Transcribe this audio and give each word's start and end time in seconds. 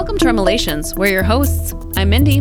Welcome 0.00 0.16
to 0.16 0.26
Remelations. 0.28 0.94
We're 0.94 1.12
your 1.12 1.22
hosts. 1.22 1.74
I'm 1.94 2.08
Mindy. 2.08 2.38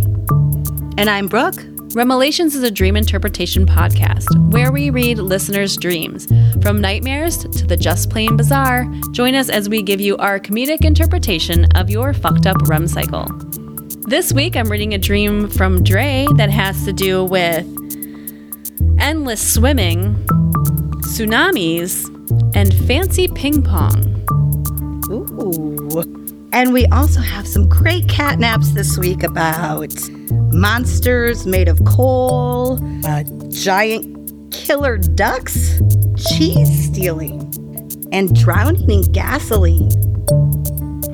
And 0.98 1.10
I'm 1.10 1.28
Brooke. 1.28 1.62
Remelations 1.94 2.56
is 2.56 2.64
a 2.64 2.72
dream 2.72 2.96
interpretation 2.96 3.66
podcast 3.66 4.24
where 4.54 4.72
we 4.72 4.92
read 4.92 5.18
listeners' 5.18 5.76
dreams. 5.76 6.26
From 6.62 6.80
nightmares 6.80 7.40
to 7.40 7.68
the 7.68 7.76
just 7.76 8.10
plain 8.10 8.38
bizarre, 8.38 8.86
join 9.12 9.36
us 9.36 9.50
as 9.50 9.68
we 9.68 9.82
give 9.82 10.00
you 10.00 10.16
our 10.20 10.40
comedic 10.40 10.86
interpretation 10.86 11.66
of 11.76 11.90
your 11.90 12.14
fucked 12.14 12.48
up 12.48 12.56
REM 12.70 12.88
cycle. 12.88 13.26
This 14.08 14.32
week, 14.32 14.56
I'm 14.56 14.72
reading 14.72 14.94
a 14.94 14.98
dream 14.98 15.50
from 15.50 15.84
Dre 15.84 16.28
that 16.38 16.50
has 16.50 16.86
to 16.86 16.94
do 16.94 17.26
with 17.26 17.66
endless 19.00 19.46
swimming, 19.54 20.16
tsunamis, 21.02 22.08
and 22.56 22.74
fancy 22.88 23.28
ping 23.28 23.62
pong. 23.62 24.09
Ooh. 26.50 26.58
And 26.58 26.74
we 26.74 26.86
also 26.88 27.22
have 27.22 27.48
some 27.48 27.70
great 27.70 28.08
cat 28.08 28.40
naps 28.40 28.72
this 28.72 28.98
week 28.98 29.24
about 29.24 29.94
monsters 30.54 31.46
made 31.46 31.68
of 31.68 31.84
coal, 31.86 32.80
uh, 33.06 33.24
giant 33.50 34.52
killer 34.52 34.98
ducks, 34.98 35.82
cheese 36.28 36.86
stealing, 36.86 37.42
and 38.12 38.36
drowning 38.36 38.90
in 38.90 39.02
gasoline. 39.12 39.90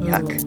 Yuck. 0.01 0.41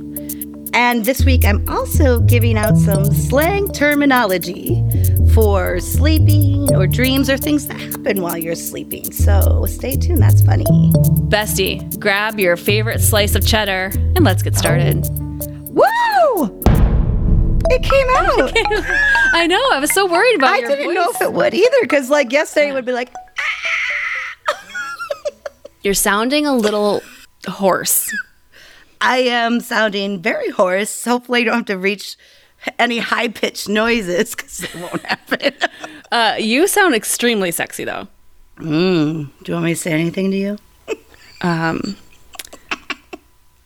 And 0.75 1.05
this 1.05 1.25
week, 1.25 1.45
I'm 1.45 1.69
also 1.69 2.21
giving 2.21 2.57
out 2.57 2.77
some 2.77 3.05
slang 3.07 3.73
terminology 3.73 4.83
for 5.33 5.81
sleeping 5.81 6.75
or 6.75 6.87
dreams 6.87 7.29
or 7.31 7.37
things 7.37 7.67
that 7.69 7.81
happen 7.81 8.21
while 8.23 8.37
you're 8.37 8.55
sleeping. 8.55 9.11
So 9.13 9.65
stay 9.67 9.97
tuned, 9.97 10.23
that's 10.23 10.43
funny. 10.43 10.65
Bestie, 11.29 11.99
grab 11.99 12.39
your 12.39 12.57
favorite 12.57 13.01
slice 13.01 13.35
of 13.35 13.47
cheddar 13.47 13.91
and 13.95 14.25
let's 14.25 14.43
get 14.43 14.57
started. 14.57 15.07
Woo! 15.71 16.63
It 17.71 17.83
came 17.83 18.09
out. 18.17 18.53
I 19.35 19.47
know, 19.47 19.63
I 19.73 19.79
was 19.81 19.93
so 19.93 20.07
worried 20.07 20.37
about 20.37 20.59
it. 20.59 20.65
I 20.65 20.69
didn't 20.69 20.87
voice. 20.87 20.95
know 20.95 21.11
if 21.11 21.21
it 21.23 21.33
would 21.33 21.55
either, 21.55 21.77
because 21.83 22.11
like 22.11 22.33
yesterday 22.33 22.71
it 22.71 22.73
would 22.73 22.87
be 22.87 22.93
like, 22.93 23.13
You're 25.83 25.95
sounding 25.95 26.47
a 26.47 26.57
little 26.57 27.03
hoarse. 27.47 28.13
I 29.01 29.19
am 29.19 29.61
sounding 29.61 30.21
very 30.21 30.51
hoarse. 30.51 31.05
Hopefully, 31.05 31.43
I 31.43 31.45
don't 31.45 31.55
have 31.59 31.67
to 31.67 31.79
reach 31.79 32.17
any 32.79 32.99
high 32.99 33.29
pitched 33.29 33.69
noises 33.69 34.35
because 34.35 34.63
it 34.65 34.75
won't 34.77 35.03
happen. 35.05 35.53
Uh, 36.11 36.37
you 36.39 36.67
sound 36.67 36.95
extremely 36.95 37.51
sexy 37.51 37.85
though. 37.85 38.09
mm. 38.57 39.29
Do 39.43 39.53
you 39.53 39.53
want 39.53 39.67
me 39.67 39.75
to 39.75 39.77
say 39.81 39.93
anything 39.93 40.31
to 40.31 40.37
you? 40.39 40.59
Um, 41.43 41.97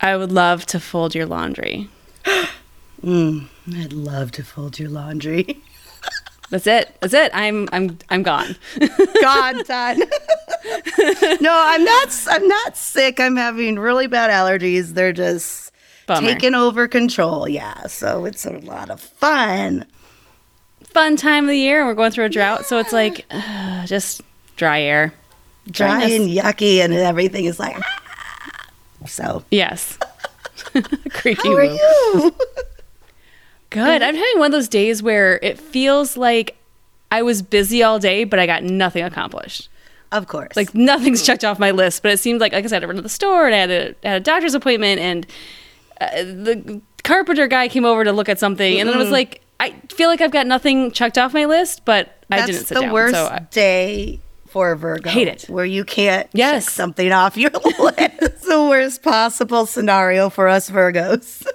I 0.00 0.16
would 0.16 0.32
love 0.32 0.66
to 0.66 0.80
fold 0.80 1.14
your 1.14 1.26
laundry. 1.26 1.88
Mm. 3.04 3.48
I'd 3.76 3.92
love 3.92 4.30
to 4.32 4.44
fold 4.44 4.78
your 4.78 4.88
laundry. 4.88 5.60
That's 6.50 6.66
it. 6.68 6.94
That's 7.00 7.14
it. 7.14 7.30
I'm 7.34 7.68
I'm 7.72 7.98
I'm 8.10 8.22
gone. 8.22 8.54
God, 9.20 9.64
done. 9.66 9.98
no, 11.40 11.52
I'm 11.52 11.82
not. 11.84 12.24
I'm 12.28 12.46
not 12.46 12.76
sick. 12.76 13.18
I'm 13.18 13.34
having 13.36 13.76
really 13.78 14.06
bad 14.06 14.30
allergies. 14.30 14.94
They're 14.94 15.12
just 15.12 15.71
Bummer. 16.06 16.26
taking 16.28 16.54
over 16.54 16.88
control. 16.88 17.48
Yeah, 17.48 17.86
so 17.86 18.24
it's 18.24 18.44
a 18.44 18.52
lot 18.58 18.90
of 18.90 19.00
fun. 19.00 19.86
Fun 20.84 21.16
time 21.16 21.44
of 21.44 21.50
the 21.50 21.56
year. 21.56 21.86
We're 21.86 21.94
going 21.94 22.10
through 22.10 22.26
a 22.26 22.28
drought, 22.28 22.66
so 22.66 22.78
it's 22.78 22.92
like 22.92 23.24
uh, 23.30 23.86
just 23.86 24.20
dry 24.56 24.80
air. 24.82 25.14
Dry 25.70 26.02
and 26.04 26.28
yucky, 26.28 26.78
and 26.84 26.92
everything 26.92 27.44
is 27.44 27.58
like. 27.60 27.76
ah. 27.80 28.66
So, 29.06 29.44
Yes. 29.50 29.98
Creaky 31.10 31.48
how 31.48 31.56
are 31.56 31.64
move. 31.66 31.74
you? 32.14 32.34
Good. 33.70 34.02
I'm 34.02 34.14
having 34.14 34.38
one 34.38 34.46
of 34.46 34.52
those 34.52 34.68
days 34.68 35.02
where 35.02 35.38
it 35.42 35.58
feels 35.58 36.16
like 36.16 36.56
I 37.10 37.22
was 37.22 37.42
busy 37.42 37.82
all 37.82 37.98
day, 37.98 38.24
but 38.24 38.38
I 38.38 38.46
got 38.46 38.62
nothing 38.62 39.02
accomplished. 39.02 39.68
Of 40.12 40.26
course. 40.28 40.54
Like 40.56 40.74
nothing's 40.74 41.24
checked 41.24 41.44
off 41.44 41.58
my 41.58 41.70
list, 41.70 42.02
but 42.02 42.12
it 42.12 42.18
seemed 42.20 42.40
like, 42.40 42.52
like 42.52 42.64
I 42.64 42.68
said, 42.68 42.82
I 42.82 42.86
went 42.86 42.98
to 42.98 43.02
the 43.02 43.08
store 43.08 43.46
and 43.46 43.54
I 43.54 43.58
had 43.58 43.70
a, 43.70 43.94
had 44.06 44.16
a 44.16 44.20
doctor's 44.20 44.54
appointment, 44.54 45.00
and 45.00 45.26
uh, 46.02 46.24
the 46.24 46.80
carpenter 47.04 47.46
guy 47.46 47.68
came 47.68 47.84
over 47.84 48.04
to 48.04 48.12
look 48.12 48.28
at 48.28 48.38
something, 48.38 48.78
and 48.80 48.88
then 48.88 48.96
it 48.96 48.98
was 48.98 49.10
like 49.10 49.40
I 49.60 49.72
feel 49.90 50.08
like 50.08 50.20
I've 50.20 50.30
got 50.32 50.46
nothing 50.46 50.90
checked 50.90 51.18
off 51.18 51.32
my 51.34 51.44
list, 51.44 51.84
but 51.84 52.16
I 52.30 52.44
didn't 52.46 52.64
sit 52.66 52.74
the 52.74 52.80
down. 52.82 52.92
worst 52.92 53.14
So 53.14 53.26
I, 53.26 53.38
day 53.50 54.20
for 54.48 54.74
Virgo. 54.76 55.08
Hate 55.08 55.28
it. 55.28 55.44
Where 55.48 55.64
you 55.64 55.84
can't 55.84 56.28
Yes. 56.32 56.64
check 56.66 56.70
something 56.70 57.12
off 57.12 57.36
your 57.36 57.50
list. 57.78 57.94
it's 57.98 58.46
the 58.46 58.62
worst 58.68 59.02
possible 59.02 59.66
scenario 59.66 60.28
for 60.30 60.48
us 60.48 60.68
Virgos. 60.70 61.46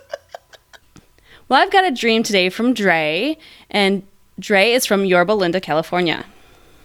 well, 1.50 1.62
I've 1.62 1.72
got 1.72 1.86
a 1.86 1.92
dream 1.92 2.24
today 2.24 2.50
from 2.50 2.74
Dre, 2.74 3.38
and 3.70 4.04
Dre 4.40 4.72
is 4.72 4.86
from 4.86 5.06
Yorba 5.06 5.32
Linda, 5.34 5.60
California. 5.62 6.26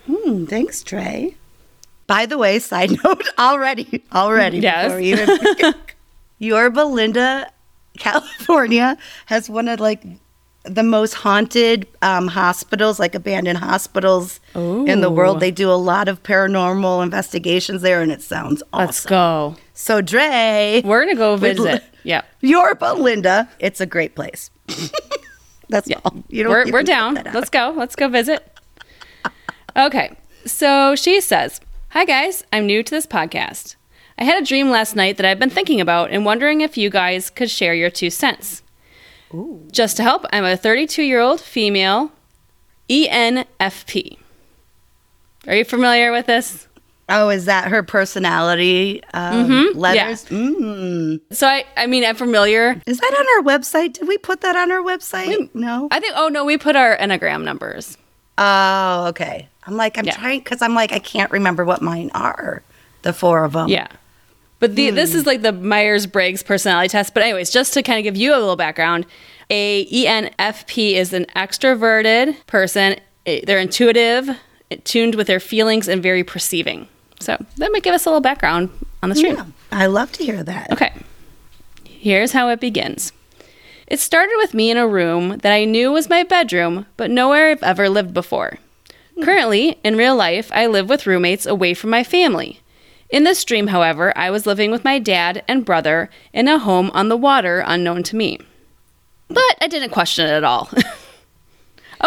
Hmm, 0.07 0.45
thanks, 0.47 0.83
Trey. 0.83 1.37
By 2.09 2.27
the 2.27 2.37
way, 2.37 2.59
side 2.59 2.91
note, 3.05 3.29
already, 3.39 4.03
already, 4.13 4.59
Yes. 4.59 4.99
even 5.01 5.75
Yorba 6.39 6.81
Linda, 6.81 7.51
California, 7.99 8.97
has 9.27 9.49
one 9.51 9.69
of 9.69 9.81
like 9.81 10.05
the 10.65 10.83
most 10.83 11.15
haunted 11.15 11.87
um, 12.03 12.29
hospitals, 12.29 13.01
like 13.01 13.15
abandoned 13.17 13.59
hospitals 13.59 14.39
in 14.55 15.01
the 15.01 15.11
world. 15.11 15.41
They 15.41 15.51
do 15.51 15.71
a 15.71 15.75
lot 15.75 16.07
of 16.09 16.23
paranormal 16.23 17.03
investigations 17.03 17.83
there, 17.83 18.01
and 18.01 18.13
it 18.13 18.23
sounds 18.23 18.63
awesome. 18.73 18.87
Let's 18.87 19.05
go. 19.07 19.57
So, 19.75 20.01
Dre, 20.01 20.83
We're 20.85 21.05
gonna 21.05 21.17
go 21.17 21.37
visit. 21.37 21.83
Yeah. 22.05 22.23
Yorba 22.41 22.95
Belinda. 22.95 23.49
it's 23.59 23.81
a 23.81 23.87
great 23.87 24.15
place. 24.15 24.51
That's 25.69 25.89
Yeah. 25.89 25.99
all. 26.05 26.23
You 26.29 26.49
we're, 26.49 26.71
we're 26.71 26.83
down. 26.83 27.15
Let's 27.33 27.49
go. 27.51 27.73
Let's 27.77 27.97
go 27.97 28.09
visit. 28.09 28.57
Okay. 29.77 30.17
So 30.45 30.95
she 30.95 31.21
says, 31.21 31.61
Hi, 31.91 32.05
guys. 32.05 32.45
I'm 32.53 32.67
new 32.67 32.83
to 32.83 32.91
this 32.91 33.07
podcast. 33.07 33.77
I 34.19 34.25
had 34.25 34.43
a 34.43 34.47
dream 34.47 34.71
last 34.71 34.95
night 34.97 35.17
that 35.17 35.27
I've 35.27 35.39
been 35.39 35.51
thinking 35.51 35.81
about 35.81 36.11
and 36.11 36.25
wondering 36.25 36.61
if 36.61 36.77
you 36.77 36.91
guys 36.91 37.31
could 37.31 37.51
share 37.51 37.75
your 37.75 37.91
two 37.91 38.11
cents. 38.11 38.63
Just 39.71 39.97
to 39.97 40.03
help, 40.03 40.27
I'm 40.33 40.45
a 40.45 40.57
32 40.57 41.03
year 41.03 41.21
old 41.21 41.41
female 41.41 42.13
ENFP. 42.91 44.19
Are 45.47 45.55
you 45.57 45.65
familiar 45.65 46.13
with 46.13 46.27
this? 46.27 46.69
Oh, 47.09 47.31
is 47.31 47.47
that 47.47 47.69
her 47.69 47.83
personality 47.83 49.03
um, 49.13 49.49
Mhm, 49.49 49.75
letters? 49.75 50.25
Mm. 50.27 51.21
So 51.33 51.47
I, 51.49 51.65
I 51.77 51.87
mean, 51.87 52.05
I'm 52.05 52.15
familiar. 52.15 52.81
Is 52.87 52.99
that 52.99 53.13
on 53.13 53.47
our 53.49 53.59
website? 53.59 53.95
Did 53.95 54.07
we 54.09 54.19
put 54.19 54.41
that 54.43 54.55
on 54.57 54.71
our 54.71 54.83
website? 54.83 55.51
no. 55.55 55.89
I 55.91 55.99
think. 56.01 56.15
Oh 56.17 56.29
no, 56.29 56.45
we 56.45 56.57
put 56.59 56.77
our 56.77 56.97
enneagram 56.97 57.43
numbers. 57.43 57.99
Oh, 58.39 59.07
okay. 59.09 59.49
I'm 59.67 59.77
like, 59.77 59.99
I'm 59.99 60.05
Yeah. 60.05 60.15
trying 60.17 60.41
because 60.41 60.63
I'm 60.63 60.75
like, 60.75 60.93
I 60.93 60.99
can't 61.01 61.31
remember 61.31 61.65
what 61.65 61.83
mine 61.83 62.11
are. 62.15 62.63
The 63.03 63.13
four 63.13 63.45
of 63.45 63.53
them. 63.53 63.69
Yeah. 63.69 63.89
But 64.63 64.77
the, 64.77 64.91
this 64.91 65.11
hmm. 65.11 65.19
is 65.19 65.27
like 65.27 65.43
the 65.43 65.51
Myers 65.51 66.07
Briggs 66.07 66.45
personality 66.45 66.89
test. 66.89 67.15
But, 67.15 67.25
anyways, 67.25 67.51
just 67.51 67.75
to 67.75 67.83
kind 67.83 67.99
of 67.99 68.05
give 68.05 68.17
you 68.17 68.31
a 68.33 68.39
little 68.39 68.55
background, 68.55 69.07
a 69.51 69.87
ENFP 69.87 70.93
is 70.93 71.13
an 71.13 71.27
extroverted 71.35 72.37
person. 72.47 72.95
They're 73.25 73.59
intuitive, 73.59 74.31
tuned 74.85 75.17
with 75.17 75.27
their 75.27 75.41
feelings, 75.41 75.89
and 75.89 76.01
very 76.01 76.23
perceiving. 76.23 76.87
So, 77.19 77.45
that 77.57 77.73
might 77.73 77.83
give 77.83 77.93
us 77.93 78.07
a 78.07 78.09
little 78.09 78.21
background 78.21 78.71
on 79.03 79.09
the 79.09 79.17
stream. 79.17 79.35
Yeah. 79.35 79.47
I 79.73 79.87
love 79.87 80.13
to 80.13 80.25
hear 80.25 80.45
that. 80.45 80.71
Okay. 80.71 80.93
Here's 81.85 82.31
how 82.31 82.49
it 82.49 82.61
begins. 82.61 83.13
It 83.89 83.99
started 83.99 84.35
with 84.37 84.55
me 84.55 84.71
in 84.71 84.77
a 84.77 84.87
room 84.87 85.39
that 85.39 85.53
I 85.53 85.65
knew 85.65 85.91
was 85.91 86.09
my 86.09 86.23
bedroom, 86.23 86.87
but 86.97 87.11
nowhere 87.11 87.51
I've 87.51 87.65
ever 87.65 87.89
lived 87.89 88.15
before. 88.15 88.59
Hmm. 89.17 89.25
Currently, 89.25 89.81
in 89.83 89.97
real 89.97 90.15
life, 90.15 90.53
I 90.55 90.69
live 90.69 90.89
with 90.89 91.05
roommates 91.05 91.47
away 91.47 91.75
from 91.75 91.91
my 91.91 92.05
family. 92.05 92.61
In 93.13 93.25
this 93.25 93.45
dream, 93.45 93.67
however, 93.69 94.13
I 94.17 94.31
was 94.31 94.47
living 94.47 94.71
with 94.71 94.85
my 94.85 94.99
dad 94.99 95.45
and 95.47 95.65
brother 95.65 96.09
in 96.33 96.49
a 96.49 96.59
home 96.59 96.91
on 96.95 97.09
the 97.09 97.17
water 97.17 97.63
unknown 97.65 98.03
to 98.05 98.17
me. 98.17 98.39
But 99.29 99.57
I 99.61 99.69
didn't 99.69 99.91
question 99.91 100.27
it 100.27 100.31
at 100.31 100.45
all. 100.45 100.69
I 100.77 100.83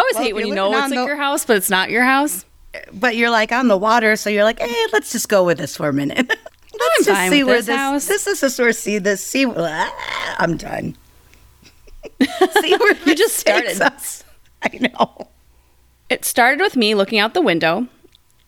always 0.00 0.14
Well, 0.16 0.24
hate 0.24 0.34
when 0.34 0.46
you're 0.48 0.56
know 0.56 0.72
it's 0.72 0.90
like 0.90 0.98
the- 0.98 1.06
your 1.06 1.16
house, 1.16 1.44
but 1.46 1.56
it's 1.56 1.70
not 1.70 1.90
your 1.90 2.02
house. 2.02 2.44
But 2.92 3.16
you're 3.16 3.30
like 3.30 3.52
on 3.52 3.68
the 3.68 3.76
water, 3.78 4.16
so 4.16 4.28
you're 4.28 4.44
like, 4.44 4.58
hey, 4.58 4.84
let's 4.92 5.10
just 5.12 5.28
go 5.30 5.44
with 5.44 5.56
this 5.58 5.76
for 5.76 5.88
a 5.88 5.92
minute. 5.94 6.28
let's 6.28 6.38
I'm 6.98 7.04
just 7.04 7.30
see 7.30 7.42
where 7.44 7.62
this 7.62 7.66
this. 7.66 8.06
This 8.06 8.26
is 8.26 8.40
just 8.40 8.58
where 8.58 8.72
see 8.74 8.98
this. 8.98 9.24
See, 9.24 9.46
ah, 9.46 10.36
I'm 10.38 10.56
done. 10.58 10.94
see 12.20 12.76
where 12.76 12.94
You 13.06 13.14
just 13.14 13.36
started. 13.36 13.80
us. 13.80 14.24
I 14.62 14.76
know. 14.78 15.28
It 16.10 16.24
started 16.26 16.60
with 16.60 16.76
me 16.76 16.94
looking 16.94 17.18
out 17.18 17.32
the 17.32 17.40
window, 17.40 17.86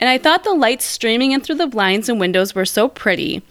and 0.00 0.08
I 0.08 0.18
thought 0.18 0.44
the 0.44 0.54
lights 0.54 0.84
streaming 0.84 1.32
in 1.32 1.40
through 1.40 1.56
the 1.56 1.66
blinds 1.66 2.08
and 2.08 2.20
windows 2.20 2.54
were 2.54 2.64
so 2.66 2.88
pretty. 2.88 3.42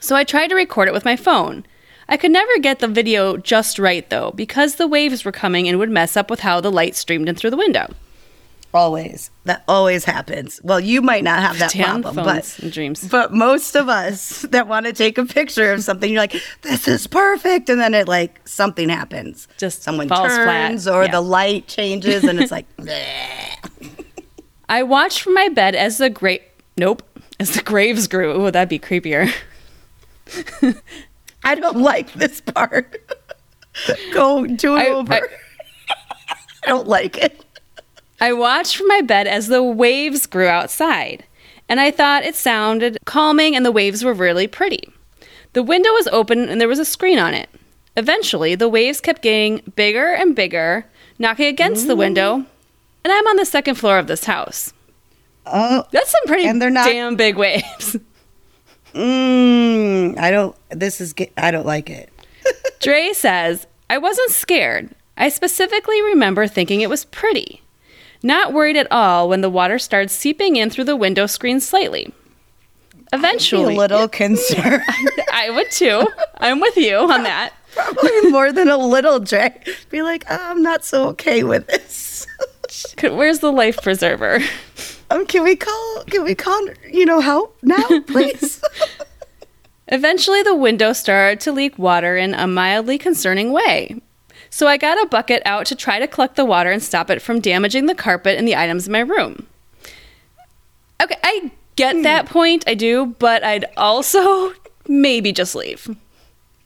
So 0.00 0.14
I 0.16 0.24
tried 0.24 0.48
to 0.48 0.54
record 0.54 0.88
it 0.88 0.94
with 0.94 1.04
my 1.04 1.16
phone. 1.16 1.66
I 2.08 2.16
could 2.16 2.30
never 2.30 2.58
get 2.60 2.78
the 2.78 2.88
video 2.88 3.36
just 3.36 3.78
right 3.78 4.08
though, 4.08 4.30
because 4.32 4.76
the 4.76 4.86
waves 4.86 5.24
were 5.24 5.32
coming 5.32 5.68
and 5.68 5.78
would 5.78 5.90
mess 5.90 6.16
up 6.16 6.30
with 6.30 6.40
how 6.40 6.60
the 6.60 6.70
light 6.70 6.96
streamed 6.96 7.28
in 7.28 7.34
through 7.34 7.50
the 7.50 7.56
window. 7.56 7.92
Always. 8.72 9.30
That 9.44 9.64
always 9.66 10.04
happens. 10.04 10.60
Well, 10.62 10.78
you 10.78 11.00
might 11.00 11.24
not 11.24 11.40
have 11.40 11.58
that 11.58 11.72
Damn 11.72 12.02
problem, 12.02 12.24
but 12.26 12.60
dreams. 12.70 13.06
but 13.08 13.32
most 13.32 13.74
of 13.74 13.88
us 13.88 14.42
that 14.50 14.68
want 14.68 14.84
to 14.86 14.92
take 14.92 15.16
a 15.18 15.24
picture 15.24 15.72
of 15.72 15.82
something, 15.82 16.10
you're 16.12 16.20
like, 16.20 16.36
"This 16.62 16.86
is 16.86 17.06
perfect," 17.06 17.70
and 17.70 17.80
then 17.80 17.94
it 17.94 18.06
like 18.08 18.46
something 18.46 18.90
happens. 18.90 19.48
Just 19.56 19.82
someone 19.82 20.08
falls 20.08 20.28
flat. 20.34 20.68
turns, 20.68 20.86
or 20.86 21.04
Yeah. 21.04 21.10
the 21.12 21.20
light 21.22 21.66
changes, 21.66 22.24
and 22.24 22.38
it's 22.40 22.52
like. 22.52 22.66
I 24.68 24.82
watched 24.82 25.22
from 25.22 25.34
my 25.34 25.48
bed 25.48 25.74
as 25.74 25.98
the 25.98 26.10
great 26.10 26.42
nope 26.76 27.02
as 27.40 27.54
the 27.54 27.62
graves 27.62 28.06
grew. 28.08 28.32
Oh, 28.32 28.50
that'd 28.50 28.68
be 28.68 28.78
creepier. 28.78 29.32
I 31.44 31.54
don't 31.54 31.78
like 31.78 32.12
this 32.14 32.40
part. 32.40 33.00
Go 34.12 34.46
do 34.46 34.76
it 34.76 34.80
I- 34.80 34.88
over. 34.88 35.12
I- 35.14 35.20
I 36.64 36.68
don't 36.68 36.88
like 36.88 37.16
it. 37.16 37.44
I 38.20 38.32
watched 38.32 38.76
from 38.76 38.88
my 38.88 39.00
bed 39.00 39.26
as 39.28 39.46
the 39.46 39.62
waves 39.62 40.26
grew 40.26 40.48
outside, 40.48 41.24
and 41.68 41.78
I 41.80 41.92
thought 41.92 42.24
it 42.24 42.34
sounded 42.34 42.98
calming 43.04 43.54
and 43.54 43.64
the 43.64 43.70
waves 43.72 44.02
were 44.04 44.12
really 44.12 44.48
pretty. 44.48 44.92
The 45.52 45.62
window 45.62 45.90
was 45.92 46.08
open 46.08 46.48
and 46.48 46.60
there 46.60 46.66
was 46.68 46.80
a 46.80 46.84
screen 46.84 47.18
on 47.20 47.32
it. 47.32 47.48
Eventually, 47.96 48.54
the 48.56 48.68
waves 48.68 49.00
kept 49.00 49.22
getting 49.22 49.62
bigger 49.76 50.08
and 50.14 50.34
bigger, 50.34 50.84
knocking 51.18 51.46
against 51.46 51.86
the 51.86 51.96
window, 51.96 52.44
and 53.04 53.12
I'm 53.12 53.26
on 53.26 53.36
the 53.36 53.44
second 53.44 53.76
floor 53.76 53.98
of 53.98 54.06
this 54.06 54.24
house. 54.24 54.72
Oh, 55.46 55.84
That's 55.92 56.10
some 56.10 56.20
pretty 56.26 56.46
And 56.46 56.60
they're 56.60 56.70
not- 56.70 56.86
damn 56.86 57.16
big 57.16 57.36
waves. 57.36 57.96
mm, 58.94 60.18
I 60.18 60.30
don't. 60.30 60.56
This 60.70 61.00
is. 61.00 61.14
I 61.36 61.50
don't 61.50 61.66
like 61.66 61.90
it. 61.90 62.10
Dre 62.80 63.12
says, 63.12 63.66
I 63.90 63.98
wasn't 63.98 64.30
scared. 64.30 64.90
I 65.16 65.28
specifically 65.30 66.00
remember 66.02 66.46
thinking 66.46 66.80
it 66.80 66.90
was 66.90 67.04
pretty. 67.06 67.62
Not 68.22 68.52
worried 68.52 68.76
at 68.76 68.90
all 68.90 69.28
when 69.28 69.40
the 69.40 69.50
water 69.50 69.78
started 69.78 70.10
seeping 70.10 70.56
in 70.56 70.70
through 70.70 70.84
the 70.84 70.96
window 70.96 71.26
screen 71.26 71.60
slightly. 71.60 72.12
Eventually, 73.12 73.74
a 73.74 73.78
little 73.78 74.08
concerned. 74.08 74.82
I 75.32 75.50
would 75.50 75.70
too. 75.70 76.06
I'm 76.38 76.60
with 76.60 76.76
you 76.76 76.96
on 76.96 77.22
that. 77.22 77.54
Probably 77.74 78.30
more 78.30 78.52
than 78.52 78.68
a 78.68 78.76
little, 78.76 79.20
Jay. 79.20 79.60
Be 79.88 80.02
like, 80.02 80.24
oh, 80.28 80.36
I'm 80.38 80.62
not 80.62 80.84
so 80.84 81.08
okay 81.10 81.42
with 81.44 81.66
this. 81.68 82.26
Where's 83.02 83.40
the 83.40 83.52
life 83.52 83.82
preserver? 83.82 84.40
um, 85.10 85.26
can 85.26 85.44
we 85.44 85.56
call? 85.56 86.04
Can 86.04 86.24
we 86.24 86.34
call? 86.34 86.60
You 86.90 87.06
know, 87.06 87.20
help 87.20 87.56
now, 87.62 88.00
please. 88.06 88.62
Eventually, 89.88 90.42
the 90.42 90.54
window 90.54 90.92
started 90.92 91.40
to 91.40 91.52
leak 91.52 91.78
water 91.78 92.16
in 92.16 92.34
a 92.34 92.46
mildly 92.46 92.98
concerning 92.98 93.52
way. 93.52 94.00
So 94.50 94.66
I 94.66 94.76
got 94.76 95.02
a 95.02 95.06
bucket 95.06 95.42
out 95.44 95.66
to 95.66 95.76
try 95.76 95.98
to 95.98 96.06
collect 96.06 96.36
the 96.36 96.44
water 96.44 96.70
and 96.70 96.82
stop 96.82 97.10
it 97.10 97.22
from 97.22 97.40
damaging 97.40 97.86
the 97.86 97.94
carpet 97.94 98.38
and 98.38 98.46
the 98.46 98.56
items 98.56 98.86
in 98.86 98.92
my 98.92 99.00
room. 99.00 99.46
Okay, 101.02 101.16
I 101.22 101.50
get 101.76 102.02
that 102.02 102.26
point, 102.26 102.64
I 102.66 102.74
do, 102.74 103.14
but 103.18 103.44
I'd 103.44 103.66
also 103.76 104.52
maybe 104.88 105.32
just 105.32 105.54
leave. 105.54 105.94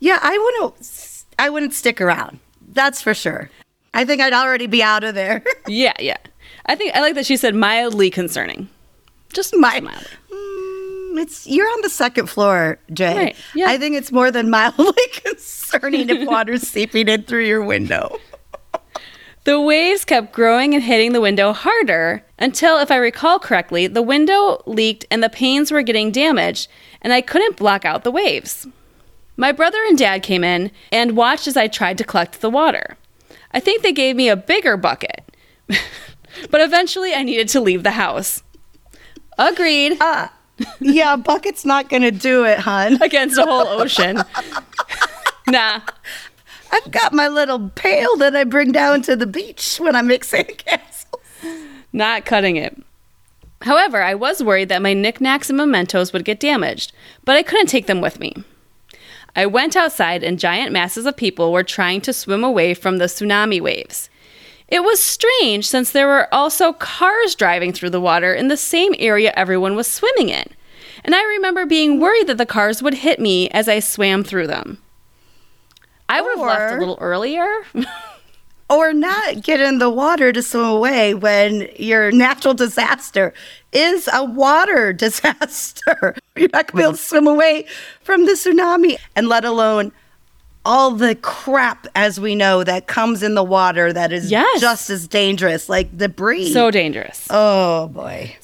yeah, 0.00 0.18
I 0.22 0.38
wouldn't. 0.38 1.24
I 1.38 1.50
wouldn't 1.50 1.74
stick 1.74 2.00
around. 2.00 2.40
That's 2.60 3.02
for 3.02 3.14
sure. 3.14 3.50
I 3.94 4.04
think 4.04 4.20
I'd 4.20 4.32
already 4.32 4.66
be 4.66 4.82
out 4.82 5.04
of 5.04 5.14
there. 5.14 5.42
Yeah, 5.68 5.92
yeah. 6.00 6.16
I 6.66 6.74
think 6.74 6.94
I 6.94 7.00
like 7.00 7.14
that 7.14 7.26
she 7.26 7.36
said 7.36 7.54
mildly 7.54 8.10
concerning. 8.10 8.68
Just 9.32 9.54
My, 9.56 9.80
mildly. 9.80 10.06
Mm, 10.30 11.20
it's 11.22 11.46
you're 11.46 11.66
on 11.66 11.80
the 11.82 11.88
second 11.88 12.26
floor, 12.28 12.78
Jay. 12.92 13.16
Right, 13.16 13.36
yeah. 13.54 13.68
I 13.68 13.78
think 13.78 13.96
it's 13.96 14.12
more 14.12 14.30
than 14.30 14.50
mildly 14.50 14.92
concerning 15.24 16.08
if 16.08 16.26
water's 16.28 16.62
seeping 16.62 17.08
in 17.08 17.22
through 17.22 17.46
your 17.46 17.62
window. 17.62 18.18
The 19.44 19.60
waves 19.60 20.04
kept 20.04 20.32
growing 20.32 20.72
and 20.72 20.84
hitting 20.84 21.12
the 21.12 21.20
window 21.20 21.52
harder 21.52 22.24
until, 22.38 22.78
if 22.78 22.92
I 22.92 22.96
recall 22.96 23.40
correctly, 23.40 23.88
the 23.88 24.02
window 24.02 24.62
leaked 24.66 25.04
and 25.10 25.20
the 25.20 25.28
panes 25.28 25.72
were 25.72 25.82
getting 25.82 26.12
damaged, 26.12 26.68
and 27.00 27.12
I 27.12 27.22
couldn't 27.22 27.56
block 27.56 27.84
out 27.84 28.04
the 28.04 28.12
waves. 28.12 28.68
My 29.36 29.50
brother 29.50 29.78
and 29.88 29.98
dad 29.98 30.22
came 30.22 30.44
in 30.44 30.70
and 30.92 31.16
watched 31.16 31.48
as 31.48 31.56
I 31.56 31.66
tried 31.66 31.98
to 31.98 32.04
collect 32.04 32.40
the 32.40 32.50
water. 32.50 32.96
I 33.54 33.60
think 33.60 33.82
they 33.82 33.93
gave 33.93 34.16
me 34.16 34.28
a 34.28 34.37
bigger 34.37 34.76
bucket, 34.76 35.22
but 36.50 36.60
eventually 36.60 37.14
I 37.14 37.22
needed 37.22 37.49
to 37.50 37.60
leave 37.60 37.82
the 37.82 37.93
house. 37.93 38.43
Agreed. 39.38 39.96
Ah, 40.00 40.32
yeah, 40.81 41.14
a 41.14 41.16
bucket's 41.16 41.64
not 41.64 41.88
gonna 41.88 42.10
do 42.10 42.44
it, 42.44 42.58
hun. 42.58 42.94
Against 43.02 43.38
a 43.38 43.43
whole 43.43 43.66
ocean. 43.66 44.22
nah. 45.49 45.81
I've 46.75 46.90
got 46.90 47.12
my 47.12 47.28
little 47.28 47.69
pail 47.70 48.16
that 48.16 48.34
I 48.34 48.44
bring 48.44 48.72
down 48.72 49.02
to 49.02 49.14
the 49.14 49.26
beach 49.26 49.76
when 49.78 49.94
I 49.94 50.00
make 50.00 50.25
sandcastles. 50.25 51.05
Not 51.93 52.25
cutting 52.25 52.56
it. 52.56 52.82
However, 53.60 54.02
I 54.02 54.14
was 54.14 54.43
worried 54.43 54.70
that 54.70 54.82
my 54.82 54.94
knickknacks 54.94 55.50
and 55.50 55.58
mementos 55.58 56.12
would 56.12 56.25
get 56.25 56.40
damaged, 56.40 56.93
but 57.25 57.37
I 57.37 57.43
couldn't 57.43 57.66
take 57.66 57.87
them 57.87 58.00
with 58.00 58.19
me. 58.19 58.34
I 59.34 59.46
went 59.46 59.76
outside, 59.76 60.23
and 60.23 60.38
giant 60.38 60.73
masses 60.73 61.06
of 61.06 61.17
people 61.17 61.52
were 61.52 61.62
trying 61.62 62.00
to 62.02 62.12
swim 62.12 62.44
away 62.44 62.75
from 62.75 62.99
the 62.99 63.06
tsunami 63.06 63.61
waves. 63.61 64.11
It 64.69 64.84
was 64.84 65.00
strange 65.00 65.67
since 65.67 65.90
there 65.90 66.06
were 66.06 66.32
also 66.32 66.73
cars 66.73 67.34
driving 67.34 67.73
through 67.73 67.90
the 67.90 68.00
water 68.00 68.34
in 68.34 68.49
the 68.49 68.56
same 68.56 68.94
area 68.99 69.32
everyone 69.37 69.76
was 69.76 69.87
swimming 69.87 70.29
in. 70.29 70.44
And 71.05 71.14
I 71.14 71.23
remember 71.25 71.67
being 71.67 71.99
worried 71.99 72.26
that 72.29 72.38
the 72.38 72.46
cars 72.46 72.82
would 72.82 72.94
hit 72.94 73.19
me 73.19 73.49
as 73.50 73.69
I 73.69 73.81
swam 73.81 74.25
through 74.25 74.46
them. 74.46 74.79
I 76.08 76.20
would 76.20 76.38
have 76.38 76.46
left 76.46 76.75
a 76.75 76.79
little 76.79 76.99
earlier. 77.00 77.46
Or 78.72 78.92
not 78.92 79.42
get 79.42 79.60
in 79.60 79.78
the 79.78 79.90
water 79.90 80.32
to 80.32 80.42
swim 80.42 80.64
away 80.64 81.14
when 81.14 81.69
your 81.76 82.10
natural 82.10 82.54
disaster 82.54 83.34
is 83.72 84.08
a 84.12 84.24
water 84.24 84.92
disaster. 85.04 86.16
You're 86.36 86.48
not 86.52 86.69
gonna 86.72 86.76
be 86.76 86.82
able 86.82 86.92
to 86.92 86.98
swim 86.98 87.26
away 87.26 87.66
from 88.02 88.26
the 88.26 88.32
tsunami, 88.32 88.96
and 89.14 89.28
let 89.28 89.44
alone 89.44 89.92
all 90.64 90.92
the 90.92 91.14
crap, 91.16 91.86
as 91.96 92.20
we 92.20 92.34
know, 92.34 92.62
that 92.64 92.86
comes 92.86 93.22
in 93.22 93.34
the 93.34 93.42
water 93.42 93.92
that 93.92 94.12
is 94.12 94.30
Yes. 94.30 94.60
just 94.60 94.90
as 94.90 95.08
dangerous, 95.08 95.69
like 95.69 95.96
debris. 95.98 96.52
so 96.52 96.70
dangerous. 96.70 97.26
oh 97.30 97.88
boy. 97.88 98.36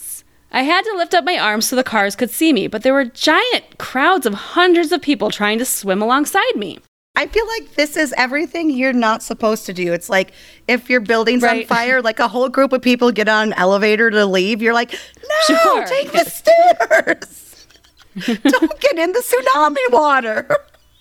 I 0.51 0.63
had 0.63 0.83
to 0.83 0.97
lift 0.97 1.13
up 1.15 1.25
my 1.25 1.39
arms 1.39 1.67
so 1.69 1.77
the 1.77 1.85
cars 1.85 2.17
could 2.17 2.31
see 2.31 2.53
me, 2.55 2.69
but 2.69 2.83
there 2.83 2.95
were 2.95 3.05
giant 3.05 3.77
crowds 3.79 4.25
of 4.27 4.33
hundreds 4.35 4.93
of 4.93 5.03
people 5.03 5.31
trying 5.31 5.59
to 5.59 5.65
swim 5.67 6.01
alongside 6.03 6.57
me. 6.57 6.79
I 7.19 7.27
feel 7.27 7.45
like 7.49 7.75
this 7.75 7.97
is 7.97 8.15
everything 8.17 8.71
you're 8.71 8.93
not 8.93 9.25
supposed 9.25 9.67
to 9.67 9.73
do. 9.73 9.93
It's 9.93 10.09
like 10.09 10.31
if 10.69 10.89
your 10.89 11.01
building's 11.01 11.43
on 11.43 11.65
fire, 11.67 12.01
like 12.01 12.21
a 12.21 12.29
whole 12.29 12.49
group 12.49 12.73
of 12.73 12.81
people 12.81 13.11
get 13.11 13.29
on 13.29 13.49
an 13.49 13.53
elevator 13.55 14.09
to 14.09 14.25
leave, 14.25 14.63
you're 14.63 14.73
like, 14.73 14.93
no, 14.93 15.57
Sure. 15.57 15.85
take 15.87 16.13
the 16.13 16.25
stairs. 16.31 17.67
Don't 18.45 18.81
get 18.81 18.99
in 18.99 19.11
the 19.11 19.19
tsunami 19.19 19.93
water. 19.93 20.47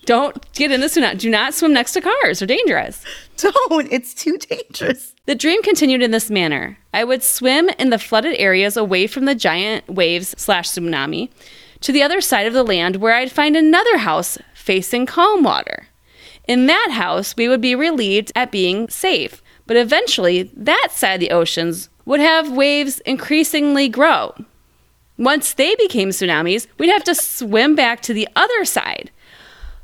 Don't 0.06 0.52
get 0.54 0.72
in 0.72 0.82
the 0.82 0.88
tsunami. 0.88 1.20
Do 1.20 1.30
not 1.30 1.54
swim 1.54 1.72
next 1.74 1.92
to 1.94 2.02
cars. 2.02 2.40
They're 2.40 2.48
dangerous. 2.48 3.04
Don't. 3.38 3.88
It's 3.92 4.16
too 4.16 4.40
dangerous. 4.40 5.14
The 5.28 5.36
dream 5.36 5.62
continued 5.62 6.02
in 6.02 6.10
this 6.10 6.32
manner. 6.32 6.80
I 6.96 7.04
would 7.04 7.22
swim 7.22 7.70
in 7.78 7.92
the 7.92 8.00
flooded 8.00 8.36
areas 8.40 8.76
away 8.76 9.06
from 9.06 9.26
the 9.26 9.36
giant 9.36 9.88
waves 9.88 10.34
slash 10.36 10.70
tsunami 10.70 11.30
to 11.82 11.92
the 11.92 12.02
other 12.02 12.22
side 12.22 12.48
of 12.48 12.54
the 12.54 12.64
land 12.64 12.96
where 12.96 13.14
I'd 13.14 13.32
find 13.32 13.56
another 13.56 13.98
house 14.00 14.40
facing 14.56 15.06
calm 15.06 15.44
water. 15.44 15.88
In 16.48 16.66
that 16.68 16.90
house, 16.92 17.36
we 17.36 17.48
would 17.48 17.62
be 17.62 17.76
relieved 17.76 18.32
at 18.36 18.52
being 18.52 18.88
safe, 18.90 19.42
but 19.66 19.76
eventually 19.78 20.44
that 20.56 20.90
side 20.92 21.16
of 21.16 21.20
the 21.20 21.32
oceans 21.32 21.90
would 22.06 22.20
have 22.22 22.52
waves 22.52 23.00
increasingly 23.02 23.90
grow. 23.90 24.34
Once 25.18 25.54
they 25.54 25.76
became 25.76 26.10
tsunamis, 26.10 26.68
we'd 26.78 26.90
have 26.90 27.04
to 27.04 27.16
swim 27.16 27.76
back 27.76 28.02
to 28.02 28.14
the 28.14 28.28
other 28.36 28.64
side. 28.64 29.12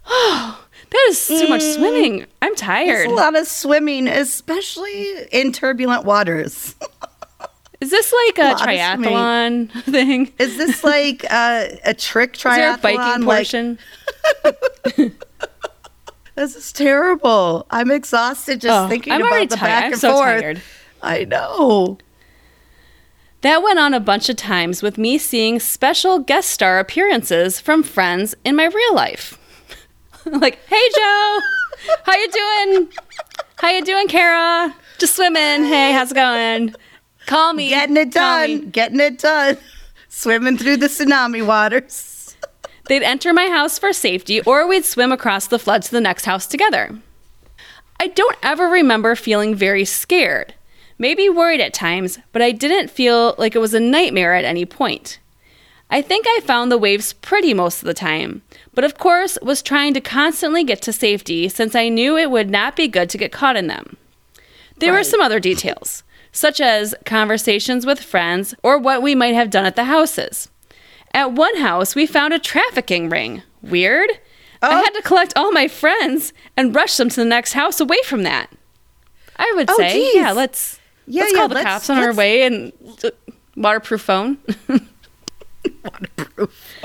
Oh, 0.07 0.65
that 0.89 1.05
is 1.09 1.27
too 1.27 1.47
much 1.49 1.61
swimming. 1.61 2.25
I'm 2.41 2.55
tired. 2.55 3.03
It's 3.05 3.11
a 3.11 3.15
lot 3.15 3.35
of 3.35 3.45
swimming, 3.47 4.07
especially 4.07 5.23
in 5.31 5.51
turbulent 5.51 6.05
waters. 6.05 6.75
Is 7.81 7.89
this 7.89 8.13
like 8.27 8.37
a 8.37 8.57
swimming. 8.57 8.77
triathlon 8.79 9.83
thing? 9.83 10.31
Is 10.39 10.55
this 10.57 10.83
like 10.83 11.25
uh, 11.29 11.65
a 11.83 11.93
trick 11.93 12.33
triathlon? 12.35 12.51
Is 12.51 12.57
there 12.57 12.73
a 12.73 12.77
biking 12.77 13.25
Like, 13.25 13.37
portion? 13.37 13.79
this 16.35 16.55
is 16.55 16.71
terrible. 16.71 17.65
I'm 17.69 17.91
exhausted 17.91 18.61
just 18.61 18.73
Oh, 18.85 18.87
thinking 18.87 19.13
I'm 19.13 19.21
about 19.25 19.49
the 19.49 19.55
tired. 19.55 19.69
back 19.69 19.83
I'm 19.85 19.91
and 19.93 20.01
so 20.01 20.13
forth. 20.13 20.41
tired. 20.41 20.61
I 21.01 21.25
know. 21.25 21.97
That 23.41 23.61
went 23.61 23.77
on 23.79 23.93
a 23.93 23.99
bunch 23.99 24.29
of 24.29 24.37
times 24.37 24.81
with 24.81 24.97
me 24.97 25.17
seeing 25.17 25.59
special 25.59 26.19
guest 26.19 26.49
star 26.49 26.79
appearances 26.79 27.59
from 27.59 27.83
friends 27.83 28.35
in 28.45 28.55
my 28.55 28.65
real 28.65 28.95
life. 28.95 29.37
like, 30.25 30.59
hey 30.67 30.89
Joe, 30.95 31.39
how 32.05 32.15
you 32.15 32.31
doing? 32.31 32.89
How 33.57 33.69
you 33.71 33.83
doing, 33.83 34.07
Kara? 34.07 34.73
Just 34.97 35.15
swimming. 35.15 35.65
Hey, 35.65 35.91
how's 35.91 36.11
it 36.11 36.15
going? 36.15 36.73
Call 37.25 37.53
me. 37.53 37.69
Getting 37.69 37.97
it 37.97 38.13
Call 38.13 38.47
me. 38.47 38.57
done. 38.59 38.69
Getting 38.71 38.99
it 38.99 39.19
done. 39.19 39.57
Swimming 40.09 40.57
through 40.57 40.77
the 40.77 40.87
tsunami 40.87 41.45
waters. 41.45 42.12
They'd 42.87 43.03
enter 43.03 43.33
my 43.33 43.47
house 43.47 43.79
for 43.79 43.93
safety, 43.93 44.41
or 44.41 44.67
we'd 44.67 44.85
swim 44.85 45.11
across 45.11 45.47
the 45.47 45.59
flood 45.59 45.83
to 45.83 45.91
the 45.91 46.01
next 46.01 46.25
house 46.25 46.45
together. 46.45 46.97
I 47.99 48.07
don't 48.07 48.35
ever 48.43 48.67
remember 48.67 49.15
feeling 49.15 49.55
very 49.55 49.85
scared. 49.85 50.53
maybe 50.97 51.27
worried 51.29 51.61
at 51.61 51.73
times, 51.73 52.19
but 52.31 52.41
I 52.41 52.51
didn't 52.51 52.89
feel 52.89 53.35
like 53.37 53.55
it 53.55 53.59
was 53.59 53.73
a 53.73 53.79
nightmare 53.79 54.35
at 54.35 54.45
any 54.45 54.65
point. 54.65 55.19
I 55.89 56.01
think 56.01 56.25
I 56.27 56.39
found 56.43 56.71
the 56.71 56.77
waves 56.77 57.13
pretty 57.13 57.53
most 57.53 57.81
of 57.81 57.87
the 57.87 57.93
time, 57.93 58.41
but 58.73 58.83
of 58.83 58.97
course 58.97 59.37
was 59.41 59.61
trying 59.61 59.93
to 59.93 60.01
constantly 60.01 60.63
get 60.63 60.81
to 60.83 60.93
safety 60.93 61.49
since 61.49 61.75
I 61.75 61.89
knew 61.89 62.17
it 62.17 62.31
would 62.31 62.49
not 62.49 62.75
be 62.75 62.87
good 62.87 63.09
to 63.09 63.17
get 63.17 63.31
caught 63.31 63.57
in 63.57 63.67
them. 63.67 63.97
There 64.77 64.93
were 64.93 65.03
some 65.03 65.21
other 65.21 65.39
details, 65.39 66.03
such 66.31 66.59
as 66.59 66.95
conversations 67.05 67.85
with 67.85 67.99
friends 67.99 68.55
or 68.63 68.77
what 68.77 69.03
we 69.03 69.13
might 69.13 69.35
have 69.35 69.49
done 69.49 69.65
at 69.65 69.75
the 69.75 69.83
houses. 69.83 70.49
At 71.13 71.31
one 71.33 71.57
house, 71.57 71.95
we 71.95 72.05
found 72.07 72.33
a 72.33 72.39
trafficking 72.39 73.09
ring. 73.09 73.43
Weird. 73.61 74.09
I 74.61 74.67
Oh. 74.79 74.83
had 74.83 74.91
to 74.91 75.01
collect 75.01 75.33
all 75.35 75.51
my 75.51 75.67
friends 75.67 76.33
and 76.57 76.73
rush 76.75 76.95
them 76.97 77.09
to 77.09 77.15
the 77.17 77.25
next 77.25 77.53
house 77.53 77.79
away 77.79 77.97
from 78.05 78.23
that. 78.23 78.49
I 79.35 79.51
would 79.55 79.69
Oh, 79.69 79.77
say, 79.77 79.93
geez. 79.93 80.15
yeah, 80.15 80.31
let's 80.31 80.79
Yeah, 81.05 81.21
let's 81.23 81.33
yeah, 81.33 81.37
call 81.39 81.47
the 81.49 81.55
let's- 81.55 81.65
cops 81.67 81.89
on 81.89 81.97
our 81.99 82.13
way 82.13 82.43
and 82.43 82.71
uh, 83.03 83.09
waterproof 83.57 84.01
phone. 84.01 84.37
waterproof 85.83 86.79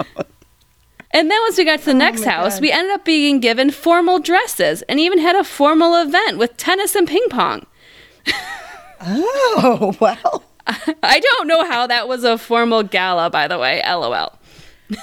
And 1.11 1.31
then 1.31 1.41
once 1.43 1.57
we 1.57 1.65
got 1.65 1.79
to 1.81 1.85
the 1.87 1.95
next 1.95 2.23
Oh 2.23 2.27
my 2.27 2.33
house, 2.33 2.55
God. 2.57 2.63
we 2.63 2.71
ended 2.73 2.93
up 2.95 3.05
being 3.05 3.41
given 3.41 3.71
formal 3.71 4.19
dresses 4.19 4.83
and 4.83 5.01
even 5.01 5.19
had 5.19 5.37
a 5.37 5.45
formal 5.45 5.95
event 5.97 6.37
with 6.37 6.57
tennis 6.57 6.95
and 6.95 7.09
ping 7.09 7.25
pong. 7.31 7.65
Oh, 9.01 9.95
well. 10.01 10.43
I 11.03 11.21
don't 11.21 11.47
know 11.49 11.65
how 11.65 11.87
that 11.87 12.09
was 12.09 12.25
a 12.25 12.37
formal 12.39 12.83
gala, 12.83 13.31
by 13.31 13.49
the 13.49 13.59
way. 13.59 13.83
LOL. 13.87 14.39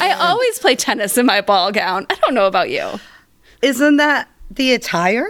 I 0.00 0.12
always 0.12 0.58
play 0.58 0.76
tennis 0.76 1.16
in 1.18 1.26
my 1.26 1.40
ball 1.40 1.72
gown. 1.72 2.06
I 2.10 2.14
don't 2.16 2.34
know 2.34 2.46
about 2.46 2.70
you. 2.70 2.98
Isn't 3.62 3.96
that 3.98 4.28
the 4.50 4.72
attire? 4.72 5.26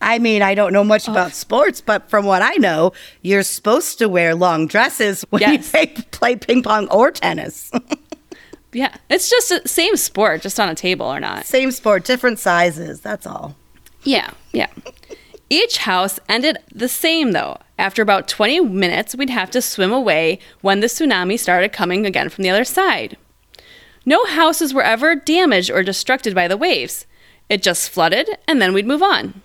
I 0.00 0.18
mean, 0.18 0.42
I 0.42 0.54
don't 0.54 0.72
know 0.72 0.84
much 0.84 1.08
about 1.08 1.32
sports, 1.32 1.80
but 1.80 2.10
from 2.10 2.26
what 2.26 2.42
I 2.42 2.54
know, 2.56 2.92
you're 3.22 3.42
supposed 3.42 3.98
to 4.00 4.08
wear 4.08 4.34
long 4.34 4.66
dresses 4.66 5.22
when 5.30 5.40
Yes. 5.40 5.52
you 5.52 5.70
play, 5.70 5.86
play 6.10 6.36
ping 6.36 6.62
pong 6.62 6.88
or 6.88 7.10
tennis. 7.10 7.70
Yeah, 8.72 8.94
it's 9.08 9.30
just 9.30 9.48
the 9.50 9.62
same 9.66 9.96
sport, 9.96 10.42
just 10.42 10.58
on 10.60 10.68
a 10.68 10.74
table 10.74 11.06
or 11.06 11.20
not. 11.20 11.46
Same 11.46 11.70
sport, 11.70 12.04
different 12.04 12.38
sizes. 12.38 13.00
That's 13.00 13.26
all. 13.26 13.54
Yeah, 14.02 14.30
yeah. 14.52 14.66
Each 15.48 15.78
house 15.78 16.18
ended 16.28 16.58
the 16.74 16.88
same 16.88 17.32
though. 17.32 17.58
After 17.78 18.02
about 18.02 18.28
20 18.28 18.60
minutes, 18.60 19.14
we'd 19.14 19.30
have 19.30 19.50
to 19.50 19.62
swim 19.62 19.92
away 19.92 20.38
when 20.60 20.80
the 20.80 20.86
tsunami 20.86 21.38
started 21.38 21.72
coming 21.72 22.06
again 22.06 22.28
from 22.28 22.42
the 22.42 22.50
other 22.50 22.64
side. 22.64 23.16
No 24.06 24.24
houses 24.26 24.72
were 24.72 24.82
ever 24.82 25.14
damaged 25.14 25.70
or 25.70 25.82
destructed 25.82 26.34
by 26.34 26.46
the 26.46 26.56
waves. 26.56 27.06
It 27.48 27.62
just 27.62 27.90
flooded 27.90 28.28
and 28.46 28.60
then 28.60 28.72
we'd 28.72 28.86
move 28.86 29.02
on. 29.02 29.42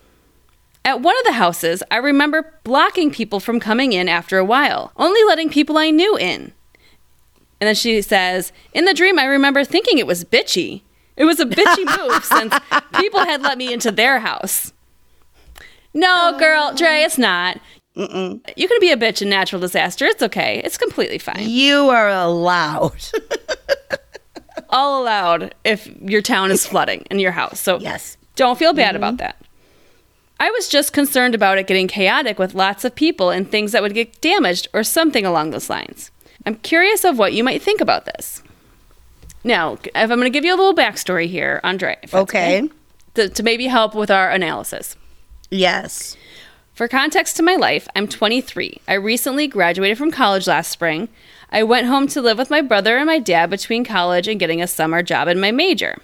At 0.85 1.01
one 1.01 1.17
of 1.19 1.25
the 1.25 1.33
houses, 1.33 1.83
I 1.91 1.97
remember 1.97 2.53
blocking 2.63 3.11
people 3.11 3.39
from 3.39 3.59
coming 3.59 3.93
in 3.93 4.07
after 4.07 4.37
a 4.37 4.45
while, 4.45 4.91
only 4.95 5.23
letting 5.23 5.49
people 5.49 5.77
I 5.77 5.89
knew 5.89 6.15
in. 6.17 6.53
And 7.59 7.67
then 7.67 7.75
she 7.75 8.01
says, 8.01 8.53
In 8.73 8.85
the 8.85 8.93
dream, 8.93 9.19
I 9.19 9.25
remember 9.25 9.63
thinking 9.63 9.97
it 9.97 10.07
was 10.07 10.23
bitchy. 10.23 10.81
It 11.17 11.25
was 11.25 11.39
a 11.39 11.45
bitchy 11.45 11.85
move 12.07 12.23
since 12.23 12.53
people 12.95 13.19
had 13.19 13.41
let 13.41 13.57
me 13.57 13.73
into 13.73 13.91
their 13.91 14.19
house. 14.19 14.71
No, 15.93 16.37
girl, 16.39 16.73
Dre, 16.73 17.01
it's 17.01 17.17
not. 17.17 17.59
You 17.99 18.67
can 18.67 18.79
be 18.79 18.91
a 18.91 18.97
bitch 18.97 19.21
in 19.21 19.29
natural 19.29 19.59
disaster. 19.59 20.05
It's 20.05 20.23
okay. 20.23 20.61
It's 20.63 20.77
completely 20.77 21.17
fine. 21.17 21.49
You 21.49 21.89
are 21.89 22.09
allowed. 22.09 23.03
All 24.69 25.01
allowed 25.01 25.55
if 25.63 25.87
your 26.01 26.21
town 26.21 26.51
is 26.51 26.65
flooding 26.65 27.05
in 27.09 27.19
your 27.19 27.31
house. 27.31 27.59
So 27.59 27.79
yes. 27.79 28.17
don't 28.35 28.57
feel 28.57 28.73
bad 28.73 28.89
mm-hmm. 28.89 28.97
about 28.97 29.17
that. 29.17 29.35
I 30.39 30.49
was 30.51 30.69
just 30.69 30.93
concerned 30.93 31.35
about 31.35 31.57
it 31.57 31.67
getting 31.67 31.87
chaotic 31.87 32.39
with 32.39 32.55
lots 32.55 32.85
of 32.85 32.95
people 32.95 33.29
and 33.29 33.49
things 33.49 33.73
that 33.73 33.81
would 33.81 33.93
get 33.93 34.21
damaged 34.21 34.69
or 34.73 34.83
something 34.83 35.25
along 35.25 35.49
those 35.49 35.69
lines. 35.69 36.11
I'm 36.45 36.55
curious 36.55 37.03
of 37.03 37.17
what 37.17 37.33
you 37.33 37.43
might 37.43 37.61
think 37.61 37.81
about 37.81 38.05
this. 38.05 38.41
Now, 39.43 39.73
if 39.83 39.93
I'm 39.95 40.07
going 40.07 40.21
to 40.21 40.29
give 40.29 40.45
you 40.45 40.53
a 40.53 40.57
little 40.57 40.75
backstory 40.75 41.27
here, 41.27 41.59
Andre. 41.63 41.97
that's 42.01 42.13
Okay. 42.13 42.69
To, 43.15 43.27
to 43.27 43.43
maybe 43.43 43.67
help 43.67 43.95
with 43.95 44.11
our 44.11 44.29
analysis. 44.29 44.95
Yes. 45.49 46.15
For 46.79 46.87
context 46.87 47.35
to 47.35 47.43
my 47.43 47.57
life, 47.57 47.89
I'm 47.93 48.07
23. 48.07 48.79
I 48.87 48.93
recently 48.93 49.47
graduated 49.49 49.97
from 49.97 50.11
college 50.11 50.47
last 50.47 50.71
spring. 50.71 51.09
I 51.49 51.61
went 51.61 51.87
home 51.87 52.07
to 52.07 52.21
live 52.21 52.37
with 52.37 52.49
my 52.49 52.61
brother 52.61 52.95
and 52.95 53.05
my 53.05 53.19
dad 53.19 53.49
between 53.49 53.83
college 53.83 54.29
and 54.29 54.39
getting 54.39 54.61
a 54.61 54.65
summer 54.65 55.03
job 55.03 55.27
in 55.27 55.41
my 55.41 55.51
major. 55.51 55.97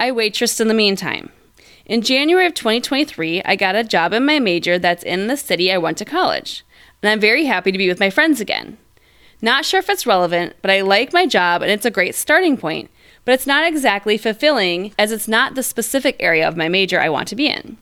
I 0.00 0.10
waitressed 0.10 0.62
in 0.62 0.68
the 0.68 0.72
meantime. 0.72 1.30
In 1.84 2.00
January 2.00 2.46
of 2.46 2.54
2023, 2.54 3.42
I 3.42 3.54
got 3.54 3.76
a 3.76 3.84
job 3.84 4.14
in 4.14 4.24
my 4.24 4.38
major 4.38 4.78
that's 4.78 5.02
in 5.02 5.26
the 5.26 5.36
city 5.36 5.70
I 5.70 5.76
went 5.76 5.98
to 5.98 6.06
college. 6.06 6.64
And 7.02 7.10
I'm 7.10 7.20
very 7.20 7.44
happy 7.44 7.70
to 7.70 7.76
be 7.76 7.88
with 7.88 8.00
my 8.00 8.08
friends 8.08 8.40
again. 8.40 8.78
Not 9.42 9.66
sure 9.66 9.80
if 9.80 9.90
it's 9.90 10.06
relevant, 10.06 10.56
but 10.62 10.70
I 10.70 10.80
like 10.80 11.12
my 11.12 11.26
job 11.26 11.60
and 11.60 11.70
it's 11.70 11.84
a 11.84 11.90
great 11.90 12.14
starting 12.14 12.56
point. 12.56 12.90
But 13.26 13.32
it's 13.32 13.46
not 13.46 13.68
exactly 13.68 14.16
fulfilling 14.16 14.94
as 14.98 15.12
it's 15.12 15.28
not 15.28 15.54
the 15.54 15.62
specific 15.62 16.16
area 16.18 16.48
of 16.48 16.56
my 16.56 16.70
major 16.70 16.98
I 16.98 17.10
want 17.10 17.28
to 17.28 17.36
be 17.36 17.46
in. 17.46 17.76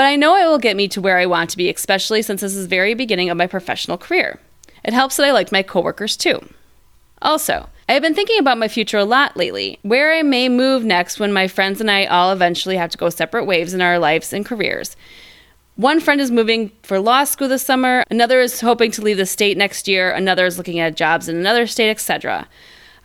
But 0.00 0.06
I 0.06 0.16
know 0.16 0.34
it 0.34 0.46
will 0.46 0.56
get 0.56 0.78
me 0.78 0.88
to 0.88 1.00
where 1.02 1.18
I 1.18 1.26
want 1.26 1.50
to 1.50 1.58
be, 1.58 1.68
especially 1.68 2.22
since 2.22 2.40
this 2.40 2.54
is 2.54 2.62
the 2.62 2.68
very 2.74 2.94
beginning 2.94 3.28
of 3.28 3.36
my 3.36 3.46
professional 3.46 3.98
career. 3.98 4.40
It 4.82 4.94
helps 4.94 5.18
that 5.18 5.26
I 5.26 5.30
like 5.30 5.52
my 5.52 5.62
coworkers 5.62 6.16
too. 6.16 6.40
Also, 7.20 7.68
I 7.86 7.92
have 7.92 8.00
been 8.00 8.14
thinking 8.14 8.38
about 8.38 8.56
my 8.56 8.66
future 8.66 8.96
a 8.96 9.04
lot 9.04 9.36
lately, 9.36 9.78
where 9.82 10.14
I 10.14 10.22
may 10.22 10.48
move 10.48 10.86
next 10.86 11.20
when 11.20 11.34
my 11.34 11.48
friends 11.48 11.82
and 11.82 11.90
I 11.90 12.06
all 12.06 12.32
eventually 12.32 12.78
have 12.78 12.88
to 12.92 12.96
go 12.96 13.10
separate 13.10 13.44
ways 13.44 13.74
in 13.74 13.82
our 13.82 13.98
lives 13.98 14.32
and 14.32 14.46
careers. 14.46 14.96
One 15.76 16.00
friend 16.00 16.18
is 16.18 16.30
moving 16.30 16.72
for 16.82 16.98
law 16.98 17.24
school 17.24 17.48
this 17.48 17.62
summer, 17.62 18.02
another 18.10 18.40
is 18.40 18.62
hoping 18.62 18.92
to 18.92 19.02
leave 19.02 19.18
the 19.18 19.26
state 19.26 19.58
next 19.58 19.86
year, 19.86 20.12
another 20.12 20.46
is 20.46 20.56
looking 20.56 20.80
at 20.80 20.96
jobs 20.96 21.28
in 21.28 21.36
another 21.36 21.66
state, 21.66 21.90
etc. 21.90 22.48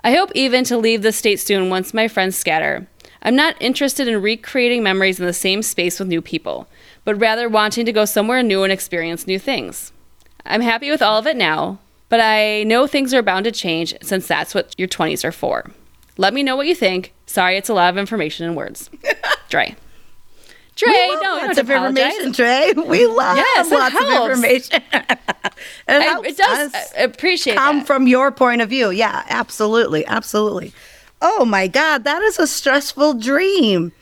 I 0.02 0.14
hope 0.14 0.32
even 0.34 0.64
to 0.64 0.78
leave 0.78 1.02
the 1.02 1.12
state 1.12 1.42
soon 1.42 1.70
once 1.70 1.94
my 1.94 2.08
friends 2.08 2.38
scatter. 2.38 2.88
I'm 3.22 3.36
not 3.36 3.60
interested 3.60 4.08
in 4.08 4.22
recreating 4.22 4.84
memories 4.84 5.20
in 5.20 5.26
the 5.26 5.34
same 5.34 5.64
space 5.64 6.00
with 6.00 6.08
new 6.08 6.22
people, 6.22 6.68
but 7.06 7.16
rather 7.20 7.48
wanting 7.48 7.86
to 7.86 7.94
go 7.94 8.04
somewhere 8.06 8.44
new 8.44 8.64
and 8.64 8.74
experience 8.74 9.26
new 9.26 9.40
things. 9.40 9.94
I'm 10.46 10.62
happy 10.62 10.92
with 10.92 11.02
all 11.02 11.18
of 11.18 11.26
it 11.28 11.38
now, 11.38 11.80
but 12.10 12.20
I 12.20 12.64
know 12.64 12.86
things 12.88 13.14
are 13.14 13.22
bound 13.24 13.46
to 13.46 13.52
change 13.52 13.96
since 14.02 14.28
that's 14.28 14.54
what 14.54 14.76
your 14.78 14.88
20s 14.88 15.24
are 15.24 15.32
for. 15.32 15.72
Let 16.18 16.34
me 16.34 16.44
know 16.44 16.56
what 16.56 16.68
you 16.68 16.76
think. 16.76 17.14
Sorry, 17.26 17.58
it's 17.58 17.70
a 17.70 17.74
lot 17.74 17.90
of 17.90 17.98
information 17.98 18.46
in 18.46 18.56
words. 18.56 18.90
Dre. 19.50 19.76
Dre, 20.76 20.90
We 20.92 21.10
love 21.14 21.20
no, 21.24 21.30
lots 21.36 21.42
don't 21.42 21.50
of 21.60 21.68
to 21.68 21.74
information, 21.76 22.20
apologize. 22.20 22.36
Trey. 22.36 22.74
We 22.74 23.06
love 23.08 23.38
Yes, 23.38 23.72
lots 23.72 23.96
of 23.96 24.02
helps. 24.02 24.30
information. 24.32 24.82
it, 24.94 25.20
I- 25.88 26.22
it 26.26 26.38
does. 26.38 26.74
I 26.76 27.02
appreciate 27.02 27.56
come 27.58 27.78
that. 27.80 27.88
from 27.88 28.08
your 28.08 28.30
point 28.32 28.62
of 28.62 28.70
view. 28.70 28.90
Yeah, 28.92 29.24
absolutely, 29.30 30.06
absolutely. 30.06 30.74
Oh 31.22 31.46
my 31.46 31.68
God, 31.68 32.04
that 32.04 32.22
is 32.24 32.40
a 32.40 32.46
stressful 32.48 33.16
dream. 33.16 33.94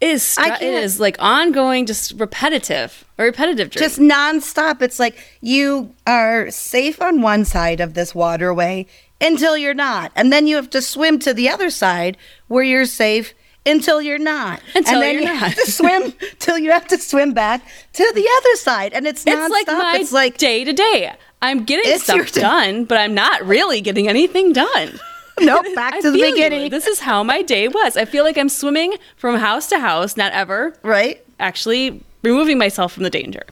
It 0.00 0.08
is, 0.08 0.22
stra- 0.22 0.58
I 0.60 0.64
is 0.64 0.98
like 0.98 1.16
ongoing, 1.18 1.84
just 1.84 2.12
repetitive, 2.18 3.04
a 3.18 3.24
repetitive 3.24 3.70
dream. 3.70 3.82
Just 3.82 3.98
nonstop. 3.98 4.80
It's 4.80 4.98
like 4.98 5.16
you 5.42 5.94
are 6.06 6.50
safe 6.50 7.02
on 7.02 7.20
one 7.20 7.44
side 7.44 7.80
of 7.80 7.92
this 7.94 8.14
waterway 8.14 8.86
until 9.20 9.56
you're 9.58 9.74
not, 9.74 10.10
and 10.16 10.32
then 10.32 10.46
you 10.46 10.56
have 10.56 10.70
to 10.70 10.80
swim 10.80 11.18
to 11.18 11.34
the 11.34 11.48
other 11.50 11.68
side 11.68 12.16
where 12.48 12.64
you're 12.64 12.86
safe 12.86 13.34
until 13.66 14.00
you're 14.00 14.18
not, 14.18 14.62
Until 14.74 14.94
and 14.94 15.02
then 15.02 15.14
you're 15.16 15.22
you 15.24 15.28
have 15.28 15.54
not. 15.54 15.64
to 15.66 15.70
swim 15.70 16.14
till 16.38 16.56
you 16.56 16.70
have 16.70 16.88
to 16.88 16.96
swim 16.96 17.34
back 17.34 17.60
to 17.92 18.12
the 18.14 18.26
other 18.38 18.56
side, 18.56 18.94
and 18.94 19.06
it's 19.06 19.22
it's 19.26 19.50
like 19.50 19.66
my 19.66 19.98
it's 20.00 20.12
like 20.12 20.38
day 20.38 20.64
to 20.64 20.72
day. 20.72 21.12
I'm 21.42 21.64
getting 21.64 21.98
stuff 21.98 22.32
done, 22.32 22.84
but 22.86 22.96
I'm 22.98 23.12
not 23.14 23.44
really 23.46 23.82
getting 23.82 24.08
anything 24.08 24.54
done. 24.54 24.98
nope, 25.46 25.66
back 25.74 26.00
to 26.00 26.10
the 26.10 26.18
feel 26.18 26.26
you. 26.28 26.34
beginning, 26.34 26.70
This 26.70 26.86
is 26.86 27.00
how 27.00 27.22
my 27.22 27.42
day 27.42 27.68
was. 27.68 27.96
I 27.96 28.04
feel 28.04 28.24
like 28.24 28.36
I'm 28.38 28.48
swimming 28.48 28.94
from 29.16 29.36
house 29.36 29.68
to 29.68 29.78
house, 29.78 30.16
not 30.16 30.32
ever 30.32 30.74
right? 30.82 31.24
actually 31.38 32.02
removing 32.22 32.58
myself 32.58 32.92
from 32.92 33.02
the 33.02 33.10
danger. 33.10 33.42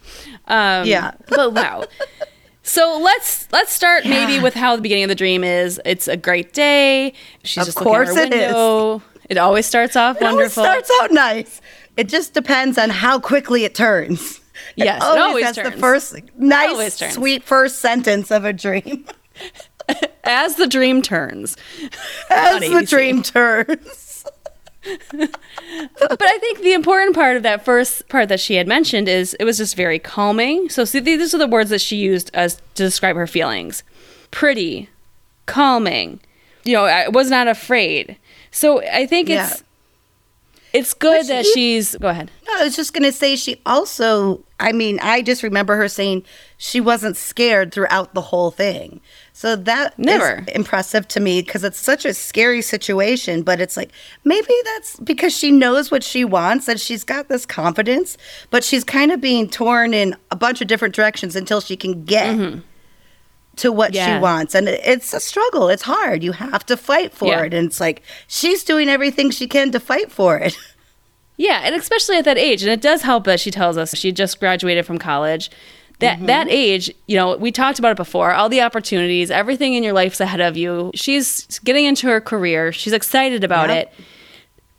Um, 0.47 0.87
Yeah. 0.87 1.13
but 1.29 1.53
wow. 1.55 1.85
So 2.63 2.99
let's 3.03 3.51
let's 3.51 3.73
start 3.73 4.05
maybe 4.05 4.39
with 4.43 4.53
how 4.55 4.77
the 4.77 4.83
beginning 4.83 5.05
of 5.05 5.09
the 5.09 5.15
dream 5.15 5.43
is. 5.43 5.81
It's 5.87 6.07
a 6.07 6.17
great 6.19 6.53
day. 6.53 7.15
She's 7.43 7.63
Of 7.63 7.67
just 7.69 7.79
course 7.79 8.09
looking 8.15 8.21
out 8.25 8.33
her 8.33 8.97
it 8.97 8.97
is. 8.97 9.25
It 9.31 9.39
always 9.39 9.65
starts 9.67 9.97
off 9.97 10.17
It 10.21 10.25
wonderful. 10.25 10.63
starts 10.65 10.91
out 11.01 11.11
nice. 11.11 11.61
It 11.97 12.09
just 12.09 12.35
depends 12.35 12.77
on 12.79 12.91
how 12.91 13.19
quickly 13.21 13.65
it 13.65 13.75
turns. 13.75 14.41
Yes, 14.77 14.99
it 15.03 15.03
always, 15.03 15.23
always 15.23 15.45
has 15.47 15.57
the 15.57 15.73
first 15.73 16.15
nice, 16.37 17.15
sweet 17.15 17.43
first 17.43 17.79
sentence 17.79 18.31
of 18.31 18.45
a 18.45 18.53
dream. 18.53 19.05
As 20.29 20.57
the 20.57 20.67
dream 20.67 21.03
turns. 21.03 21.57
As 22.31 22.61
the 22.61 22.85
dream 22.87 23.23
turns. 23.23 24.25
but 25.13 26.23
I 26.23 26.39
think 26.39 26.61
the 26.61 26.73
important 26.73 27.15
part 27.15 27.37
of 27.37 27.43
that 27.43 27.65
first 27.65 28.09
part 28.09 28.29
that 28.29 28.41
she 28.41 28.55
had 28.55 28.67
mentioned 28.67 29.09
is 29.09 29.35
it 29.35 29.45
was 29.45 29.59
just 29.59 29.75
very 29.75 29.99
calming. 29.99 30.69
So 30.69 30.85
see, 30.85 31.01
these 31.01 31.35
are 31.35 31.39
the 31.39 31.47
words 31.47 31.71
that 31.71 31.81
she 31.81 31.97
used 31.97 32.31
as 32.35 32.57
to 32.75 32.85
describe 32.85 33.17
her 33.17 33.27
feelings: 33.27 33.83
pretty, 34.31 34.89
calming. 35.47 36.21
You 36.65 36.75
know, 36.75 36.85
I 36.85 37.09
was 37.09 37.31
not 37.31 37.49
afraid. 37.49 38.17
So 38.51 38.83
I 38.83 39.07
think 39.07 39.31
it's 39.31 39.61
Yeah. 39.61 39.67
It's 40.79 40.95
good 40.95 41.23
But 41.23 41.27
that 41.29 41.47
she's. 41.47 41.97
Go 41.97 42.09
ahead. 42.09 42.31
No, 42.47 42.61
I 42.61 42.65
was 42.65 42.77
just 42.77 42.93
going 42.93 43.03
to 43.03 43.13
say 43.13 43.37
she 43.37 43.61
also, 43.67 44.43
I 44.61 44.73
mean, 44.73 44.99
I 45.01 45.23
just 45.23 45.43
remember 45.43 45.77
her 45.77 45.89
saying 45.89 46.25
she 46.57 46.81
wasn't 46.81 47.17
scared 47.17 47.73
throughout 47.73 48.15
the 48.15 48.21
whole 48.21 48.51
thing. 48.51 49.01
So 49.33 49.55
that 49.55 49.93
is 49.99 50.07
Never. 50.07 50.45
impressive 50.49 51.07
to 51.09 51.21
me 51.21 51.43
because 51.43 51.63
it's 51.63 51.79
such 51.79 52.05
a 52.05 52.13
scary 52.13 52.61
situation, 52.63 53.43
but 53.43 53.61
it's 53.61 53.77
like 53.77 53.93
maybe 54.25 54.53
that's 54.65 54.99
because 54.99 55.37
she 55.37 55.53
knows 55.53 55.91
what 55.91 56.03
she 56.03 56.25
wants 56.25 56.67
and 56.67 56.81
she's 56.81 57.05
got 57.05 57.29
this 57.29 57.47
confidence, 57.47 58.17
but 58.51 58.65
she's 58.65 58.83
kind 58.83 59.13
of 59.13 59.21
being 59.21 59.49
torn 59.49 59.95
in 59.95 60.17
a 60.31 60.37
bunch 60.37 60.61
of 60.61 60.67
different 60.67 60.95
directions 60.95 61.37
until 61.37 61.61
she 61.61 61.77
can 61.77 62.05
get 62.05 62.37
mm-hmm. 62.37 62.61
To 63.59 63.71
what 63.73 63.95
Yeah. 63.95 64.17
she 64.19 64.23
wants. 64.23 64.55
And 64.55 64.69
it's 64.69 65.13
a 65.15 65.21
struggle. 65.21 65.69
It's 65.69 65.83
hard. 65.83 66.23
You 66.23 66.33
have 66.33 66.65
to 66.67 66.77
fight 66.77 67.13
for 67.13 67.29
Yeah. 67.29 67.43
it. 67.45 67.55
And 67.55 67.67
it's 67.67 67.81
like 67.81 68.03
she's 68.27 68.65
doing 68.65 68.89
everything 68.89 69.31
she 69.31 69.47
can 69.47 69.71
to 69.73 69.81
fight 69.81 70.11
for 70.11 70.39
it. 70.39 70.57
Yeah, 71.41 71.61
and 71.63 71.73
especially 71.77 72.17
at 72.17 72.25
that 72.25 72.37
age, 72.37 72.65
and 72.65 72.73
it 72.73 72.81
does 72.81 73.03
help 73.03 73.23
that 73.27 73.39
she 73.39 73.53
tells 73.53 73.77
us 73.77 73.97
she 73.97 74.11
just 74.11 74.41
graduated 74.41 74.85
from 74.85 74.99
college. 74.99 75.53
That 76.01 76.17
mm-hmm. 76.17 76.27
that 76.27 76.49
age, 76.51 76.93
you 77.07 77.15
know, 77.17 77.37
we 77.37 77.53
talked 77.53 77.79
about 77.79 77.93
it 77.93 77.97
before. 77.97 78.33
All 78.33 78.49
the 78.49 78.61
opportunities, 78.61 79.31
everything 79.31 79.75
in 79.75 79.85
your 79.85 79.93
life's 79.93 80.21
ahead 80.21 80.41
of 80.41 80.57
you. 80.57 80.91
She's 80.97 81.61
getting 81.61 81.85
into 81.85 82.09
her 82.09 82.21
career. 82.21 82.73
She's 82.73 82.93
excited 82.93 83.45
about 83.45 83.69
Yep. 83.69 83.87
it. 83.97 84.05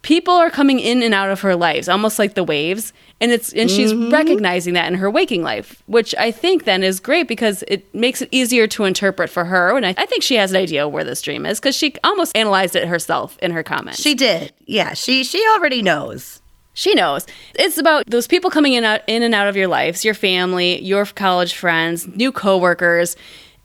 People 0.01 0.33
are 0.33 0.49
coming 0.49 0.79
in 0.79 1.03
and 1.03 1.13
out 1.13 1.29
of 1.29 1.41
her 1.41 1.55
lives, 1.55 1.89
almost 1.89 2.19
like 2.19 2.33
the 2.33 2.43
waves, 2.43 2.93
and 3.19 3.31
it's 3.31 3.51
and 3.51 3.69
she's 3.69 3.91
mm-hmm. 3.91 4.11
recognizing 4.11 4.73
that 4.73 4.87
in 4.87 4.95
her 4.95 5.09
waking 5.11 5.43
life, 5.43 5.83
which 5.87 6.15
I 6.17 6.31
think 6.31 6.63
then 6.63 6.83
is 6.83 7.01
great 7.01 7.27
because 7.27 7.63
it 7.67 7.93
makes 7.93 8.21
it 8.21 8.29
easier 8.31 8.65
to 8.67 8.85
interpret 8.85 9.29
for 9.29 9.45
her. 9.45 9.75
And 9.75 9.85
I, 9.85 9.93
I 9.97 10.05
think 10.05 10.23
she 10.23 10.35
has 10.35 10.51
an 10.51 10.57
idea 10.57 10.87
where 10.87 11.03
this 11.03 11.21
dream 11.21 11.45
is 11.45 11.59
because 11.59 11.75
she 11.75 11.95
almost 12.03 12.35
analyzed 12.35 12.77
it 12.77 12.87
herself 12.87 13.37
in 13.41 13.51
her 13.51 13.61
comments. 13.63 14.01
she 14.01 14.15
did. 14.15 14.53
Yeah, 14.65 14.93
she 14.93 15.23
she 15.23 15.45
already 15.55 15.81
knows. 15.81 16.41
She 16.73 16.95
knows. 16.95 17.27
It's 17.55 17.77
about 17.77 18.05
those 18.05 18.25
people 18.25 18.49
coming 18.49 18.71
in 18.71 18.85
out, 18.85 19.01
in 19.05 19.21
and 19.21 19.35
out 19.35 19.49
of 19.49 19.57
your 19.57 19.67
lives, 19.67 20.05
your 20.05 20.13
family, 20.13 20.81
your 20.81 21.05
college 21.05 21.55
friends, 21.55 22.07
new 22.07 22.31
coworkers, 22.31 23.17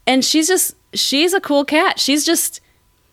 and 0.05 0.25
she's 0.25 0.49
just 0.49 0.75
she's 0.95 1.33
a 1.33 1.41
cool 1.41 1.65
cat. 1.65 2.01
She's 2.01 2.27
just 2.27 2.61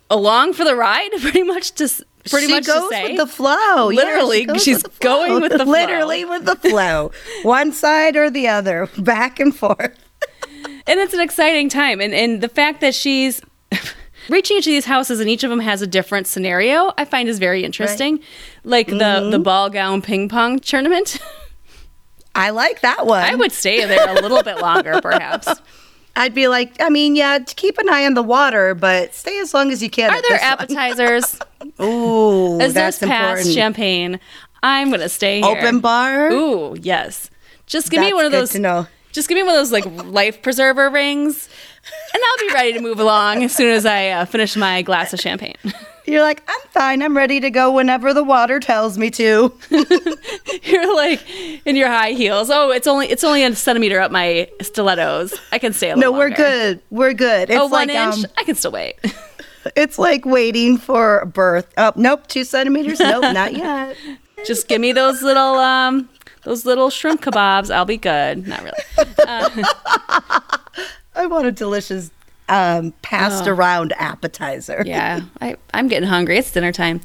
along 0.09 0.53
for 0.53 0.63
the 0.63 0.75
ride, 0.75 1.09
pretty 1.21 1.43
much. 1.43 1.73
To 1.73 1.83
s- 1.83 2.01
pretty 2.29 2.47
she 2.47 2.53
much 2.53 2.65
goes 2.65 2.89
with 2.91 3.17
the 3.17 3.27
flow. 3.27 3.89
Yeah, 3.89 3.95
Literally, 4.03 4.45
she 4.53 4.59
she's 4.59 4.83
with 4.83 4.93
flow. 4.93 5.27
going 5.27 5.41
with 5.41 5.51
the 5.51 5.59
flow. 5.59 5.71
Literally 5.71 6.25
with 6.25 6.45
the 6.45 6.55
flow. 6.55 7.11
One 7.43 7.71
side 7.71 8.15
or 8.15 8.29
the 8.29 8.47
other, 8.47 8.89
back 8.97 9.39
and 9.39 9.55
forth. 9.55 9.97
and 10.87 10.99
it's 10.99 11.13
an 11.13 11.19
exciting 11.21 11.69
time. 11.69 11.99
And 12.01 12.13
and 12.13 12.41
the 12.41 12.49
fact 12.49 12.81
that 12.81 12.93
she's 12.95 13.41
reaching 14.29 14.57
into 14.57 14.69
these 14.69 14.85
houses 14.85 15.19
and 15.19 15.29
each 15.29 15.43
of 15.43 15.49
them 15.49 15.59
has 15.61 15.81
a 15.81 15.87
different 15.87 16.27
scenario, 16.27 16.93
I 16.97 17.05
find 17.05 17.27
is 17.27 17.39
very 17.39 17.63
interesting. 17.63 18.19
Like 18.63 18.87
the 18.87 18.93
Mm-hmm. 18.93 19.29
the 19.31 19.39
ball 19.39 19.69
gown 19.69 20.01
ping 20.01 20.29
pong 20.29 20.59
tournament. 20.59 21.17
I 22.35 22.51
like 22.51 22.79
that 22.81 23.05
one. 23.05 23.23
I 23.23 23.35
would 23.35 23.51
stay 23.51 23.83
there 23.85 24.09
a 24.09 24.21
little 24.21 24.41
bit 24.41 24.59
longer, 24.59 25.01
perhaps. 25.01 25.49
I'd 26.15 26.33
be 26.33 26.47
like, 26.47 26.75
I 26.81 26.89
mean, 26.89 27.15
yeah, 27.15 27.39
to 27.39 27.55
keep 27.55 27.77
an 27.77 27.89
eye 27.89 28.05
on 28.05 28.13
the 28.15 28.23
water, 28.23 28.75
but 28.75 29.13
stay 29.15 29.39
as 29.39 29.53
long 29.53 29.71
as 29.71 29.81
you 29.81 29.89
can. 29.89 30.11
Are 30.11 30.21
there 30.29 30.39
appetizers? 30.41 31.39
Ooh, 31.81 32.59
As 32.59 32.73
that's 32.73 32.97
this 32.99 33.07
past 33.09 33.29
important. 33.29 33.53
champagne, 33.55 34.19
I'm 34.63 34.91
gonna 34.91 35.09
stay 35.09 35.41
here. 35.41 35.57
Open 35.57 35.79
bar. 35.79 36.29
Ooh, 36.31 36.75
yes. 36.79 37.29
Just 37.65 37.89
give 37.91 38.01
me 38.01 38.13
one 38.13 38.25
of 38.25 38.31
those. 38.31 38.51
Just 39.11 39.27
give 39.29 39.35
me 39.35 39.43
one 39.43 39.53
of 39.53 39.59
those 39.59 39.71
like 39.71 39.85
life 40.05 40.41
preserver 40.41 40.89
rings, 40.89 41.49
and 42.13 42.21
I'll 42.23 42.47
be 42.47 42.53
ready 42.53 42.73
to 42.73 42.79
move 42.81 42.99
along 42.99 43.43
as 43.43 43.53
soon 43.53 43.73
as 43.73 43.85
I 43.85 44.09
uh, 44.09 44.25
finish 44.25 44.55
my 44.55 44.81
glass 44.81 45.13
of 45.13 45.19
champagne. 45.19 45.55
You're 46.05 46.21
like, 46.23 46.41
I'm 46.47 46.59
fine. 46.71 47.01
I'm 47.03 47.15
ready 47.15 47.39
to 47.39 47.49
go 47.49 47.71
whenever 47.71 48.13
the 48.13 48.23
water 48.23 48.59
tells 48.59 48.97
me 48.97 49.09
to. 49.11 49.53
You're 50.63 50.95
like 50.95 51.21
in 51.65 51.75
your 51.75 51.87
high 51.89 52.11
heels. 52.11 52.49
Oh, 52.49 52.71
it's 52.71 52.87
only 52.87 53.07
it's 53.07 53.23
only 53.23 53.43
a 53.43 53.55
centimeter 53.55 53.99
up 53.99 54.11
my 54.11 54.49
stilettos. 54.61 55.33
I 55.51 55.59
can 55.59 55.73
stay 55.73 55.91
a 55.91 55.95
No, 55.95 56.07
little 56.11 56.13
we're 56.13 56.19
longer. 56.29 56.35
good. 56.35 56.81
We're 56.89 57.13
good. 57.13 57.49
It's 57.49 57.59
Oh, 57.59 57.67
one 57.67 57.87
like 57.87 57.89
inch. 57.89 58.25
um, 58.25 58.31
I 58.37 58.43
can 58.43 58.55
still 58.55 58.71
wait. 58.71 58.95
it's 59.75 59.99
like 59.99 60.25
waiting 60.25 60.77
for 60.77 61.25
birth. 61.25 61.71
Oh, 61.77 61.91
nope, 61.95 62.25
two 62.27 62.43
centimeters. 62.45 62.99
Nope, 62.99 63.21
not 63.33 63.53
yet. 63.53 63.95
Just 64.45 64.67
give 64.67 64.81
me 64.81 64.91
those 64.93 65.21
little 65.21 65.55
um 65.55 66.09
those 66.43 66.65
little 66.65 66.89
shrimp 66.89 67.21
kebabs. 67.21 67.69
I'll 67.73 67.85
be 67.85 67.97
good. 67.97 68.47
Not 68.47 68.63
really. 68.63 69.63
I 71.13 71.25
want 71.27 71.45
a 71.45 71.51
delicious 71.51 72.09
um, 72.49 72.93
passed 73.01 73.47
around 73.47 73.93
appetizer. 73.97 74.83
Yeah, 74.85 75.21
I 75.41 75.55
I'm 75.73 75.87
getting 75.87 76.09
hungry. 76.09 76.37
It's 76.37 76.51
dinner 76.51 76.71
time. 76.71 77.01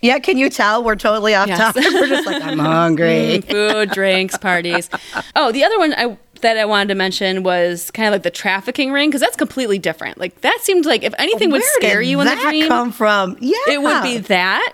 Yeah, 0.00 0.20
can 0.20 0.38
you 0.38 0.48
tell 0.48 0.84
we're 0.84 0.94
totally 0.94 1.34
off 1.34 1.48
Yes. 1.48 1.58
topic? 1.58 1.84
We're 1.92 2.06
just 2.06 2.24
like, 2.24 2.40
I'm 2.40 2.58
hungry. 2.60 3.40
food, 3.40 3.90
drinks, 3.90 4.38
parties. 4.38 4.88
Oh, 5.34 5.50
the 5.50 5.64
other 5.64 5.76
one 5.78 5.92
I 5.94 6.16
that 6.40 6.56
I 6.56 6.64
wanted 6.66 6.88
to 6.90 6.94
mention 6.94 7.42
was 7.42 7.90
kind 7.90 8.06
of 8.06 8.12
like 8.12 8.22
the 8.22 8.30
trafficking 8.30 8.92
ring 8.92 9.08
because 9.10 9.20
that's 9.20 9.34
completely 9.36 9.78
different. 9.80 10.18
Like 10.18 10.40
that 10.42 10.58
seemed 10.62 10.86
like 10.86 11.02
if 11.02 11.14
anything 11.18 11.50
would 11.50 11.64
scare 11.64 12.00
you 12.00 12.20
in 12.20 12.26
the 12.28 12.34
that 12.36 12.42
dream, 12.42 12.68
come 12.68 12.92
from? 12.92 13.36
Yeah, 13.40 13.56
it 13.68 13.82
would 13.82 14.02
be 14.04 14.18
that. 14.18 14.72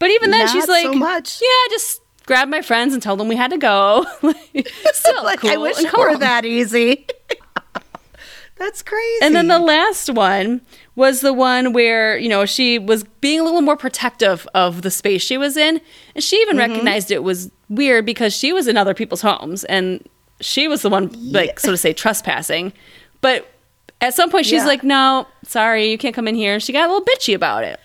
But 0.00 0.10
even 0.10 0.30
then, 0.30 0.46
Not 0.46 0.52
she's 0.54 0.66
like, 0.68 0.84
so 0.86 0.94
much. 0.94 1.40
"Yeah, 1.42 1.70
just 1.70 2.00
grab 2.26 2.48
my 2.48 2.62
friends 2.62 2.94
and 2.94 3.02
tell 3.02 3.16
them 3.16 3.28
we 3.28 3.36
had 3.36 3.50
to 3.50 3.58
go." 3.58 4.06
Still 4.92 5.24
like 5.24 5.40
cool 5.40 5.50
I 5.50 5.56
wish 5.58 5.78
it 5.78 5.92
were 5.92 6.16
that 6.16 6.46
easy. 6.46 7.06
That's 8.56 8.82
crazy. 8.82 9.18
And 9.22 9.34
then 9.34 9.48
the 9.48 9.58
last 9.58 10.08
one 10.10 10.60
was 10.94 11.20
the 11.20 11.32
one 11.32 11.72
where, 11.72 12.16
you 12.16 12.28
know, 12.28 12.46
she 12.46 12.78
was 12.78 13.02
being 13.20 13.40
a 13.40 13.42
little 13.42 13.62
more 13.62 13.76
protective 13.76 14.46
of 14.54 14.82
the 14.82 14.90
space 14.92 15.22
she 15.22 15.36
was 15.36 15.56
in. 15.56 15.80
And 16.14 16.22
she 16.22 16.36
even 16.36 16.56
Mm-hmm. 16.56 16.70
recognized 16.70 17.10
it 17.10 17.24
was 17.24 17.50
weird 17.68 18.06
because 18.06 18.32
she 18.34 18.52
was 18.52 18.68
in 18.68 18.76
other 18.76 18.94
people's 18.94 19.22
homes 19.22 19.64
and 19.64 20.06
she 20.40 20.68
was 20.68 20.82
the 20.82 20.88
one, 20.90 21.10
like, 21.32 21.58
so 21.58 21.72
to 21.72 21.76
say, 21.76 21.92
trespassing. 21.92 22.72
But 23.20 23.50
at 24.00 24.14
some 24.14 24.30
point, 24.30 24.46
she's 24.46 24.62
Yeah. 24.62 24.66
like, 24.66 24.84
no, 24.84 25.26
sorry, 25.44 25.90
you 25.90 25.98
can't 25.98 26.14
come 26.14 26.28
in 26.28 26.34
here. 26.36 26.54
And 26.54 26.62
she 26.62 26.72
got 26.72 26.88
a 26.88 26.92
little 26.92 27.04
bitchy 27.06 27.34
about 27.34 27.64
it. 27.64 27.80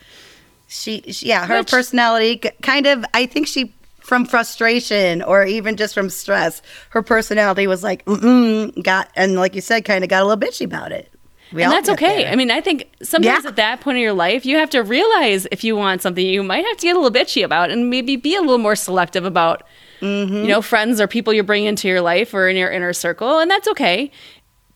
she, 0.68 1.02
she- 1.12 1.28
yeah, 1.30 1.48
her 1.48 1.60
Which- 1.60 1.72
personality 1.72 2.38
kind 2.62 2.86
of. 2.86 3.04
I 3.16 3.26
think 3.26 3.48
she, 3.48 3.74
from 4.10 4.26
frustration 4.26 5.22
or 5.22 5.46
even 5.46 5.78
just 5.78 5.94
from 5.94 6.10
stress, 6.10 6.62
her 6.90 7.02
personality 7.02 7.68
was 7.68 7.84
like, 7.84 8.04
got, 8.06 9.10
and 9.16 9.36
like 9.36 9.56
you 9.56 9.62
said, 9.62 9.86
kind 9.86 10.04
of 10.04 10.10
got 10.10 10.24
a 10.24 10.26
little 10.26 10.42
bitchy 10.42 10.66
about 10.66 10.92
it. 10.92 11.14
We 11.54 11.64
and 11.64 11.72
that's 11.72 11.90
okay. 11.90 12.24
there. 12.24 12.32
I 12.32 12.36
mean, 12.36 12.52
I 12.52 12.62
think 12.62 12.90
sometimes 13.02 13.44
Yeah. 13.44 13.50
at 13.50 13.56
that 13.56 13.82
point 13.82 13.98
in 13.98 14.04
your 14.04 14.14
life, 14.14 14.46
you 14.46 14.58
have 14.58 14.70
to 14.72 14.82
realize 14.84 15.48
if 15.52 15.64
you 15.64 15.76
want 15.76 16.02
something, 16.02 16.24
you 16.26 16.44
might 16.44 16.66
have 16.66 16.78
to 16.78 16.86
get 16.88 16.96
a 16.96 17.00
little 17.00 17.12
bitchy 17.18 17.44
about 17.44 17.72
and 17.72 17.90
maybe 17.90 18.16
be 18.18 18.36
a 18.36 18.42
little 18.42 18.58
more 18.58 18.76
selective 18.76 19.26
about, 19.26 19.64
Mm-hmm. 20.02 20.34
you 20.34 20.48
know, 20.48 20.62
friends 20.62 21.02
or 21.02 21.08
people 21.08 21.34
you 21.34 21.44
bring 21.44 21.66
into 21.66 21.88
your 21.88 22.00
life 22.02 22.34
or 22.34 22.48
in 22.48 22.56
your 22.56 22.72
inner 22.72 22.94
circle. 22.94 23.40
And 23.40 23.52
that's 23.52 23.68
okay. 23.70 24.12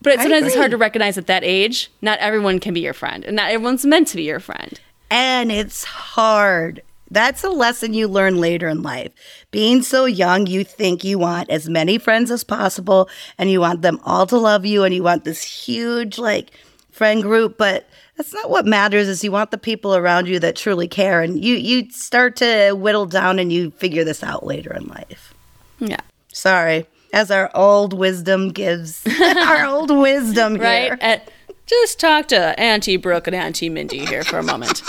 But 0.01 0.19
sometimes 0.19 0.47
it's 0.47 0.55
hard 0.55 0.71
to 0.71 0.77
recognize 0.77 1.17
at 1.17 1.27
that 1.27 1.43
age, 1.45 1.89
not 2.01 2.19
everyone 2.19 2.59
can 2.59 2.73
be 2.73 2.81
your 2.81 2.93
friend 2.93 3.23
and 3.23 3.35
not 3.35 3.49
everyone's 3.49 3.85
meant 3.85 4.09
to 4.09 4.17
be 4.17 4.23
your 4.23 4.41
friend. 4.41 4.79
And 5.09 5.49
it's 5.51 5.85
hard. 5.85 6.81
That's 7.13 7.43
a 7.43 7.49
lesson 7.49 7.93
you 7.93 8.07
learn 8.07 8.41
later 8.41 8.67
in 8.67 8.81
life. 8.81 9.11
Being 9.51 9.83
so 9.83 10.05
young, 10.05 10.47
you 10.47 10.63
think 10.63 11.03
you 11.03 11.19
want 11.19 11.49
as 11.51 11.69
many 11.69 11.99
friends 11.99 12.31
as 12.31 12.43
possible 12.43 13.07
and 13.37 13.51
you 13.51 13.59
want 13.61 13.83
them 13.83 13.99
all 14.03 14.25
to 14.25 14.37
love 14.37 14.65
you 14.65 14.83
and 14.83 14.95
you 14.95 15.03
want 15.03 15.23
this 15.23 15.43
huge, 15.43 16.17
like, 16.17 16.49
friend 16.91 17.21
group. 17.21 17.57
But 17.57 17.87
that's 18.17 18.33
not 18.33 18.49
what 18.49 18.65
matters 18.65 19.07
is 19.07 19.23
you 19.23 19.31
want 19.31 19.51
the 19.51 19.59
people 19.59 19.95
around 19.95 20.27
you 20.27 20.39
that 20.39 20.55
truly 20.55 20.87
care. 20.87 21.21
And 21.21 21.43
you, 21.43 21.55
you 21.55 21.91
start 21.91 22.35
to 22.37 22.73
whittle 22.73 23.05
down 23.05 23.37
and 23.37 23.53
you 23.53 23.69
figure 23.71 24.03
this 24.03 24.23
out 24.23 24.43
later 24.43 24.73
in 24.73 24.87
life. 24.87 25.35
Yeah. 25.79 26.01
Sorry. 26.33 26.87
As 27.13 27.29
our 27.29 27.51
old 27.53 27.93
wisdom 27.93 28.49
gives, 28.49 29.05
our 29.21 29.65
old 29.65 29.91
wisdom 29.91 30.55
Right? 30.59 30.85
here. 30.85 30.97
At, 30.99 31.29
just 31.67 31.99
talk 31.99 32.27
to 32.29 32.59
Auntie 32.59 32.97
Brooke 32.97 33.27
and 33.27 33.35
Auntie 33.35 33.69
Mindy 33.69 34.03
here 34.05 34.23
for 34.23 34.39
a 34.39 34.43
moment. 34.43 34.81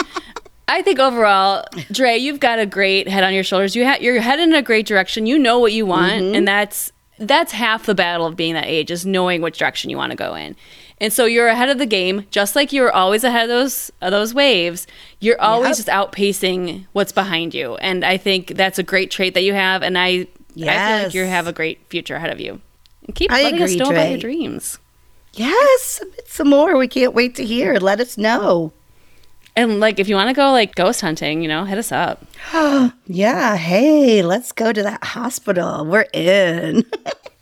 I 0.66 0.82
think 0.82 0.98
overall, 0.98 1.64
Dre, 1.92 2.16
you've 2.16 2.40
got 2.40 2.58
a 2.58 2.66
great 2.66 3.06
head 3.08 3.22
on 3.24 3.34
your 3.34 3.44
shoulders. 3.44 3.76
You 3.76 3.84
ha- 3.86 3.98
you're 4.00 4.20
heading 4.20 4.48
in 4.50 4.54
a 4.54 4.62
great 4.62 4.86
direction. 4.86 5.26
You 5.26 5.38
know 5.38 5.58
what 5.58 5.72
you 5.72 5.84
want, 5.86 6.12
Mm-hmm. 6.22 6.34
and 6.34 6.48
that's 6.48 6.90
that's 7.18 7.52
half 7.52 7.86
the 7.86 7.94
battle 7.94 8.26
of 8.26 8.34
being 8.36 8.54
that 8.54 8.66
age 8.66 8.90
is 8.90 9.06
knowing 9.06 9.40
which 9.40 9.58
direction 9.58 9.88
you 9.90 9.96
want 9.96 10.10
to 10.10 10.16
go 10.16 10.34
in. 10.34 10.56
And 11.00 11.12
so 11.12 11.26
you're 11.26 11.48
ahead 11.48 11.68
of 11.68 11.78
the 11.78 11.86
game, 11.86 12.26
just 12.30 12.56
like 12.56 12.72
you're 12.72 12.90
always 12.90 13.24
ahead 13.24 13.42
of 13.44 13.48
those 13.50 13.90
of 14.00 14.10
those 14.10 14.32
waves. 14.32 14.86
You're 15.20 15.40
always 15.40 15.78
Yep. 15.78 15.86
just 15.86 15.88
outpacing 15.88 16.86
what's 16.92 17.12
behind 17.12 17.52
you, 17.54 17.76
and 17.76 18.04
I 18.04 18.16
think 18.16 18.48
that's 18.56 18.78
a 18.78 18.82
great 18.82 19.10
trait 19.10 19.34
that 19.34 19.42
you 19.42 19.52
have. 19.52 19.82
And 19.82 19.98
I, 19.98 20.06
I 20.06 20.26
feel 20.56 20.66
like 21.04 21.14
you 21.14 21.24
have 21.24 21.46
a 21.46 21.52
great 21.52 21.80
future 21.88 22.14
ahead 22.16 22.30
of 22.30 22.40
you. 22.40 22.60
And 23.06 23.14
keep 23.14 23.30
I 23.30 23.42
letting 23.42 23.60
us 23.62 23.72
agree, 23.72 23.84
know 23.84 23.90
about 23.90 24.00
Dre. 24.02 24.10
your 24.10 24.18
dreams. 24.18 24.78
Yes, 25.34 25.82
submit 25.82 26.28
some 26.28 26.48
more. 26.48 26.76
We 26.78 26.88
can't 26.88 27.12
wait 27.12 27.34
to 27.36 27.44
hear. 27.44 27.74
Let 27.74 28.00
us 28.00 28.16
know. 28.16 28.72
And 29.56 29.78
like, 29.78 30.00
if 30.00 30.08
you 30.08 30.16
want 30.16 30.28
to 30.30 30.34
go 30.34 30.50
like 30.50 30.74
ghost 30.74 31.00
hunting, 31.00 31.40
you 31.42 31.48
know, 31.48 31.64
hit 31.64 31.78
us 31.78 31.92
up. 31.92 32.24
Yeah, 33.06 33.56
hey, 33.56 34.22
let's 34.22 34.50
go 34.52 34.72
to 34.72 34.82
that 34.82 35.04
hospital. 35.04 35.84
We're 35.84 36.06
in. 36.14 36.84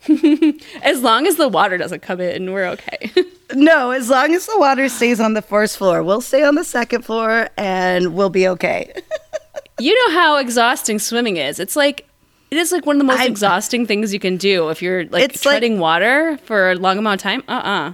As 0.83 1.01
long 1.01 1.25
as 1.27 1.37
the 1.37 1.47
water 1.47 1.77
doesn't 1.77 2.01
come 2.01 2.19
in, 2.19 2.51
we're 2.51 2.67
okay. 2.67 3.11
no, 3.53 3.91
as 3.91 4.09
long 4.09 4.33
as 4.35 4.45
the 4.45 4.59
water 4.59 4.89
stays 4.89 5.21
on 5.21 5.33
the 5.33 5.41
first 5.41 5.77
floor, 5.77 6.03
we'll 6.03 6.19
stay 6.19 6.43
on 6.43 6.55
the 6.55 6.65
second 6.65 7.03
floor 7.03 7.49
and 7.57 8.13
we'll 8.13 8.29
be 8.29 8.47
okay. 8.49 8.91
You 9.79 9.95
know 10.07 10.13
how 10.13 10.37
exhausting 10.37 10.99
swimming 10.99 11.37
is. 11.37 11.59
It's 11.59 11.75
like 11.75 12.07
it 12.51 12.57
is 12.57 12.71
like 12.71 12.85
one 12.85 12.97
of 12.97 12.99
the 12.99 13.05
most 13.05 13.21
I'm- 13.21 13.31
exhausting 13.31 13.87
things 13.87 14.13
you 14.13 14.19
can 14.19 14.37
do 14.37 14.69
if 14.69 14.81
you're 14.83 15.05
like 15.05 15.23
It's 15.23 15.43
like- 15.43 15.53
treading 15.53 15.79
water 15.79 16.37
for 16.45 16.71
a 16.71 16.75
long 16.75 16.99
amount 16.99 17.19
of 17.21 17.23
time. 17.23 17.43
Uh 17.47 17.51
uh 17.53 17.93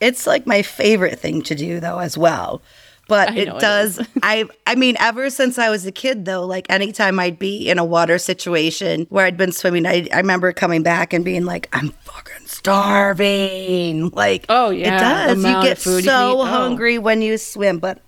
It's 0.00 0.24
like 0.26 0.46
my 0.46 0.62
favorite 0.62 1.18
thing 1.18 1.42
to 1.42 1.54
do 1.56 1.80
though 1.80 1.98
as 1.98 2.16
well. 2.16 2.62
But 3.08 3.36
it 3.36 3.46
know 3.46 3.56
it 3.56 3.60
does. 3.60 4.06
I 4.22 4.46
I 4.66 4.74
mean 4.74 4.96
ever 4.98 5.30
since 5.30 5.58
I 5.58 5.70
was 5.70 5.86
a 5.86 5.92
kid 5.92 6.24
though, 6.24 6.44
like 6.44 6.66
anytime 6.68 7.18
I'd 7.20 7.38
be 7.38 7.68
in 7.68 7.78
a 7.78 7.84
water 7.84 8.18
situation 8.18 9.06
where 9.10 9.26
I'd 9.26 9.36
been 9.36 9.52
swimming, 9.52 9.86
I 9.86 10.08
I 10.12 10.18
remember 10.18 10.52
coming 10.52 10.82
back 10.82 11.12
and 11.12 11.24
being 11.24 11.44
like, 11.44 11.68
I'm 11.72 11.90
fucking 11.90 12.46
starving. 12.46 14.10
Like 14.10 14.46
Oh, 14.48 14.70
yeah, 14.70 14.96
It 14.96 15.00
does. 15.00 15.36
You 15.44 15.62
get 15.62 15.86
you 15.86 16.02
so 16.02 16.30
eat. 16.30 16.34
Oh. 16.34 16.44
hungry 16.44 16.98
when 16.98 17.22
you 17.22 17.38
swim, 17.38 17.78
but 17.78 18.02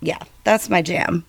yeah, 0.00 0.18
that's 0.44 0.68
my 0.68 0.82
jam. 0.82 1.24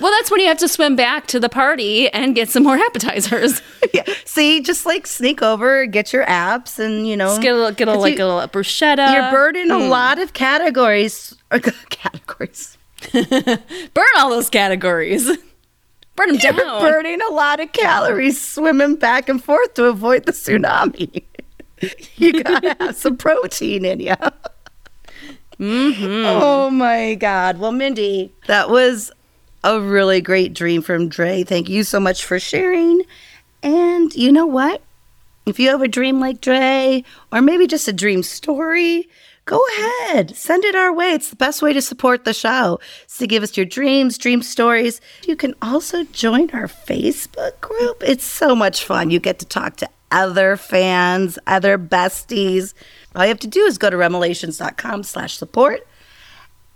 Well, 0.00 0.10
that's 0.12 0.30
when 0.30 0.40
you 0.40 0.46
have 0.48 0.58
to 0.58 0.68
swim 0.68 0.96
back 0.96 1.26
to 1.28 1.38
the 1.40 1.48
party 1.48 2.08
and 2.10 2.34
get 2.34 2.48
some 2.48 2.62
more 2.62 2.76
appetizers. 2.76 3.60
yeah. 3.94 4.04
See, 4.24 4.60
just 4.60 4.86
like 4.86 5.06
sneak 5.06 5.42
over, 5.42 5.86
get 5.86 6.12
your 6.12 6.24
apps 6.26 6.78
and 6.78 7.06
you 7.06 7.16
know 7.16 7.26
Just 7.28 7.42
get 7.42 7.52
a 7.54 7.56
little, 7.56 7.72
get 7.72 7.88
a 7.88 7.94
like 7.94 8.18
a 8.18 8.24
little 8.24 8.48
bruschetta. 8.48 9.12
You're 9.12 9.30
burning 9.30 9.66
Hmm. 9.66 9.72
a 9.72 9.78
lot 9.88 10.18
of 10.18 10.32
categories. 10.32 11.34
categories. 11.90 12.76
Burn 13.12 14.06
all 14.16 14.30
those 14.30 14.48
categories. 14.50 15.26
Burn 16.16 16.28
them 16.28 16.38
You're 16.40 16.52
down. 16.52 16.80
burning 16.80 17.20
a 17.28 17.32
lot 17.32 17.60
of 17.60 17.72
calories 17.72 18.40
swimming 18.40 18.96
back 18.96 19.28
and 19.28 19.42
forth 19.42 19.74
to 19.74 19.84
avoid 19.86 20.24
the 20.26 20.32
tsunami. 20.32 21.24
you 22.16 22.42
gotta 22.42 22.76
have 22.80 22.96
some 22.96 23.16
protein 23.16 23.84
in 23.84 24.00
you. 24.00 24.14
Mm-hmm. 25.58 26.24
Oh 26.26 26.70
my 26.70 27.14
God. 27.14 27.58
Well, 27.58 27.72
Mindy, 27.72 28.32
that 28.46 28.70
was 28.70 29.12
a 29.64 29.80
really 29.80 30.20
great 30.20 30.52
dream 30.52 30.82
from 30.82 31.08
Dre. 31.08 31.42
Thank 31.42 31.70
you 31.70 31.84
so 31.84 31.98
much 31.98 32.24
for 32.24 32.38
sharing. 32.38 33.02
And 33.62 34.14
you 34.14 34.30
know 34.30 34.46
what? 34.46 34.82
If 35.46 35.58
you 35.58 35.70
have 35.70 35.80
a 35.80 35.88
dream 35.88 36.20
like 36.20 36.42
Dre, 36.42 37.02
or 37.32 37.40
maybe 37.40 37.66
just 37.66 37.88
a 37.88 37.92
dream 37.92 38.22
story, 38.22 39.08
go 39.46 39.62
ahead. 39.78 40.36
Send 40.36 40.64
it 40.64 40.74
our 40.74 40.92
way. 40.92 41.12
It's 41.12 41.30
the 41.30 41.36
best 41.36 41.62
way 41.62 41.72
to 41.72 41.80
support 41.80 42.24
the 42.24 42.34
show. 42.34 42.78
Is 43.08 43.16
to 43.18 43.26
give 43.26 43.42
us 43.42 43.56
your 43.56 43.66
dreams, 43.66 44.18
dream 44.18 44.42
stories. 44.42 45.00
You 45.26 45.34
can 45.34 45.54
also 45.62 46.04
join 46.04 46.50
our 46.50 46.66
Facebook 46.66 47.58
group. 47.62 48.02
It's 48.06 48.24
so 48.24 48.54
much 48.54 48.84
fun. 48.84 49.10
You 49.10 49.18
get 49.18 49.38
to 49.38 49.46
talk 49.46 49.76
to 49.76 49.88
other 50.10 50.58
fans, 50.58 51.38
other 51.46 51.78
besties. 51.78 52.74
All 53.16 53.22
you 53.22 53.28
have 53.28 53.40
to 53.40 53.46
do 53.46 53.62
is 53.62 53.78
go 53.78 53.88
to 53.88 53.96
remelations.com 53.96 55.04
slash 55.04 55.38
support. 55.38 55.86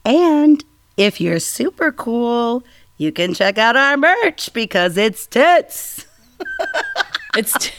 And 0.06 0.64
if 0.96 1.20
you're 1.20 1.38
super 1.38 1.92
cool, 1.92 2.64
you 2.98 3.10
can 3.12 3.32
check 3.34 3.56
out 3.58 3.76
our 3.76 3.96
merch 3.96 4.52
because 4.52 4.96
it's 4.96 5.26
tits. 5.26 6.06
It's 7.36 7.52
t- 7.58 7.72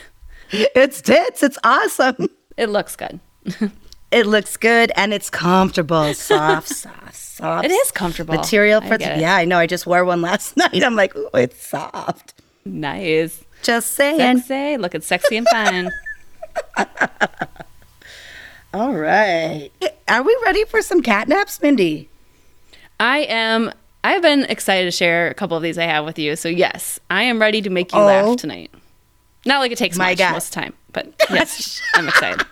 It's 0.75 1.01
tits. 1.01 1.43
It's 1.43 1.59
awesome. 1.63 2.27
it 2.57 2.69
looks 2.69 2.95
good. 2.95 3.19
It 4.11 4.25
looks 4.25 4.57
good 4.57 4.91
and 4.95 5.13
it's 5.13 5.29
comfortable. 5.29 6.15
Soft, 6.15 6.67
soft, 6.75 7.13
soft. 7.15 7.65
It 7.65 7.69
is 7.71 7.91
comfortable. 7.91 8.33
Material 8.33 8.81
for 8.81 8.95
it. 8.95 9.01
Yeah, 9.01 9.35
I 9.35 9.45
know. 9.45 9.59
I 9.59 9.67
just 9.67 9.85
wore 9.85 10.03
one 10.03 10.23
last 10.23 10.57
night. 10.57 10.83
I'm 10.83 10.95
like, 10.95 11.15
ooh, 11.15 11.29
it's 11.35 11.67
soft. 11.67 12.33
Nice. 12.65 13.43
Just 13.61 13.91
saying. 13.91 14.39
Sexy, 14.39 14.77
looking 14.77 15.01
sexy 15.01 15.37
and 15.37 15.47
fun. 15.49 15.91
All 18.73 18.93
right. 18.93 19.69
Are 20.07 20.23
we 20.23 20.35
ready 20.43 20.65
for 20.65 20.81
some 20.81 21.03
catnaps, 21.03 21.61
Mindy? 21.61 22.09
I 22.99 23.19
am. 23.19 23.71
I've 24.03 24.21
been 24.21 24.43
excited 24.45 24.85
to 24.85 24.91
share 24.91 25.29
a 25.29 25.33
couple 25.33 25.57
of 25.57 25.63
these 25.63 25.77
I 25.77 25.83
have 25.83 26.05
with 26.05 26.17
you. 26.19 26.35
So 26.35 26.47
yes, 26.49 26.99
I 27.09 27.23
am 27.23 27.39
ready 27.39 27.61
to 27.61 27.69
make 27.69 27.91
you 27.93 27.99
Oh. 27.99 28.05
laugh 28.05 28.37
tonight. 28.37 28.71
Not 29.45 29.59
like 29.59 29.71
it 29.71 29.77
takes 29.77 29.97
My 29.97 30.11
much 30.11 30.17
God. 30.19 30.33
most 30.33 30.47
of 30.49 30.51
the 30.55 30.61
time, 30.61 30.73
but 30.93 31.13
yes, 31.29 31.81
I'm 31.95 32.07
excited. 32.07 32.45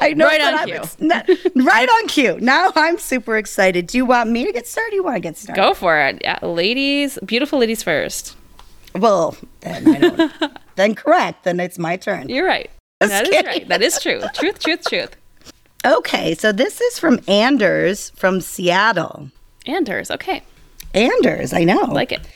I 0.00 0.14
know. 0.14 0.26
Right 0.26 0.40
on 0.42 0.66
cue. 0.66 0.82
not- 1.06 1.28
right 1.54 1.88
on 1.88 2.08
cue. 2.08 2.38
Now 2.40 2.72
I'm 2.74 2.98
super 2.98 3.36
excited. 3.36 3.86
Do 3.86 3.98
you 3.98 4.04
want 4.04 4.28
me 4.30 4.44
to 4.44 4.52
get 4.52 4.66
started? 4.66 4.90
Do 4.90 4.96
you 4.96 5.04
want 5.04 5.16
to 5.16 5.20
get 5.20 5.36
started? 5.36 5.60
Go 5.60 5.74
for 5.74 5.98
it, 6.00 6.18
yeah, 6.22 6.38
ladies. 6.42 7.18
Beautiful 7.24 7.58
ladies 7.60 7.82
first. 7.82 8.36
Well, 8.96 9.36
then 9.60 9.86
I 9.88 9.98
don't. 10.00 10.32
then 10.76 10.94
correct. 10.96 11.44
Then 11.44 11.60
it's 11.60 11.78
my 11.78 11.96
turn. 11.96 12.28
You're 12.28 12.46
right. 12.46 12.68
Just 13.00 13.12
That 13.12 13.22
is 13.24 13.30
kidding. 13.30 13.46
right. 13.46 13.68
That 13.68 13.82
is 13.82 14.00
true. 14.00 14.20
Truth, 14.34 14.58
truth, 14.58 14.84
truth. 14.88 15.16
Okay, 15.86 16.34
so 16.34 16.50
this 16.52 16.80
is 16.80 16.98
from 16.98 17.20
Anders 17.28 18.10
from 18.16 18.40
Seattle. 18.40 19.30
Anders. 19.70 20.10
Okay, 20.10 20.42
Anders, 20.94 21.52
I 21.52 21.64
know. 21.64 21.84
like 21.84 22.12
it. 22.12 22.26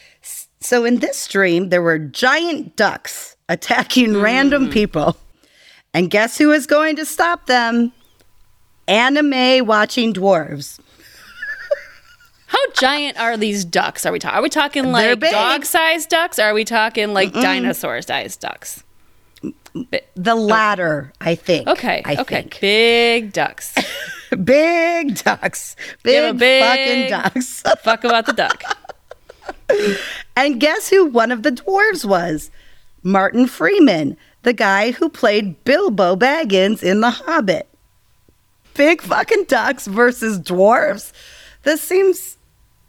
So 0.60 0.84
in 0.84 0.98
this 0.98 1.28
dream, 1.28 1.68
there 1.68 1.82
were 1.82 1.98
giant 1.98 2.76
ducks 2.76 3.36
attacking 3.48 4.14
hmm. 4.14 4.20
random 4.20 4.70
people. 4.70 5.16
And 5.92 6.10
guess 6.10 6.38
who 6.38 6.50
is 6.50 6.66
going 6.66 6.96
to 6.96 7.04
stop 7.04 7.46
them? 7.46 7.92
Anime 8.88 9.66
watching 9.66 10.12
dwarves. 10.12 10.80
How 12.46 12.70
giant 12.72 13.18
are 13.18 13.36
these 13.36 13.64
ducks? 13.64 14.04
Are 14.06 14.12
we 14.12 14.18
talking? 14.18 14.36
Are 14.36 14.42
we 14.42 14.48
talking 14.48 14.92
like 14.92 15.18
dog-sized 15.20 16.08
ducks? 16.08 16.38
Or 16.38 16.42
are 16.42 16.54
we 16.54 16.64
talking 16.64 17.12
like 17.12 17.32
dinosaur-sized 17.32 18.40
ducks? 18.40 18.84
Bi- 19.74 20.02
The 20.14 20.34
latter, 20.34 21.12
I 21.20 21.34
think. 21.34 21.66
Okay. 21.68 22.02
I 22.04 22.14
okay. 22.16 22.42
think. 22.42 22.60
Big 22.60 23.32
ducks. 23.32 23.74
Big 24.44 25.16
ducks. 25.16 25.76
Big, 26.02 26.38
big- 26.38 26.62
fucking 26.62 27.10
ducks. 27.10 27.62
Fuck 27.82 28.04
about 28.04 28.26
the 28.26 28.32
duck. 28.32 28.62
and 30.36 30.60
guess 30.60 30.88
who 30.88 31.06
one 31.06 31.32
of 31.32 31.42
the 31.42 31.50
dwarves 31.50 32.04
was? 32.04 32.50
Martin 33.02 33.46
Freeman, 33.46 34.16
the 34.42 34.52
guy 34.52 34.92
who 34.92 35.08
played 35.08 35.62
Bilbo 35.64 36.16
Baggins 36.16 36.82
in 36.82 37.00
The 37.00 37.10
Hobbit. 37.10 37.68
Big 38.74 39.02
fucking 39.02 39.44
ducks 39.44 39.86
versus 39.86 40.38
dwarves. 40.38 41.12
This 41.62 41.80
seems 41.80 42.36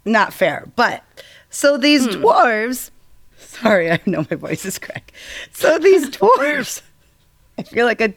not 0.05 0.33
fair, 0.33 0.67
but 0.75 1.03
so 1.49 1.77
these 1.77 2.05
hmm. 2.05 2.23
dwarves. 2.23 2.91
Sorry, 3.37 3.91
I 3.91 3.99
know 4.05 4.25
my 4.29 4.35
voice 4.35 4.65
is 4.65 4.79
cracked. 4.79 5.11
So 5.51 5.77
these 5.79 6.09
dwarves. 6.09 6.81
I 7.57 7.63
feel 7.63 7.85
like 7.85 8.01
a 8.01 8.13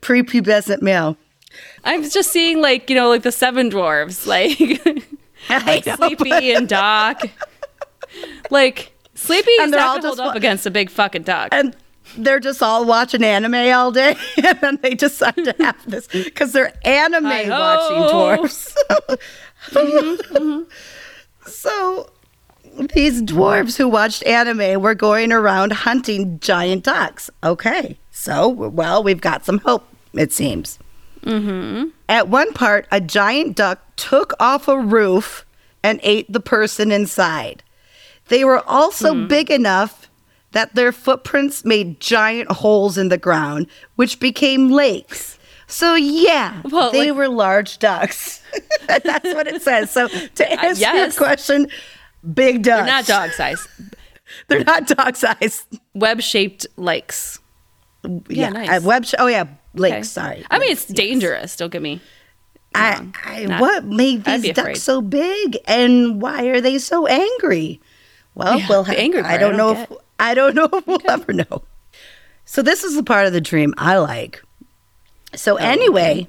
prepubescent 0.00 0.82
male. 0.82 1.16
I'm 1.86 2.02
just 2.08 2.30
seeing 2.30 2.60
like 2.60 2.90
you 2.90 2.96
know 2.96 3.08
like 3.08 3.22
the 3.22 3.32
seven 3.32 3.70
dwarves 3.70 4.26
like 4.26 4.58
know, 5.86 5.94
Sleepy 5.96 6.28
but- 6.30 6.42
and 6.42 6.68
Doc. 6.68 7.22
Like 8.50 8.92
Sleepy 9.14 9.50
And 9.60 9.72
they're 9.72 9.80
all 9.84 10.00
just 10.00 10.18
up 10.20 10.26
wa- 10.26 10.32
against 10.32 10.66
a 10.66 10.70
big 10.70 10.90
fucking 10.90 11.22
duck. 11.22 11.48
and 11.52 11.74
they're 12.18 12.40
just 12.40 12.62
all 12.62 12.84
watching 12.84 13.22
anime 13.24 13.54
all 13.74 13.90
day, 13.90 14.16
and 14.42 14.58
then 14.60 14.78
they 14.80 14.94
decide 14.94 15.34
to 15.36 15.54
have 15.58 15.76
this 15.90 16.06
because 16.06 16.52
they're 16.52 16.72
anime 16.84 17.24
watching 17.24 17.96
dwarves. 17.96 18.74
So 21.46 22.10
these 22.94 23.22
dwarves 23.22 23.76
who 23.76 23.88
watched 23.88 24.24
anime 24.24 24.80
were 24.82 24.94
going 24.94 25.32
around 25.32 25.72
hunting 25.72 26.38
giant 26.40 26.84
ducks. 26.84 27.30
Okay, 27.44 27.98
so 28.10 28.48
well, 28.48 29.02
we've 29.02 29.20
got 29.20 29.44
some 29.44 29.58
hope. 29.58 29.86
It 30.14 30.32
seems. 30.32 30.78
Mm-hmm. 31.26 31.88
At 32.08 32.28
one 32.28 32.52
part, 32.52 32.86
a 32.90 33.00
giant 33.00 33.56
duck 33.56 33.80
took 33.96 34.32
off 34.40 34.68
a 34.68 34.78
roof 34.78 35.44
and 35.82 36.00
ate 36.02 36.32
the 36.32 36.40
person 36.40 36.90
inside. 36.92 37.62
They 38.28 38.44
were 38.44 38.62
also 38.68 39.12
Hmm. 39.14 39.26
big 39.26 39.50
enough 39.50 40.08
that 40.52 40.74
their 40.74 40.92
footprints 40.92 41.64
made 41.64 42.00
giant 42.00 42.50
holes 42.50 42.96
in 42.96 43.08
the 43.08 43.18
ground, 43.18 43.66
which 43.96 44.18
became 44.20 44.70
lakes. 44.70 45.38
So, 45.66 45.94
yeah, 45.94 46.62
Well, 46.70 46.90
they 46.92 47.10
like- 47.10 47.18
were 47.18 47.28
large 47.28 47.78
ducks. 47.78 48.40
That's 48.88 49.34
what 49.34 49.46
it 49.48 49.62
says. 49.62 49.90
So, 49.90 50.08
to 50.08 50.52
answer 50.60 50.80
your 50.84 50.94
yes. 50.94 51.18
question, 51.18 51.68
big 52.34 52.62
ducks. 52.62 52.78
They're 52.78 52.86
not 52.86 53.06
dog 53.06 53.30
size. 53.32 53.68
They're 54.48 54.64
not 54.64 54.86
dog 54.86 55.16
size. 55.16 55.64
Web 55.94 56.20
shaped 56.20 56.66
lakes. 56.76 57.38
Yeah, 58.28 58.50
nice. 58.50 58.68
uh, 58.68 58.86
web. 58.86 59.04
Sh- 59.04 59.14
oh, 59.18 59.26
yeah, 59.26 59.44
lakes. 59.78 59.94
Okay. 59.94 60.02
Sorry. 60.02 60.46
I 60.50 60.58
mean, 60.58 60.72
it's 60.72 60.86
dangerous. 60.86 61.56
Don't 61.56 61.70
get 61.70 61.82
me. 61.82 62.00
I, 62.74 63.06
I, 63.24 63.44
Not- 63.46 63.60
what 63.60 63.84
made 63.84 64.24
these 64.24 64.52
ducks 64.52 64.82
so 64.82 65.00
big, 65.00 65.56
and 65.66 66.20
why 66.20 66.44
are 66.46 66.60
they 66.60 66.78
so 66.78 67.06
angry? 67.06 67.80
Well, 68.34 68.58
Yeah, 68.58 68.66
we'll 68.68 68.84
have, 68.84 68.96
angry 68.96 69.22
I 69.22 69.38
don't 69.38 69.54
I 69.54 69.56
know 69.56 69.74
don't 69.74 69.82
if 69.92 69.98
I 70.18 70.34
don't 70.34 70.54
know 70.54 70.68
if 70.72 70.86
we'll 70.86 71.00
ever 71.10 71.32
know. 71.32 71.62
So 72.44 72.60
this 72.62 72.84
is 72.84 72.94
the 72.94 73.02
part 73.02 73.26
of 73.26 73.32
the 73.32 73.40
dream 73.40 73.72
I 73.78 73.96
like. 73.98 74.42
So 75.34 75.54
oh, 75.54 75.56
anyway, 75.56 76.28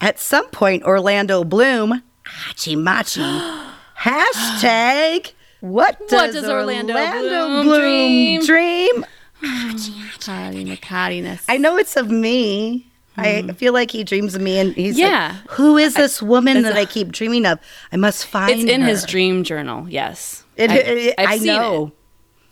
at 0.00 0.18
some 0.18 0.48
point, 0.50 0.84
Orlando 0.84 1.44
Bloom, 1.44 2.02
Hachi 2.24 2.76
Machi, 2.82 3.20
hashtag. 3.98 5.32
What 5.60 5.98
does, 6.08 6.32
does 6.34 6.48
Orlando 6.48 6.94
Orlando, 6.94 7.28
Bloom 7.28 7.66
Bloom, 7.66 7.80
dream? 7.80 8.42
dream? 8.46 9.06
Cattiness. 9.42 11.42
I 11.48 11.56
know 11.56 11.76
it's 11.76 11.96
of 11.96 12.10
me. 12.10 12.86
I 13.16 13.42
hmm. 13.42 13.50
feel 13.50 13.72
like 13.72 13.90
he 13.90 14.04
dreams 14.04 14.34
of 14.34 14.40
me, 14.40 14.58
and 14.58 14.74
he's 14.74 14.98
Yeah. 14.98 15.36
like, 15.42 15.50
"Who 15.52 15.76
is 15.76 15.94
this 15.94 16.22
woman 16.22 16.58
it's 16.58 16.68
that 16.68 16.76
I 16.76 16.84
keep 16.84 17.12
dreaming 17.12 17.46
of? 17.46 17.58
I 17.92 17.96
must 17.96 18.26
find." 18.26 18.52
It's 18.52 18.70
in 18.70 18.82
his 18.82 19.04
dream 19.04 19.44
journal. 19.44 19.86
Yes, 19.88 20.44
It, 20.56 20.70
I- 20.70 20.76
it- 20.76 21.14
I 21.18 21.38
know. 21.38 21.86
it. 21.86 21.92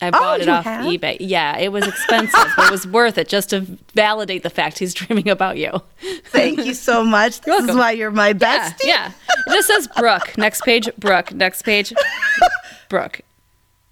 I 0.00 0.10
bought 0.10 0.38
oh, 0.38 0.42
it 0.42 0.48
off 0.48 0.64
have? 0.64 0.84
eBay. 0.84 1.16
Yeah, 1.18 1.58
it 1.58 1.72
was 1.72 1.86
expensive, 1.86 2.52
but 2.56 2.66
it 2.66 2.70
was 2.70 2.86
worth 2.86 3.18
it 3.18 3.28
just 3.28 3.50
to 3.50 3.62
validate 3.94 4.44
the 4.44 4.50
fact 4.50 4.78
he's 4.78 4.94
dreaming 5.00 5.28
about 5.28 5.58
you. 5.58 5.82
Thank 6.26 6.64
you 6.64 6.74
so 6.74 7.02
much. 7.02 7.40
This 7.48 7.68
is 7.68 7.74
why 7.74 7.92
you're 7.92 8.12
my 8.12 8.28
Yeah, 8.28 8.34
bestie. 8.34 8.84
yeah. 8.84 9.12
It 9.46 9.52
just 9.52 9.66
says 9.66 9.88
Brooke. 9.96 10.38
Next 10.38 10.62
page, 10.62 10.88
Brooke. 10.98 11.32
Next 11.32 11.62
page, 11.62 11.92
Brooke. 12.88 13.22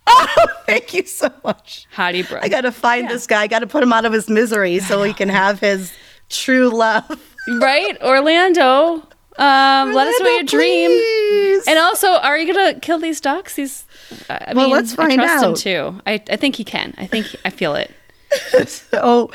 Oh, 0.38 0.46
thank 0.66 0.92
you 0.94 1.04
so 1.06 1.30
much. 1.44 1.86
Hottie 1.94 2.28
Brooke. 2.28 2.42
I 2.42 2.48
got 2.48 2.62
to 2.62 2.72
find 2.72 3.04
Yeah. 3.06 3.12
this 3.12 3.26
guy. 3.26 3.42
I 3.42 3.46
got 3.46 3.60
to 3.60 3.66
put 3.66 3.82
him 3.82 3.92
out 3.92 4.04
of 4.04 4.12
his 4.12 4.28
misery 4.28 4.78
so 4.80 5.02
he 5.02 5.12
can 5.12 5.28
have 5.28 5.60
his 5.60 5.92
true 6.28 6.68
love. 6.68 7.20
right, 7.60 8.00
Orlando. 8.02 9.02
Um, 9.38 9.92
let 9.92 10.08
us 10.08 10.20
know 10.20 10.28
your 10.30 10.42
dream. 10.44 10.90
please. 10.90 11.66
And 11.68 11.78
also, 11.78 12.08
are 12.08 12.38
you 12.38 12.52
gonna 12.52 12.80
kill 12.80 12.98
these 12.98 13.20
ducks? 13.20 13.54
These, 13.54 13.84
I 14.30 14.52
Well, 14.54 14.66
mean, 14.66 14.72
let's 14.74 14.92
I 14.94 14.96
find 14.96 15.12
trust 15.20 15.44
him 15.44 15.50
out. 15.50 15.56
too. 15.56 16.00
I, 16.06 16.22
I 16.30 16.36
think 16.36 16.56
he 16.56 16.64
can. 16.64 16.94
I 16.98 17.06
think 17.06 17.26
I 17.44 17.50
feel 17.50 17.74
it. 17.74 17.90
so 18.68 19.30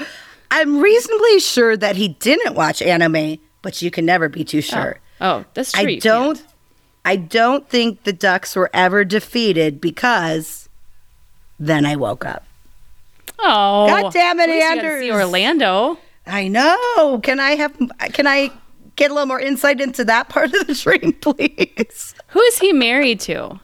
I'm 0.50 0.80
reasonably 0.80 1.40
sure 1.40 1.78
that 1.78 1.96
he 1.96 2.10
didn't 2.10 2.56
watch 2.56 2.82
anime, 2.82 3.38
but 3.62 3.82
you 3.82 3.92
can 3.92 4.06
never 4.06 4.28
be 4.30 4.44
too 4.44 4.62
sure. 4.62 5.00
Oh, 5.20 5.46
that's 5.54 5.72
true. 5.74 5.82
I 5.82 5.96
don't 6.00 6.36
can't. 6.38 6.48
I 7.06 7.16
don't 7.16 7.68
think 7.70 8.04
the 8.04 8.14
ducks 8.14 8.56
were 8.56 8.70
ever 8.74 9.04
defeated 9.06 9.80
because 9.82 10.61
then 11.62 11.86
I 11.86 11.96
woke 11.96 12.26
up. 12.26 12.44
Oh, 13.40 13.88
God 13.88 14.12
damn 14.14 14.40
it, 14.40 14.50
you 14.50 14.56
See 14.60 14.62
Anders. 14.62 15.10
Orlando. 15.12 15.98
I 16.28 16.48
know. 16.48 17.20
Can 17.24 17.40
I 17.40 17.52
have 17.52 17.76
can 18.14 18.28
I 18.28 18.52
get 18.96 19.10
a 19.10 19.14
little 19.14 19.28
more 19.28 19.40
insight 19.40 19.80
into 19.82 20.04
that 20.06 20.28
part 20.30 20.54
of 20.54 20.68
the 20.68 20.74
dream, 20.76 21.14
please? 21.22 22.14
Who 22.28 22.42
is 22.42 22.60
he 22.60 22.74
married 22.74 23.20
to? 23.22 23.60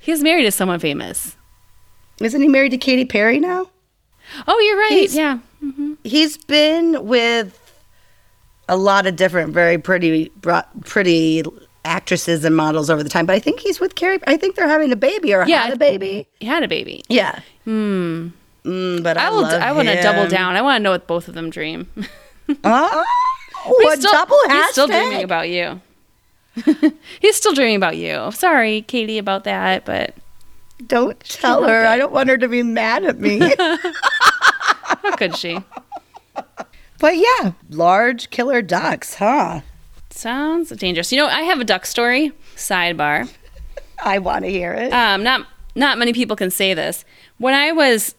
He's 0.00 0.22
married 0.22 0.44
to 0.44 0.50
someone 0.50 0.80
famous. 0.80 1.36
Isn't 2.20 2.42
he 2.42 2.48
married 2.48 2.70
to 2.72 2.78
Katy 2.78 3.04
Perry 3.06 3.38
now? 3.38 3.68
Oh, 4.46 4.58
you're 4.60 4.78
right. 4.78 4.90
He's- 4.92 5.14
yeah. 5.14 5.38
Mm-hmm. 5.62 5.94
He's 6.04 6.36
been 6.36 7.06
with 7.06 7.58
a 8.68 8.76
lot 8.76 9.06
of 9.06 9.14
different 9.16 9.52
very 9.52 9.78
pretty 9.78 10.30
pretty 10.84 11.42
actresses 11.84 12.44
and 12.44 12.56
models 12.56 12.88
over 12.90 13.02
the 13.02 13.08
time, 13.08 13.26
but 13.26 13.34
I 13.34 13.38
think 13.38 13.60
he's 13.60 13.80
with 13.80 13.94
Carrie. 13.94 14.18
I 14.26 14.36
think 14.36 14.56
they're 14.56 14.68
having 14.68 14.92
a 14.92 14.96
baby 14.96 15.34
or 15.34 15.44
Yeah, 15.46 15.62
had 15.64 15.72
a 15.72 15.76
baby. 15.76 16.26
He 16.40 16.46
had 16.46 16.62
a 16.62 16.68
baby. 16.68 17.04
Yeah. 17.08 17.40
Hmm. 17.64 18.28
but 18.64 19.16
I, 19.16 19.26
I 19.26 19.30
will. 19.30 19.44
I 19.46 19.72
want 19.72 19.88
to 19.88 20.00
double 20.02 20.28
down. 20.28 20.56
I 20.56 20.62
want 20.62 20.78
to 20.78 20.82
know 20.82 20.90
what 20.92 21.06
both 21.06 21.28
of 21.28 21.34
them 21.34 21.50
dream. 21.50 21.88
Oh, 22.64 23.04
He's 23.94 24.04
a 24.04 24.10
double 24.10 24.36
hashtag. 24.48 24.52
He's 24.56 24.70
still 24.70 24.86
dreaming 24.88 25.22
about 25.22 25.48
you. 25.48 25.80
he's 27.20 27.36
still 27.36 27.54
dreaming 27.54 27.76
about 27.76 27.96
you. 27.96 28.30
Sorry, 28.32 28.82
Katy, 28.82 29.18
about 29.18 29.44
that, 29.44 29.84
but 29.84 30.14
Don't 30.86 31.18
tell 31.20 31.62
her. 31.62 31.86
I 31.86 31.96
don't 31.96 32.12
want 32.12 32.28
her 32.28 32.36
to 32.36 32.48
be 32.48 32.62
mad 32.64 33.04
at 33.04 33.20
me. 33.20 33.38
how 33.58 35.16
could 35.16 35.36
she? 35.36 35.60
but 36.98 37.16
yeah, 37.16 37.52
large 37.70 38.30
killer 38.30 38.60
ducks, 38.62 39.14
huh? 39.14 39.60
Sounds 40.12 40.70
dangerous. 40.70 41.10
You 41.10 41.18
know, 41.18 41.26
I 41.26 41.42
have 41.42 41.60
a 41.60 41.64
duck 41.64 41.86
story. 41.86 42.32
Sidebar. 42.54 43.32
I 44.02 44.18
want 44.18 44.44
to 44.44 44.50
hear 44.50 44.72
it. 44.74 44.92
Um, 44.92 45.22
not 45.22 45.46
not 45.74 45.98
many 45.98 46.12
people 46.12 46.36
can 46.36 46.50
say 46.50 46.74
this. 46.74 47.04
When 47.38 47.54
I 47.54 47.72
was 47.72 48.14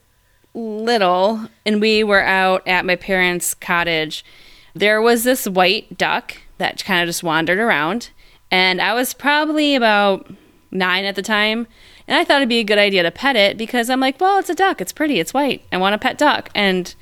little 0.53 1.47
and 1.65 1.79
we 1.81 2.03
were 2.03 2.23
out 2.23 2.67
at 2.67 2.85
my 2.85 2.95
parents' 2.95 3.53
cottage, 3.53 4.25
there 4.73 5.01
was 5.01 5.23
this 5.23 5.47
white 5.47 5.97
duck 5.97 6.35
that 6.57 6.83
kind 6.83 7.01
of 7.01 7.07
just 7.07 7.23
wandered 7.23 7.59
around, 7.59 8.09
and 8.49 8.81
I 8.81 8.93
was 8.93 9.13
probably 9.13 9.75
about 9.75 10.31
nine 10.71 11.05
at 11.05 11.15
the 11.15 11.21
time, 11.21 11.67
and 12.07 12.17
I 12.17 12.23
thought 12.23 12.37
it'd 12.37 12.49
be 12.49 12.59
a 12.59 12.63
good 12.63 12.77
idea 12.77 13.03
to 13.03 13.11
pet 13.11 13.35
it 13.35 13.57
because 13.57 13.89
I'm 13.89 13.99
like, 13.99 14.19
well, 14.19 14.39
it's 14.39 14.49
a 14.49 14.55
duck, 14.55 14.81
it's 14.81 14.93
pretty, 14.93 15.19
it's 15.19 15.33
white, 15.33 15.63
I 15.71 15.77
want 15.77 15.95
a 15.95 15.99
pet 15.99 16.17
duck, 16.17 16.49
and 16.55 16.93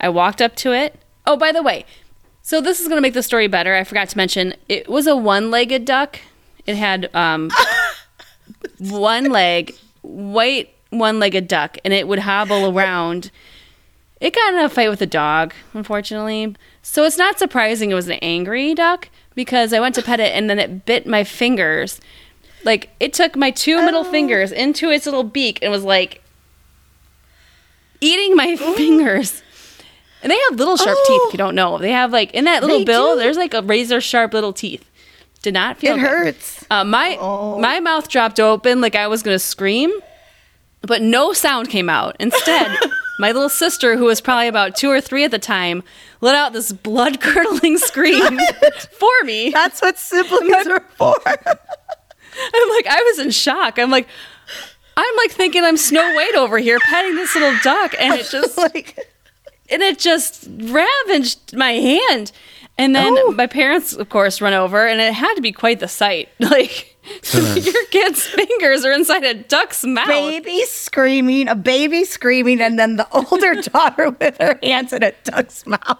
I 0.00 0.08
walked 0.08 0.40
up 0.40 0.54
to 0.56 0.72
it. 0.72 1.00
Oh, 1.26 1.36
by 1.36 1.50
the 1.52 1.62
way, 1.62 1.84
so 2.48 2.62
this 2.62 2.80
is 2.80 2.88
gonna 2.88 3.02
make 3.02 3.12
the 3.12 3.22
story 3.22 3.46
better. 3.46 3.74
I 3.74 3.84
forgot 3.84 4.08
to 4.08 4.16
mention 4.16 4.54
it 4.70 4.88
was 4.88 5.06
a 5.06 5.14
one-legged 5.14 5.84
duck. 5.84 6.18
It 6.64 6.76
had 6.76 7.14
um, 7.14 7.50
one 8.78 9.24
leg, 9.24 9.74
white 10.00 10.74
one-legged 10.88 11.46
duck, 11.46 11.76
and 11.84 11.92
it 11.92 12.08
would 12.08 12.20
hobble 12.20 12.74
around. 12.74 13.30
It 14.18 14.34
got 14.34 14.54
in 14.54 14.60
a 14.60 14.70
fight 14.70 14.88
with 14.88 15.02
a 15.02 15.06
dog, 15.06 15.52
unfortunately. 15.74 16.56
So 16.80 17.04
it's 17.04 17.18
not 17.18 17.38
surprising 17.38 17.90
it 17.90 17.94
was 17.94 18.08
an 18.08 18.18
angry 18.22 18.74
duck 18.74 19.10
because 19.34 19.74
I 19.74 19.80
went 19.80 19.94
to 19.96 20.02
pet 20.02 20.18
it 20.18 20.34
and 20.34 20.48
then 20.48 20.58
it 20.58 20.86
bit 20.86 21.06
my 21.06 21.24
fingers. 21.24 22.00
Like 22.64 22.88
it 22.98 23.12
took 23.12 23.36
my 23.36 23.50
two 23.50 23.84
middle 23.84 24.04
fingers 24.04 24.52
into 24.52 24.88
its 24.88 25.04
little 25.04 25.22
beak 25.22 25.58
and 25.60 25.70
was 25.70 25.84
like 25.84 26.22
eating 28.00 28.34
my 28.34 28.56
fingers. 28.74 29.42
And 30.22 30.32
they 30.32 30.38
have 30.48 30.58
little 30.58 30.76
sharp 30.76 30.98
teeth, 31.06 31.20
if 31.26 31.32
you 31.32 31.38
don't 31.38 31.54
know. 31.54 31.78
They 31.78 31.92
have 31.92 32.12
like 32.12 32.34
in 32.34 32.44
that 32.44 32.62
little 32.62 32.78
They 32.78 32.84
bill, 32.84 33.14
do. 33.14 33.20
there's 33.20 33.36
like 33.36 33.54
a 33.54 33.62
razor 33.62 34.00
sharp 34.00 34.32
little 34.34 34.52
teeth. 34.52 34.84
Did 35.42 35.54
not 35.54 35.78
feel 35.78 35.92
it 35.94 36.00
good. 36.00 36.08
hurts. 36.08 36.64
Uh, 36.70 36.82
my 36.84 37.16
Oh. 37.20 37.58
my 37.58 37.78
mouth 37.80 38.08
dropped 38.08 38.40
open 38.40 38.80
like 38.80 38.96
I 38.96 39.06
was 39.06 39.22
gonna 39.22 39.38
scream, 39.38 39.92
but 40.82 41.00
no 41.02 41.32
sound 41.32 41.70
came 41.70 41.88
out. 41.88 42.16
Instead, 42.18 42.76
my 43.20 43.30
little 43.30 43.48
sister, 43.48 43.96
who 43.96 44.04
was 44.06 44.20
probably 44.20 44.48
about 44.48 44.74
two 44.76 44.90
or 44.90 45.00
three 45.00 45.22
at 45.24 45.30
the 45.30 45.38
time, 45.38 45.84
let 46.20 46.34
out 46.34 46.52
this 46.52 46.72
blood 46.72 47.20
curdling 47.22 47.78
scream 47.78 48.20
for 48.98 49.10
me. 49.24 49.50
That's 49.50 49.80
what 49.80 49.96
siblings 49.98 50.66
are 50.66 50.80
for. 50.96 51.14
I'm 51.26 52.68
like, 52.70 52.86
I 52.88 53.02
was 53.10 53.18
in 53.20 53.30
shock. 53.30 53.78
I'm 53.78 53.90
like, 53.90 54.08
I'm 54.96 55.16
like 55.18 55.30
thinking 55.30 55.64
I'm 55.64 55.76
Snow 55.76 56.14
White 56.14 56.34
over 56.36 56.58
here 56.58 56.78
petting 56.86 57.14
this 57.14 57.34
little 57.36 57.56
duck, 57.62 57.94
and 57.98 58.14
it's 58.14 58.32
just 58.32 58.58
like, 58.58 58.98
and 59.70 59.82
it 59.82 59.98
just 59.98 60.48
ravaged 60.58 61.54
my 61.56 61.72
hand. 61.72 62.32
And 62.80 62.94
then 62.94 63.14
Oh. 63.18 63.32
my 63.32 63.48
parents, 63.48 63.92
of 63.92 64.08
course, 64.08 64.40
run 64.40 64.52
over, 64.54 64.86
and 64.86 65.00
it 65.00 65.12
had 65.12 65.34
to 65.34 65.40
be 65.40 65.52
quite 65.52 65.80
the 65.80 65.88
sight. 65.88 66.28
Like 66.40 66.94
your 67.32 67.86
kid's 67.86 68.22
fingers 68.26 68.84
are 68.84 68.92
inside 68.92 69.24
a 69.24 69.32
duck's 69.34 69.82
mouth. 69.82 70.08
baby 70.08 70.62
screaming, 70.66 71.48
a 71.48 71.54
baby 71.54 72.04
screaming, 72.04 72.60
and 72.60 72.78
then 72.78 72.96
the 72.96 73.08
older 73.12 73.54
daughter 73.62 74.10
with 74.10 74.36
her 74.38 74.58
hands 74.62 74.92
in 74.92 75.02
a 75.02 75.12
duck's 75.24 75.66
mouth. 75.66 75.98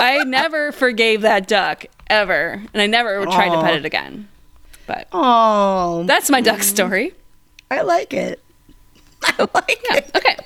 I 0.00 0.24
never 0.26 0.72
forgave 0.72 1.20
that 1.22 1.46
duck 1.46 1.86
ever, 2.08 2.60
and 2.74 2.82
I 2.82 2.86
never 2.86 3.24
tried 3.26 3.50
to 3.50 3.62
pet 3.62 3.74
it 3.76 3.84
again. 3.84 4.28
But 4.86 5.06
Oh, 5.12 6.02
that's 6.04 6.28
my 6.30 6.40
duck 6.40 6.62
story. 6.64 7.14
I 7.70 7.82
like 7.82 8.12
it. 8.12 8.42
I 9.22 9.48
like 9.54 9.80
Yeah, 9.88 9.96
it. 9.98 10.10
okay. 10.16 10.36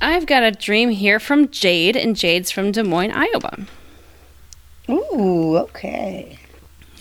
I've 0.00 0.26
got 0.26 0.42
a 0.42 0.50
dream 0.50 0.90
here 0.90 1.18
from 1.18 1.48
Jade, 1.50 1.96
and 1.96 2.16
Jade's 2.16 2.50
from 2.50 2.72
Des 2.72 2.82
Moines, 2.82 3.12
Iowa. 3.12 3.66
Ooh, 4.88 5.56
okay. 5.56 6.38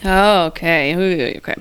Oh, 0.03 0.45
okay. 0.47 0.93
Ooh, 0.93 1.38
okay. 1.38 1.55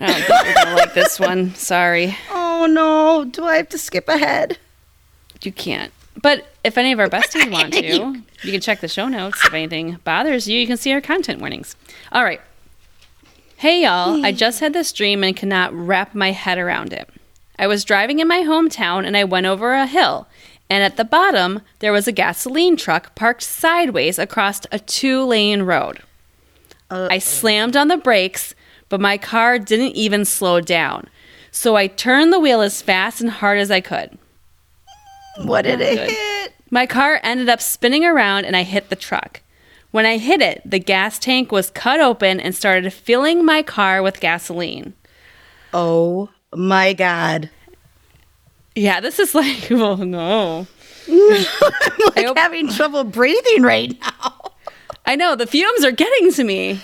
I 0.00 0.06
don't 0.06 0.22
think 0.22 0.44
you're 0.46 0.54
gonna 0.54 0.76
like 0.76 0.94
this 0.94 1.18
one. 1.20 1.54
Sorry, 1.54 2.16
Oh 2.30 2.66
no, 2.68 3.24
do 3.24 3.44
I 3.44 3.56
have 3.56 3.68
to 3.70 3.78
skip 3.78 4.08
ahead? 4.08 4.58
you 5.42 5.52
can't. 5.52 5.92
But 6.20 6.46
if 6.64 6.78
any 6.78 6.92
of 6.92 6.98
our 6.98 7.08
besties 7.08 7.50
want 7.50 7.72
to, 7.74 7.82
you 8.42 8.52
can 8.52 8.60
check 8.60 8.80
the 8.80 8.88
show 8.88 9.08
notes. 9.08 9.44
If 9.44 9.52
anything 9.52 9.98
bothers 10.04 10.48
you, 10.48 10.58
you 10.58 10.66
can 10.66 10.76
see 10.78 10.92
our 10.92 11.00
content 11.00 11.40
warnings. 11.40 11.76
All 12.12 12.24
right. 12.24 12.40
Hey, 13.56 13.82
y'all. 13.82 14.24
I 14.24 14.32
just 14.32 14.60
had 14.60 14.72
this 14.72 14.92
dream 14.92 15.22
and 15.22 15.36
cannot 15.36 15.72
wrap 15.74 16.14
my 16.14 16.32
head 16.32 16.56
around 16.58 16.92
it. 16.92 17.08
I 17.58 17.66
was 17.66 17.84
driving 17.84 18.18
in 18.20 18.28
my 18.28 18.40
hometown 18.40 19.06
and 19.06 19.16
I 19.16 19.24
went 19.24 19.46
over 19.46 19.74
a 19.74 19.86
hill. 19.86 20.26
And 20.70 20.82
at 20.82 20.96
the 20.96 21.04
bottom, 21.04 21.60
there 21.80 21.92
was 21.92 22.08
a 22.08 22.12
gasoline 22.12 22.76
truck 22.76 23.14
parked 23.14 23.42
sideways 23.42 24.18
across 24.18 24.62
a 24.72 24.78
two 24.78 25.22
lane 25.24 25.62
road. 25.62 26.00
I 26.90 27.18
slammed 27.18 27.76
on 27.76 27.88
the 27.88 27.96
brakes, 27.96 28.54
but 28.88 29.00
my 29.00 29.18
car 29.18 29.58
didn't 29.58 29.96
even 29.96 30.24
slow 30.24 30.60
down. 30.60 31.08
So 31.50 31.76
I 31.76 31.86
turned 31.88 32.32
the 32.32 32.38
wheel 32.38 32.60
as 32.60 32.82
fast 32.82 33.20
and 33.20 33.30
hard 33.30 33.58
as 33.58 33.70
I 33.70 33.80
could. 33.80 34.16
What 35.42 35.62
did 35.62 35.80
it 35.80 35.96
Good. 35.96 36.10
hit? 36.10 36.52
My 36.70 36.86
car 36.86 37.20
ended 37.22 37.48
up 37.48 37.60
spinning 37.60 38.04
around 38.04 38.44
and 38.44 38.56
I 38.56 38.62
hit 38.62 38.90
the 38.90 38.96
truck. 38.96 39.40
When 39.90 40.06
I 40.06 40.18
hit 40.18 40.40
it, 40.40 40.62
the 40.64 40.78
gas 40.80 41.18
tank 41.18 41.52
was 41.52 41.70
cut 41.70 42.00
open 42.00 42.40
and 42.40 42.54
started 42.54 42.92
filling 42.92 43.44
my 43.44 43.62
car 43.62 44.02
with 44.02 44.20
gasoline. 44.20 44.94
Oh 45.72 46.30
my 46.54 46.92
god. 46.92 47.50
Yeah, 48.74 49.00
this 49.00 49.18
is 49.18 49.34
like, 49.34 49.70
oh 49.70 49.96
no. 49.96 50.66
I'm 51.08 51.44
like 52.16 52.36
having 52.36 52.68
trouble 52.68 53.04
breathing 53.04 53.62
right 53.62 53.98
now. 54.00 54.52
I 55.06 55.16
know, 55.16 55.36
the 55.36 55.46
fumes 55.46 55.84
are 55.84 55.92
getting 55.92 56.32
to 56.32 56.44
me. 56.44 56.80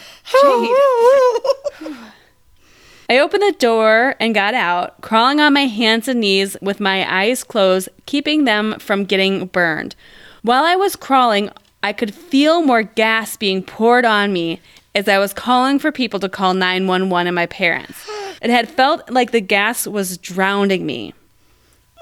I 3.09 3.19
opened 3.19 3.43
the 3.43 3.57
door 3.59 4.15
and 4.21 4.35
got 4.35 4.55
out, 4.55 5.01
crawling 5.01 5.41
on 5.41 5.55
my 5.55 5.67
hands 5.67 6.07
and 6.07 6.21
knees 6.21 6.57
with 6.61 6.81
my 6.81 7.11
eyes 7.13 7.43
closed, 7.43 7.89
keeping 8.07 8.45
them 8.45 8.79
from 8.79 9.05
getting 9.05 9.47
burned. 9.47 9.97
While 10.43 10.65
I 10.65 10.77
was 10.77 10.97
crawling, 10.97 11.51
I 11.83 11.93
could 11.93 12.15
feel 12.15 12.63
more 12.63 12.83
gas 12.83 13.37
being 13.37 13.63
poured 13.63 14.05
on 14.05 14.33
me 14.33 14.61
as 14.95 15.09
I 15.09 15.19
was 15.19 15.33
calling 15.33 15.79
for 15.79 15.91
people 15.91 16.21
to 16.21 16.29
call 16.29 16.55
911 16.55 17.27
and 17.27 17.35
my 17.35 17.47
parents. 17.47 18.09
It 18.43 18.51
had 18.51 18.69
felt 18.69 19.11
like 19.11 19.33
the 19.33 19.41
gas 19.41 19.87
was 19.87 20.19
drowning 20.19 20.85
me. 20.87 21.15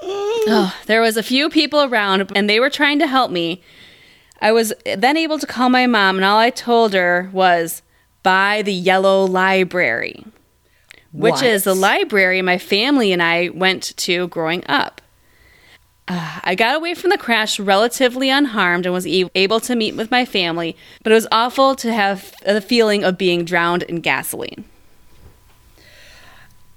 Oh, 0.01 0.75
there 0.85 1.01
was 1.01 1.17
a 1.17 1.23
few 1.23 1.49
people 1.49 1.83
around 1.83 2.31
and 2.35 2.49
they 2.49 2.59
were 2.59 2.69
trying 2.69 2.99
to 2.99 3.07
help 3.07 3.31
me. 3.31 3.61
I 4.41 4.51
was 4.51 4.73
then 4.85 5.17
able 5.17 5.37
to 5.39 5.45
call 5.45 5.69
my 5.69 5.85
mom 5.85 6.15
and 6.15 6.25
all 6.25 6.37
I 6.37 6.49
told 6.49 6.93
her 6.93 7.29
was 7.33 7.81
buy 8.23 8.61
the 8.61 8.73
yellow 8.73 9.25
library, 9.25 10.25
which 11.11 11.41
is 11.41 11.63
the 11.63 11.75
library 11.75 12.41
my 12.41 12.57
family 12.57 13.11
and 13.11 13.21
I 13.21 13.49
went 13.49 13.95
to 13.97 14.27
growing 14.29 14.63
up. 14.67 15.01
Uh, 16.07 16.39
I 16.43 16.55
got 16.55 16.75
away 16.75 16.95
from 16.95 17.11
the 17.11 17.17
crash 17.17 17.59
relatively 17.59 18.29
unharmed 18.29 18.85
and 18.87 18.93
was 18.93 19.05
e- 19.05 19.29
able 19.35 19.59
to 19.59 19.75
meet 19.75 19.95
with 19.95 20.09
my 20.09 20.25
family, 20.25 20.75
but 21.03 21.11
it 21.11 21.15
was 21.15 21.27
awful 21.31 21.75
to 21.75 21.93
have 21.93 22.33
the 22.43 22.61
feeling 22.61 23.03
of 23.03 23.17
being 23.17 23.45
drowned 23.45 23.83
in 23.83 24.01
gasoline. 24.01 24.65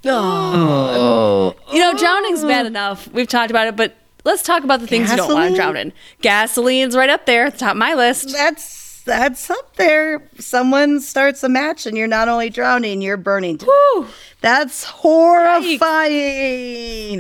Oh. 0.05 1.55
You 1.73 1.79
know, 1.79 1.97
drowning's 1.97 2.43
bad 2.43 2.67
enough. 2.67 3.09
We've 3.13 3.29
talked 3.29 3.51
about 3.51 3.67
it, 3.69 3.77
but 3.77 3.95
let's 4.25 4.43
talk 4.43 4.65
about 4.65 4.81
the 4.81 4.87
things 4.87 5.11
you 5.11 5.17
don't 5.17 5.33
want 5.33 5.51
to 5.51 5.57
drown 5.57 5.77
in. 5.77 5.93
Gasoline's 6.23 6.97
right 6.97 7.11
up 7.11 7.27
there, 7.27 7.47
at 7.47 7.53
the 7.55 7.59
top 7.59 7.73
of 7.73 7.79
my 7.79 7.95
list. 7.95 8.33
That's 8.33 9.03
that's 9.05 9.51
up 9.51 9.77
there. 9.77 10.29
Someone 10.39 11.01
starts 11.01 11.43
a 11.43 11.49
match 11.49 11.87
and 11.87 11.97
you're 11.97 12.07
not 12.07 12.29
only 12.29 12.51
drowning, 12.51 13.03
you're 13.03 13.17
burning. 13.17 13.59
Whew. 13.59 14.07
That's 14.41 14.85
horrifying. 14.85 15.81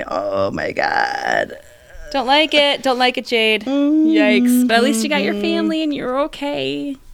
Oh 0.07 0.51
my 0.53 0.71
god. 0.73 1.59
Don't 2.13 2.27
like 2.27 2.55
it. 2.55 2.83
Don't 2.83 2.99
like 2.99 3.19
it, 3.19 3.27
Jade. 3.27 3.65
Yikes. 3.65 4.69
But 4.69 4.77
at 4.77 4.83
least 4.85 5.03
you 5.03 5.09
got 5.09 5.23
your 5.23 5.33
mm-hmm. 5.35 5.43
family 5.43 5.83
and 5.83 5.93
you're 5.95 6.21
okay. 6.21 6.97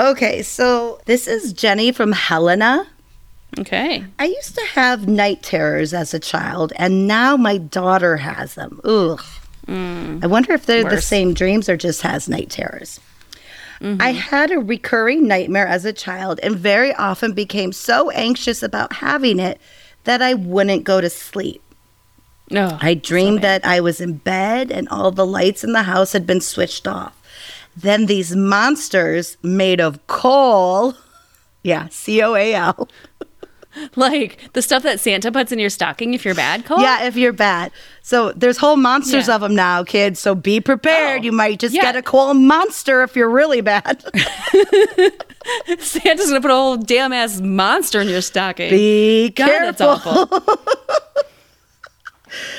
Okay, 0.00 0.40
so 0.40 0.98
this 1.04 1.26
is 1.28 1.52
Jenny 1.52 1.92
from 1.92 2.12
Helena. 2.12 2.86
Okay. 3.58 4.04
I 4.18 4.24
used 4.24 4.54
to 4.54 4.64
have 4.74 5.08
night 5.08 5.42
terrors 5.42 5.92
as 5.92 6.14
a 6.14 6.20
child, 6.20 6.72
and 6.76 7.06
now 7.06 7.36
my 7.36 7.58
daughter 7.58 8.16
has 8.16 8.54
them. 8.54 8.80
Ugh. 8.84 9.20
I 9.68 10.26
wonder 10.26 10.52
if 10.52 10.66
they're 10.66 10.82
the 10.82 11.00
same 11.00 11.32
dreams 11.32 11.68
or 11.68 11.76
just 11.76 12.02
has 12.02 12.28
night 12.28 12.50
terrors. 12.50 12.98
I 13.82 14.12
had 14.12 14.50
a 14.50 14.58
recurring 14.58 15.26
nightmare 15.26 15.66
as 15.66 15.86
a 15.86 15.92
child 15.92 16.38
and 16.42 16.54
very 16.56 16.92
often 16.94 17.32
became 17.32 17.72
so 17.72 18.10
anxious 18.10 18.62
about 18.62 18.92
having 18.92 19.38
it 19.38 19.58
that 20.04 20.20
I 20.20 20.34
wouldn't 20.34 20.84
go 20.84 21.00
to 21.00 21.08
sleep. 21.08 21.62
No. 22.50 22.76
I 22.80 22.94
dreamed 22.94 23.40
that 23.40 23.64
I 23.64 23.80
was 23.80 24.00
in 24.00 24.14
bed 24.14 24.70
and 24.70 24.86
all 24.90 25.12
the 25.12 25.24
lights 25.24 25.64
in 25.64 25.72
the 25.72 25.84
house 25.84 26.12
had 26.12 26.26
been 26.26 26.42
switched 26.42 26.86
off. 26.86 27.16
Then 27.74 28.04
these 28.04 28.36
monsters 28.36 29.38
made 29.42 29.80
of 29.80 30.06
coal, 30.08 30.94
yeah, 31.62 31.88
C 31.90 32.20
O 32.22 32.34
A 32.34 32.52
L, 32.52 32.88
like 33.96 34.38
the 34.52 34.62
stuff 34.62 34.82
that 34.82 35.00
Santa 35.00 35.30
puts 35.30 35.52
in 35.52 35.58
your 35.58 35.70
stocking 35.70 36.14
if 36.14 36.24
you're 36.24 36.34
bad, 36.34 36.64
Cole? 36.64 36.80
Yeah, 36.80 37.04
if 37.04 37.16
you're 37.16 37.32
bad. 37.32 37.70
So 38.02 38.32
there's 38.32 38.56
whole 38.58 38.76
monsters 38.76 39.28
Yeah. 39.28 39.34
of 39.36 39.40
them 39.42 39.54
now, 39.54 39.84
kids. 39.84 40.18
So 40.20 40.34
be 40.34 40.60
prepared. 40.60 41.20
Oh, 41.20 41.24
you 41.24 41.32
might 41.32 41.58
just 41.60 41.74
yeah. 41.74 41.82
get 41.82 41.96
a 41.96 42.02
coal 42.02 42.34
monster 42.34 43.02
if 43.02 43.14
you're 43.16 43.30
really 43.30 43.60
bad. 43.60 44.02
Santa's 45.78 46.28
gonna 46.28 46.40
put 46.40 46.50
a 46.50 46.54
whole 46.54 46.76
damn 46.76 47.12
ass 47.12 47.40
monster 47.40 48.00
in 48.00 48.08
your 48.08 48.20
stocking. 48.20 48.70
be 48.70 49.30
God, 49.30 49.46
careful. 49.46 49.66
that's 49.66 49.80
awful. 50.06 50.56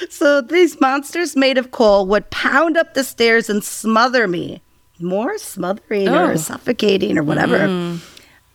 So 0.10 0.42
these 0.42 0.80
monsters 0.82 1.36
made 1.38 1.58
of 1.58 1.72
coal 1.72 2.06
would 2.08 2.30
pound 2.30 2.76
up 2.76 2.94
the 2.94 3.04
stairs 3.06 3.50
and 3.50 3.64
smother 3.64 4.28
me. 4.28 4.62
More 5.00 5.38
smothering 5.38 6.10
Oh. 6.10 6.26
or 6.28 6.38
suffocating 6.38 7.18
or 7.18 7.24
whatever. 7.24 7.58
Mm. 7.60 8.00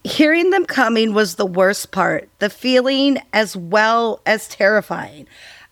Hearing 0.07 0.51
them 0.51 0.65
coming 0.67 1.15
was 1.15 1.35
the 1.35 1.45
worst 1.45 1.91
part. 1.91 2.29
The 2.39 2.49
feeling 2.49 3.19
as 3.33 3.57
well 3.57 4.21
as 4.25 4.47
terrifying. 4.47 5.27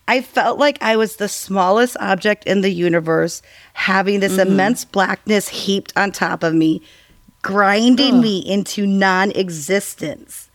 I 0.09 0.21
felt 0.21 0.59
like 0.59 0.77
I 0.81 0.97
was 0.97 1.15
the 1.15 1.29
smallest 1.29 1.95
object 2.01 2.43
in 2.43 2.59
the 2.59 2.69
universe, 2.69 3.41
having 3.73 4.19
this 4.19 4.33
mm-hmm. 4.33 4.51
immense 4.51 4.83
blackness 4.83 5.47
heaped 5.47 5.93
on 5.95 6.11
top 6.11 6.43
of 6.43 6.53
me, 6.53 6.81
grinding 7.43 8.19
me 8.19 8.39
into 8.39 8.85
non 8.85 9.31
existence. 9.31 10.49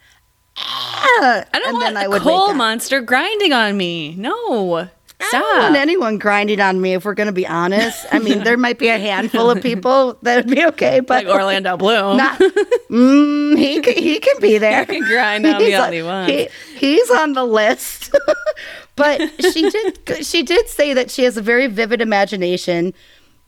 Ah! 0.58 1.44
I 1.54 1.58
don't 1.58 1.72
want 1.72 1.96
a 1.96 2.20
coal 2.20 2.52
monster 2.52 3.00
grinding 3.00 3.54
on 3.54 3.78
me. 3.78 4.14
No. 4.14 4.90
I 5.20 5.28
Stop. 5.28 5.42
don't 5.42 5.58
want 5.64 5.76
anyone 5.76 6.18
grinding 6.18 6.60
on 6.60 6.80
me 6.80 6.94
if 6.94 7.04
we're 7.04 7.14
going 7.14 7.26
to 7.26 7.32
be 7.32 7.46
honest. 7.46 8.06
I 8.10 8.18
mean, 8.18 8.42
there 8.42 8.56
might 8.56 8.78
be 8.78 8.88
a 8.88 8.98
handful 8.98 9.50
of 9.50 9.62
people 9.62 10.18
that 10.22 10.36
would 10.46 10.54
be 10.54 10.64
okay, 10.66 11.00
but 11.00 11.26
like 11.26 11.34
Orlando 11.34 11.76
Bloom. 11.76 12.16
not. 12.16 12.38
Mm, 12.38 13.58
he 13.58 13.80
can, 13.80 13.94
he 14.02 14.18
can 14.18 14.40
be 14.40 14.58
there. 14.66 14.80
He 14.86 14.98
can 15.00 15.02
grind 15.08 15.46
on 15.46 15.58
me 15.58 15.66
He's 15.66 15.74
all 15.76 15.82
on- 15.86 15.92
he 15.92 16.02
wants. 16.02 16.32
he- 16.32 16.48
he's 16.76 17.10
on 17.10 17.34
the 17.34 17.44
list. 17.44 18.14
but 18.96 19.20
she 19.52 19.68
did 19.70 20.24
she 20.26 20.42
did 20.42 20.68
say 20.68 20.92
that 20.94 21.10
she 21.10 21.22
has 21.24 21.36
a 21.36 21.42
very 21.42 21.66
vivid 21.66 22.00
imagination, 22.00 22.92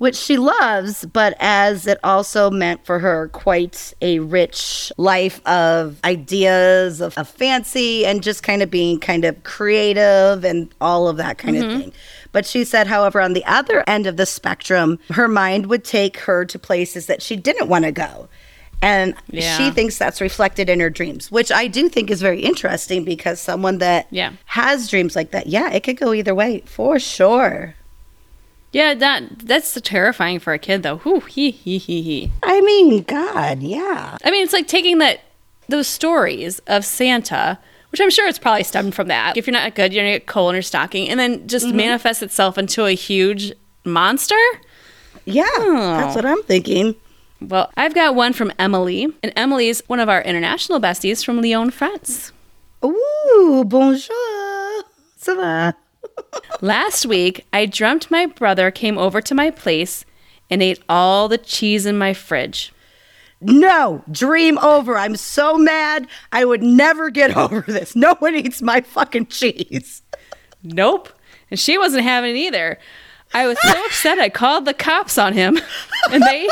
which 0.02 0.16
she 0.16 0.36
loves, 0.36 1.04
but 1.06 1.32
as 1.38 1.86
it 1.86 1.96
also 2.02 2.50
meant 2.50 2.84
for 2.84 2.98
her 2.98 3.28
quite 3.28 3.94
a 4.02 4.18
rich 4.18 4.90
life 4.96 5.40
of 5.46 6.00
ideas, 6.04 7.00
of, 7.00 7.16
of 7.16 7.28
fancy, 7.28 8.04
and 8.04 8.20
just 8.20 8.42
kind 8.42 8.62
of 8.62 8.68
being 8.70 8.98
kind 8.98 9.24
of 9.24 9.40
creative 9.44 10.44
and 10.44 10.74
all 10.80 11.06
of 11.06 11.16
that 11.18 11.38
kind 11.38 11.56
Mm-hmm. 11.56 11.70
of 11.76 11.80
thing. 11.82 11.92
But 12.32 12.44
she 12.46 12.64
said, 12.64 12.88
however, 12.88 13.20
on 13.20 13.32
the 13.32 13.44
other 13.44 13.84
end 13.86 14.08
of 14.08 14.16
the 14.16 14.26
spectrum, 14.26 14.98
her 15.10 15.28
mind 15.28 15.66
would 15.66 15.84
take 15.84 16.16
her 16.26 16.44
to 16.46 16.58
places 16.58 17.06
that 17.06 17.22
she 17.22 17.36
didn't 17.36 17.68
want 17.68 17.84
to 17.84 17.92
go. 17.92 18.28
And 18.82 19.14
Yeah. 19.28 19.56
she 19.56 19.70
thinks 19.70 19.98
that's 19.98 20.20
reflected 20.20 20.68
in 20.68 20.80
her 20.80 20.90
dreams, 20.90 21.30
which 21.30 21.52
I 21.52 21.68
do 21.68 21.88
think 21.88 22.10
is 22.10 22.20
very 22.20 22.40
interesting 22.40 23.04
because 23.04 23.38
someone 23.40 23.78
that 23.78 24.08
Yeah. 24.10 24.32
has 24.46 24.88
dreams 24.88 25.14
like 25.14 25.30
that, 25.30 25.46
yeah, 25.46 25.70
it 25.70 25.84
could 25.84 25.96
go 25.96 26.12
either 26.12 26.34
way 26.34 26.64
for 26.66 26.98
sure. 26.98 27.76
Yeah, 28.72 28.94
that 28.94 29.40
that's 29.40 29.78
terrifying 29.82 30.38
for 30.38 30.54
a 30.54 30.58
kid 30.58 30.82
though. 30.82 30.96
Whew, 30.98 31.20
he 31.20 31.50
he 31.50 31.78
he 31.78 32.02
he. 32.02 32.32
I 32.42 32.60
mean, 32.62 33.02
God, 33.02 33.62
yeah. 33.62 34.16
I 34.24 34.30
mean, 34.30 34.42
it's 34.42 34.54
like 34.54 34.66
taking 34.66 34.98
that 34.98 35.20
those 35.68 35.86
stories 35.86 36.58
of 36.66 36.84
Santa, 36.84 37.58
which 37.90 38.00
I'm 38.00 38.10
sure 38.10 38.26
it's 38.26 38.38
probably 38.38 38.64
stemmed 38.64 38.94
from 38.94 39.08
that. 39.08 39.36
If 39.36 39.46
you're 39.46 39.52
not 39.52 39.74
good, 39.74 39.92
you're 39.92 40.02
gonna 40.02 40.14
get 40.16 40.26
coal 40.26 40.48
in 40.48 40.54
your 40.54 40.62
stocking, 40.62 41.08
and 41.08 41.20
then 41.20 41.46
just 41.46 41.66
mm-hmm. 41.66 41.76
manifest 41.76 42.22
itself 42.22 42.56
into 42.56 42.86
a 42.86 42.92
huge 42.92 43.52
monster. 43.84 44.38
Yeah, 45.26 45.44
that's 45.58 46.16
what 46.16 46.24
I'm 46.24 46.42
thinking. 46.44 46.94
Well, 47.40 47.70
I've 47.76 47.94
got 47.94 48.14
one 48.14 48.32
from 48.32 48.52
Emily, 48.58 49.04
and 49.22 49.32
Emily's 49.36 49.82
one 49.88 50.00
of 50.00 50.08
our 50.08 50.22
international 50.22 50.80
besties 50.80 51.24
from 51.24 51.42
Lyon, 51.42 51.70
France. 51.70 52.32
Ooh, 52.84 53.64
bonjour. 53.66 54.14
Ça 55.20 55.36
va? 55.36 55.74
Last 56.60 57.06
week, 57.06 57.46
I 57.52 57.66
dreamt 57.66 58.10
my 58.10 58.26
brother 58.26 58.70
came 58.70 58.98
over 58.98 59.20
to 59.20 59.34
my 59.34 59.50
place 59.50 60.04
and 60.50 60.62
ate 60.62 60.82
all 60.88 61.28
the 61.28 61.38
cheese 61.38 61.86
in 61.86 61.98
my 61.98 62.14
fridge. 62.14 62.72
No, 63.40 64.04
dream 64.10 64.58
over. 64.58 64.96
I'm 64.96 65.16
so 65.16 65.58
mad. 65.58 66.06
I 66.30 66.44
would 66.44 66.62
never 66.62 67.10
get 67.10 67.36
over 67.36 67.62
this. 67.62 67.96
No 67.96 68.14
one 68.20 68.34
eats 68.36 68.62
my 68.62 68.80
fucking 68.80 69.26
cheese. 69.26 70.02
Nope. 70.62 71.08
And 71.50 71.58
she 71.58 71.76
wasn't 71.76 72.04
having 72.04 72.36
it 72.36 72.38
either. 72.38 72.78
I 73.34 73.46
was 73.46 73.58
so 73.62 73.86
upset 73.86 74.18
I 74.18 74.28
called 74.28 74.66
the 74.66 74.74
cops 74.74 75.16
on 75.16 75.32
him 75.32 75.58
and 76.10 76.22
they 76.22 76.48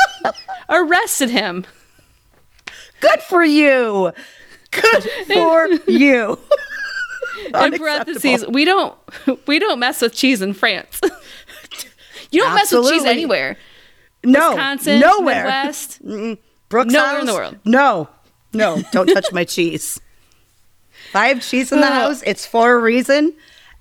arrested 0.68 1.28
him. 1.30 1.66
Good 3.00 3.20
for 3.20 3.44
you. 3.44 4.12
Good 4.70 5.02
for 5.26 5.66
you. 5.90 6.38
In 7.54 7.72
parentheses, 7.78 8.46
we 8.46 8.64
don't 8.64 8.96
we 9.46 9.58
don't 9.58 9.78
mess 9.78 10.02
with 10.02 10.14
cheese 10.14 10.42
in 10.42 10.52
France. 10.52 11.00
you 12.30 12.40
don't 12.40 12.54
mess 12.54 12.72
with 12.72 12.88
cheese 12.88 13.04
anywhere. 13.04 13.56
No, 14.24 14.50
Wisconsin, 14.50 15.00
nowhere. 15.00 15.44
Midwest. 15.44 16.00
Brooks 16.68 16.92
Nowhere 16.92 17.20
in 17.20 17.26
the 17.26 17.34
world. 17.34 17.58
No, 17.64 18.08
no, 18.52 18.82
don't 18.92 19.06
touch 19.06 19.32
my 19.32 19.44
cheese. 19.44 20.00
If 21.08 21.16
I 21.16 21.28
have 21.28 21.42
cheese 21.42 21.72
in 21.72 21.80
the 21.80 21.86
house, 21.86 22.22
it's 22.24 22.46
for 22.46 22.72
a 22.74 22.78
reason, 22.78 23.34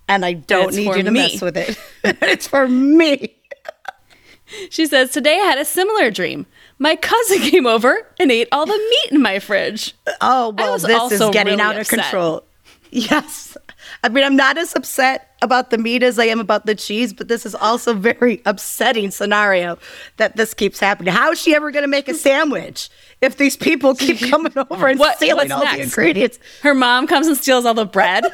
and 0.07 0.25
I 0.25 0.33
don't 0.33 0.73
need 0.73 0.95
you 0.95 1.03
to 1.03 1.11
me. 1.11 1.19
mess 1.19 1.41
with 1.41 1.57
it. 1.57 1.77
it's 2.03 2.47
for 2.47 2.67
me. 2.67 3.35
She 4.69 4.87
says, 4.87 5.11
Today 5.11 5.35
I 5.35 5.45
had 5.45 5.59
a 5.59 5.65
similar 5.65 6.09
dream. 6.09 6.45
My 6.79 6.95
cousin 6.95 7.39
came 7.39 7.67
over 7.67 8.07
and 8.19 8.31
ate 8.31 8.47
all 8.51 8.65
the 8.65 8.77
meat 8.77 9.11
in 9.11 9.21
my 9.21 9.39
fridge. 9.39 9.93
Oh 10.21 10.55
well, 10.57 10.77
this 10.77 11.11
is 11.11 11.19
getting 11.29 11.57
really 11.57 11.61
out 11.61 11.75
of 11.75 11.81
upset. 11.81 11.99
control. 11.99 12.43
Yes. 13.11 13.55
I 14.03 14.09
mean, 14.09 14.23
I'm 14.23 14.35
not 14.35 14.57
as 14.57 14.75
upset 14.75 15.35
about 15.41 15.69
the 15.69 15.77
meat 15.77 16.01
as 16.03 16.17
I 16.19 16.25
am 16.25 16.39
about 16.39 16.65
the 16.65 16.73
cheese, 16.75 17.13
but 17.13 17.27
this 17.27 17.45
is 17.45 17.53
also 17.55 17.93
very 18.09 18.41
upsetting 18.45 19.11
scenario 19.11 19.77
that 20.17 20.35
this 20.37 20.53
keeps 20.53 20.79
happening. 20.79 21.13
How 21.13 21.31
is 21.31 21.39
she 21.39 21.53
ever 21.55 21.69
going 21.71 21.83
to 21.83 21.87
make 21.87 22.07
a 22.07 22.13
sandwich 22.13 22.89
if 23.21 23.37
these 23.37 23.55
people 23.55 23.93
keep 23.95 24.19
coming 24.31 24.53
over 24.71 24.87
and 24.87 24.99
What- 24.99 25.17
stealing 25.17 25.49
what's 25.49 25.51
all 25.51 25.59
the 25.59 25.65
next? 25.65 25.83
ingredients? 25.83 26.39
Her 26.63 26.73
mom 26.73 27.05
comes 27.07 27.27
and 27.27 27.37
steals 27.37 27.65
all 27.65 27.73
the 27.75 27.85
bread. 27.85 28.25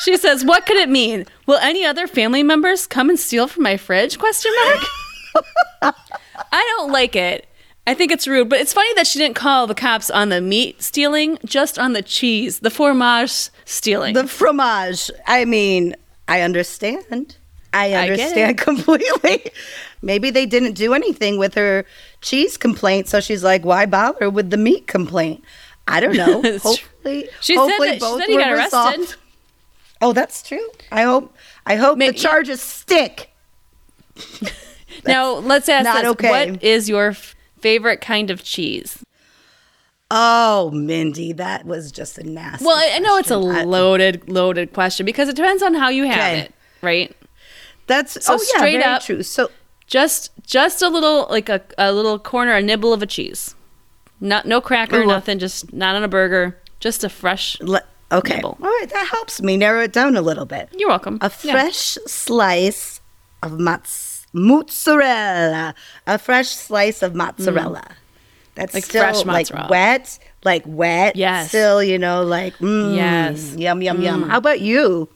she 0.00 0.16
says, 0.16 0.44
"What 0.44 0.66
could 0.66 0.76
it 0.76 0.88
mean? 0.88 1.26
Will 1.46 1.58
any 1.58 1.84
other 1.84 2.06
family 2.06 2.42
members 2.42 2.86
come 2.86 3.08
and 3.10 3.18
steal 3.18 3.48
from 3.48 3.62
my 3.64 3.76
fridge?" 3.76 4.18
Question 4.18 4.52
mark. 5.82 5.92
I 6.52 6.74
don't 6.78 6.92
like 6.92 7.16
it. 7.16 7.46
I 7.86 7.94
think 7.94 8.10
it's 8.10 8.26
rude, 8.26 8.48
but 8.48 8.60
it's 8.60 8.72
funny 8.72 8.92
that 8.94 9.06
she 9.06 9.18
didn't 9.18 9.36
call 9.36 9.66
the 9.68 9.74
cops 9.74 10.10
on 10.10 10.28
the 10.28 10.40
meat 10.40 10.82
stealing, 10.82 11.38
just 11.44 11.78
on 11.78 11.92
the 11.92 12.02
cheese, 12.02 12.58
the 12.60 12.70
fromage 12.70 13.50
stealing. 13.64 14.14
The 14.14 14.26
fromage. 14.26 15.10
I 15.26 15.44
mean, 15.44 15.94
I 16.26 16.40
understand. 16.40 17.36
I 17.72 17.92
I 17.92 18.08
understand 18.10 18.50
it. 18.52 18.58
completely. 18.58 19.50
Maybe 20.02 20.30
they 20.30 20.46
didn't 20.46 20.72
do 20.72 20.94
anything 20.94 21.38
with 21.38 21.54
her 21.54 21.84
cheese 22.22 22.56
complaint, 22.56 23.08
so 23.08 23.20
she's 23.20 23.44
like, 23.44 23.64
"Why 23.64 23.86
bother 23.86 24.30
with 24.30 24.50
the 24.50 24.56
meat 24.56 24.86
complaint?" 24.86 25.44
I 25.86 26.00
don't 26.00 26.16
know. 26.16 26.42
Hopefully, 26.58 27.28
She 27.40 27.54
said 27.54 27.60
hopefully 27.60 27.88
that- 27.88 27.94
she 27.94 28.00
both 28.00 28.18
said 28.20 28.28
he 28.28 28.34
were 28.34 28.40
got 28.40 28.52
arrested. 28.52 29.16
Oh, 30.02 30.12
that's 30.12 30.42
true. 30.42 30.68
I 30.90 31.02
hope. 31.02 31.32
I 31.66 31.76
hope 31.76 31.98
Maybe- 31.98 32.16
the 32.16 32.22
charges 32.22 32.60
stick. 32.60 33.30
now, 35.06 35.34
let's 35.34 35.68
ask 35.68 35.84
not 35.84 36.02
this. 36.02 36.10
okay. 36.12 36.50
What 36.50 36.62
is 36.62 36.88
your 36.88 37.14
favorite 37.66 38.00
kind 38.00 38.30
of 38.30 38.44
cheese? 38.44 39.02
Oh, 40.08 40.70
Mindy, 40.70 41.32
that 41.32 41.66
was 41.66 41.90
just 41.90 42.16
a 42.16 42.22
nasty. 42.22 42.64
Well, 42.64 42.76
I 42.76 42.98
know 43.00 43.16
it's 43.18 43.30
a 43.32 43.38
loaded, 43.38 44.28
loaded 44.28 44.72
question 44.72 45.04
because 45.04 45.28
it 45.28 45.34
depends 45.34 45.64
on 45.64 45.74
how 45.74 45.88
you 45.88 46.04
have 46.04 46.16
Okay. 46.18 46.40
it, 46.42 46.54
right? 46.80 47.16
that's 47.88 48.24
so 48.24 48.34
oh 48.34 48.36
yeah, 48.52 48.56
straight 48.58 48.72
very 48.78 48.84
up- 48.84 49.02
true. 49.02 49.22
So 49.22 49.50
Just, 49.88 50.30
just 50.46 50.80
a 50.82 50.88
little, 50.88 51.26
like 51.30 51.48
a, 51.48 51.60
a 51.78 51.92
little 51.92 52.18
corner, 52.20 52.52
a 52.52 52.62
nibble 52.62 52.92
of 52.92 53.02
a 53.02 53.06
cheese. 53.06 53.54
Not, 54.20 54.46
no 54.46 54.60
cracker, 54.60 55.02
Ooh. 55.02 55.06
nothing. 55.06 55.38
Just 55.40 55.72
not 55.72 55.94
on 55.96 56.02
a 56.04 56.08
burger. 56.08 56.56
Just 56.80 57.02
a 57.04 57.08
fresh. 57.08 57.60
le- 57.60 57.82
okay, 58.12 58.36
Nibble. 58.36 58.58
all 58.60 58.66
right, 58.66 58.86
that 58.92 59.08
helps 59.10 59.40
me 59.42 59.56
narrow 59.56 59.82
it 59.82 59.92
down 59.92 60.16
a 60.16 60.22
little 60.22 60.46
bit. 60.46 60.68
You're 60.76 60.88
welcome. 60.88 61.18
A 61.20 61.30
Yeah. 61.42 61.52
fresh 61.52 61.98
slice 62.06 63.00
of 63.42 63.52
mozz- 63.52 64.05
mozzarella. 64.36 65.74
A 66.06 66.18
fresh 66.18 66.48
slice 66.50 67.02
of 67.02 67.14
mozzarella. 67.14 67.84
That's 68.54 68.72
Mm. 68.72 68.74
Like 68.74 68.84
still 68.84 69.02
fresh 69.02 69.16
like 69.24 69.26
mozzarella. 69.50 69.68
wet, 69.70 70.18
like 70.44 70.62
wet. 70.66 71.16
Yes. 71.16 71.48
Still, 71.48 71.82
you 71.82 71.98
know, 71.98 72.22
like 72.22 72.56
mm, 72.58 72.94
Yes. 72.96 73.54
yum 73.56 73.82
yum 73.82 74.00
yum. 74.00 74.28
How 74.28 74.38
about 74.38 74.60
you? 74.60 75.08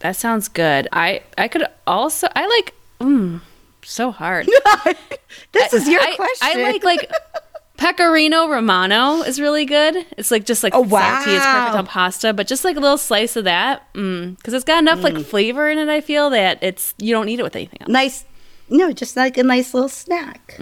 That 0.00 0.16
sounds 0.16 0.48
good. 0.48 0.88
I, 0.92 1.22
I 1.38 1.48
could 1.48 1.64
also. 1.86 2.28
I 2.34 2.46
like. 2.46 2.74
Mm, 3.00 3.40
so 3.82 4.10
hard. 4.10 4.46
this 5.52 5.72
is 5.72 5.88
your 5.88 6.00
I, 6.00 6.14
question. 6.14 6.48
I 6.58 6.62
like 6.62 6.84
like 6.84 7.10
pecorino 7.82 8.48
romano 8.48 9.22
is 9.22 9.40
really 9.40 9.64
good. 9.64 9.96
It's 10.16 10.30
like 10.30 10.44
just 10.44 10.62
like 10.62 10.72
Oh, 10.74 10.86
salty. 10.88 11.32
It's 11.32 11.44
perfect 11.44 11.76
on 11.76 11.86
pasta, 11.86 12.32
but 12.32 12.46
just 12.46 12.64
like 12.64 12.76
a 12.76 12.80
little 12.80 12.96
slice 12.98 13.34
of 13.34 13.44
that, 13.44 13.92
because 13.92 14.54
it's 14.54 14.64
got 14.64 14.78
enough 14.78 15.00
Mm. 15.00 15.02
like 15.14 15.26
flavor 15.26 15.68
in 15.68 15.78
it. 15.78 15.88
I 15.88 16.00
feel 16.00 16.30
that 16.30 16.62
it's 16.62 16.94
you 16.98 17.12
don't 17.12 17.26
need 17.26 17.40
it 17.40 17.42
with 17.42 17.56
anything 17.56 17.80
else. 17.82 17.90
nice. 17.90 18.24
No, 18.68 18.92
just 18.92 19.16
like 19.16 19.36
a 19.36 19.42
nice 19.42 19.74
little 19.74 19.88
snack, 19.88 20.56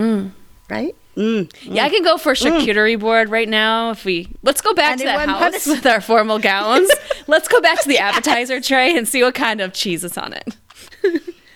right? 0.69 0.97
Mm. 1.17 1.53
Yeah, 1.63 1.85
I 1.85 1.91
can 1.91 2.03
go 2.03 2.17
for 2.17 2.33
a 2.33 2.35
charcuterie 2.35 2.99
board 2.99 3.29
right 3.31 3.49
now. 3.49 3.91
If 3.91 4.05
we 4.05 4.29
let's 4.43 4.61
go 4.63 4.73
back 4.73 4.97
to 4.99 5.05
Anyone 5.05 5.27
that 5.29 5.53
house 5.53 5.67
with 5.67 5.85
our 5.87 6.01
formal 6.01 6.39
gowns. 6.51 6.91
let's 7.27 7.47
go 7.49 7.61
back 7.61 7.81
to 7.83 7.89
the 7.89 7.99
appetizer 7.99 8.61
tray 8.61 8.97
and 8.97 9.07
see 9.07 9.23
what 9.23 9.35
kind 9.35 9.61
of 9.61 9.73
cheese 9.75 10.03
is 10.05 10.17
on 10.17 10.33
it. 10.33 10.55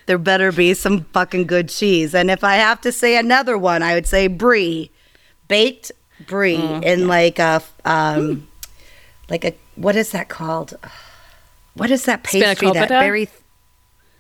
There 0.07 0.19
better 0.19 0.53
be 0.53 0.75
some 0.75 1.05
fucking 1.15 1.47
good 1.47 1.71
cheese. 1.71 2.15
And 2.15 2.31
if 2.31 2.45
I 2.45 2.57
have 2.57 2.81
to 2.83 2.93
say 2.93 3.17
another 3.17 3.57
one, 3.57 3.83
I 3.83 3.95
would 3.95 4.07
say 4.07 4.27
brie, 4.27 4.91
baked 5.49 5.93
brie 6.27 6.57
Mm, 6.57 6.85
in 6.85 7.09
like 7.09 7.39
a 7.39 7.63
um, 7.85 8.47
like 9.29 9.45
a 9.45 9.55
what 9.77 9.97
is 9.97 10.11
that 10.13 10.29
called? 10.29 10.75
What 11.75 11.91
is 11.91 12.05
that 12.05 12.23
pastry 12.23 12.71
that 12.73 12.89
very 12.89 13.29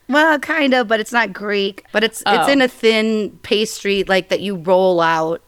well, 0.08 0.38
kind 0.38 0.74
of, 0.74 0.86
but 0.88 1.00
it's 1.00 1.12
not 1.12 1.32
Greek. 1.32 1.84
But 1.92 2.04
it's 2.04 2.20
it's 2.26 2.48
Oh. 2.48 2.52
in 2.52 2.60
a 2.60 2.68
thin 2.68 3.38
pastry 3.42 4.04
like 4.04 4.28
that 4.28 4.40
you 4.40 4.56
roll 4.56 5.00
out. 5.00 5.40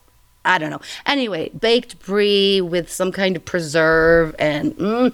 I 0.45 0.59
don't 0.59 0.70
know. 0.70 0.81
Anyway, 1.05 1.51
baked 1.51 1.99
brie 1.99 2.61
with 2.61 2.91
some 2.91 3.11
kind 3.12 3.35
of 3.37 3.45
preserve 3.45 4.35
and 4.39 4.77
mm, 4.77 5.12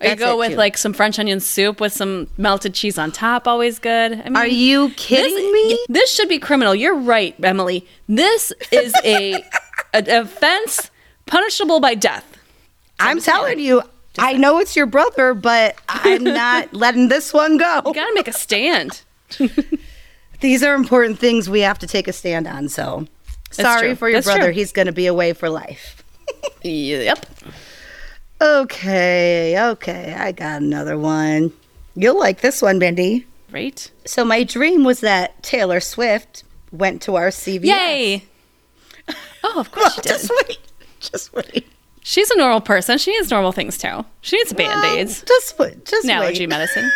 Or 0.00 0.08
you 0.08 0.16
go 0.16 0.34
it, 0.34 0.38
with 0.38 0.50
too. 0.50 0.56
like 0.56 0.76
some 0.76 0.92
French 0.92 1.18
onion 1.18 1.40
soup 1.40 1.80
with 1.80 1.92
some 1.92 2.28
melted 2.36 2.74
cheese 2.74 2.98
on 2.98 3.12
top. 3.12 3.46
Always 3.46 3.78
good. 3.78 4.12
I 4.12 4.24
mean, 4.24 4.36
are 4.36 4.46
you 4.46 4.90
kidding 4.90 5.34
this, 5.34 5.52
me? 5.52 5.78
This 5.88 6.12
should 6.12 6.28
be 6.28 6.38
criminal. 6.38 6.74
You're 6.74 6.96
right, 6.96 7.34
Emily. 7.42 7.86
This 8.08 8.52
is 8.72 8.92
a 9.04 9.44
an 9.94 10.10
offense 10.10 10.90
punishable 11.26 11.80
by 11.80 11.94
death. 11.94 12.24
I'm 13.00 13.20
telling 13.20 13.58
you, 13.58 13.82
I 14.18 14.34
know 14.34 14.58
it's 14.58 14.76
your 14.76 14.86
brother, 14.86 15.34
but 15.34 15.76
I'm 15.88 16.24
not 16.24 16.72
letting 16.74 17.08
this 17.08 17.32
one 17.32 17.56
go. 17.56 17.82
You 17.86 17.94
gotta 17.94 18.14
make 18.14 18.28
a 18.28 18.32
stand. 18.32 19.02
These 20.40 20.62
are 20.62 20.74
important 20.74 21.18
things 21.18 21.48
we 21.48 21.60
have 21.60 21.78
to 21.78 21.86
take 21.86 22.06
a 22.08 22.12
stand 22.12 22.46
on. 22.46 22.68
So, 22.68 23.06
sorry 23.50 23.88
true. 23.88 23.94
for 23.96 24.08
your 24.08 24.18
That's 24.18 24.26
brother. 24.26 24.42
true. 24.42 24.52
He's 24.52 24.72
going 24.72 24.86
to 24.86 24.92
be 24.92 25.06
away 25.06 25.32
for 25.32 25.48
life. 25.48 26.02
yep. 26.62 27.24
Okay, 28.44 29.58
okay. 29.70 30.14
I 30.18 30.32
got 30.32 30.60
another 30.60 30.98
one. 30.98 31.50
You'll 31.94 32.18
like 32.18 32.42
this 32.42 32.60
one, 32.60 32.78
Mindy. 32.78 33.26
Right. 33.50 33.90
So, 34.04 34.24
my 34.24 34.42
dream 34.44 34.84
was 34.84 35.00
that 35.00 35.42
Taylor 35.42 35.80
Swift 35.80 36.44
went 36.70 37.00
to 37.02 37.14
our 37.16 37.28
CVS. 37.28 37.64
Yay. 37.64 38.24
Oh, 39.46 39.60
of 39.60 39.70
course 39.72 39.94
she 39.96 40.00
did. 40.00 40.08
Just 40.08 40.30
wait. 40.48 40.58
Just 41.00 41.32
wait. 41.34 41.66
She's 42.02 42.30
a 42.30 42.36
normal 42.38 42.62
person. 42.62 42.96
She 42.96 43.10
needs 43.12 43.30
normal 43.30 43.52
things 43.52 43.76
too. 43.76 44.02
She 44.22 44.38
needs 44.38 44.54
band 44.54 44.82
aids, 44.86 45.20
Um, 45.20 45.26
just 45.28 45.58
wait. 45.58 45.84
Just 45.84 46.04
and 46.08 46.12
allergy 46.12 46.44
wait. 46.44 46.48
medicine. 46.48 46.90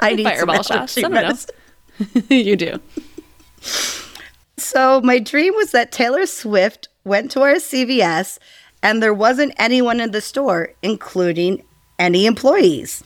I 0.00 0.14
need 0.14 0.24
fireball 0.24 0.62
shots. 0.62 0.98
I 0.98 1.00
don't 1.00 1.12
know. 1.12 1.34
you 2.36 2.54
do. 2.56 2.78
So 4.58 5.00
my 5.00 5.18
dream 5.18 5.54
was 5.54 5.70
that 5.72 5.90
Taylor 5.90 6.26
Swift 6.26 6.88
went 7.04 7.30
to 7.30 7.40
our 7.40 7.54
CVS 7.54 8.38
and 8.82 9.02
there 9.02 9.14
wasn't 9.14 9.52
anyone 9.58 10.00
in 10.00 10.10
the 10.12 10.20
store, 10.20 10.70
including 10.82 11.64
any 11.98 12.26
employees. 12.26 13.02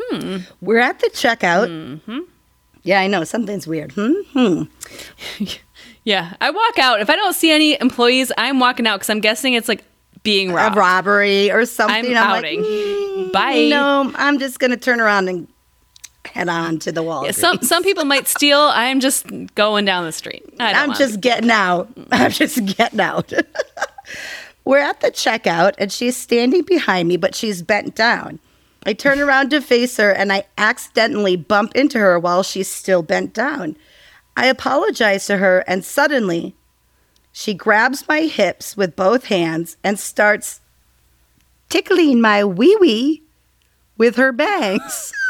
Hmm. 0.00 0.38
We're 0.60 0.78
at 0.80 0.98
the 1.00 1.08
checkout. 1.10 1.68
Mm-hmm. 1.68 2.20
Yeah, 2.82 3.00
I 3.00 3.06
know 3.08 3.24
something's 3.24 3.66
weird. 3.66 3.92
Hmm. 3.92 4.12
Hmm. 4.32 4.62
Yeah, 6.04 6.34
I 6.40 6.50
walk 6.52 6.78
out. 6.78 7.00
If 7.00 7.10
I 7.10 7.16
don't 7.16 7.34
see 7.34 7.50
any 7.50 7.76
employees, 7.80 8.30
I'm 8.38 8.60
walking 8.60 8.86
out 8.86 8.98
because 9.00 9.10
I'm 9.10 9.18
guessing 9.18 9.54
it's 9.54 9.66
like 9.68 9.82
being 10.22 10.52
A 10.52 10.54
robbed. 10.54 10.76
robbery 10.76 11.50
or 11.50 11.66
something. 11.66 11.96
I'm 12.06 12.12
like, 12.12 12.44
outing. 12.46 12.62
"Mm, 12.62 13.32
Bye." 13.32 13.66
No, 13.68 14.12
I'm 14.14 14.38
just 14.38 14.60
gonna 14.60 14.76
turn 14.76 15.00
around 15.00 15.28
and 15.28 15.48
head 16.24 16.48
on 16.48 16.78
to 16.78 16.92
the 16.92 17.02
wall. 17.02 17.24
Yeah, 17.24 17.32
some 17.32 17.60
some 17.60 17.82
people 17.82 18.04
might 18.04 18.28
steal. 18.28 18.60
I'm 18.60 19.00
just 19.00 19.26
going 19.56 19.84
down 19.84 20.04
the 20.04 20.12
street. 20.12 20.44
I 20.60 20.72
don't 20.72 20.82
I'm 20.82 20.88
want- 20.90 21.00
just 21.00 21.20
getting 21.20 21.50
out. 21.50 21.90
I'm 22.12 22.30
just 22.30 22.64
getting 22.76 23.00
out. 23.00 23.32
We're 24.66 24.78
at 24.78 25.00
the 25.00 25.12
checkout 25.12 25.74
and 25.78 25.92
she's 25.92 26.16
standing 26.16 26.62
behind 26.62 27.06
me, 27.06 27.16
but 27.16 27.36
she's 27.36 27.62
bent 27.62 27.94
down. 27.94 28.40
I 28.84 28.94
turn 28.94 29.20
around 29.20 29.50
to 29.50 29.60
face 29.60 29.96
her 29.96 30.10
and 30.10 30.32
I 30.32 30.44
accidentally 30.58 31.36
bump 31.36 31.76
into 31.76 32.00
her 32.00 32.18
while 32.18 32.42
she's 32.42 32.68
still 32.68 33.02
bent 33.02 33.32
down. 33.32 33.76
I 34.36 34.46
apologize 34.46 35.24
to 35.26 35.36
her 35.36 35.60
and 35.68 35.84
suddenly 35.84 36.56
she 37.30 37.54
grabs 37.54 38.08
my 38.08 38.22
hips 38.22 38.76
with 38.76 38.96
both 38.96 39.26
hands 39.26 39.76
and 39.84 40.00
starts 40.00 40.60
tickling 41.68 42.20
my 42.20 42.42
wee 42.44 42.76
wee 42.80 43.22
with 43.96 44.16
her 44.16 44.32
bangs. 44.32 45.12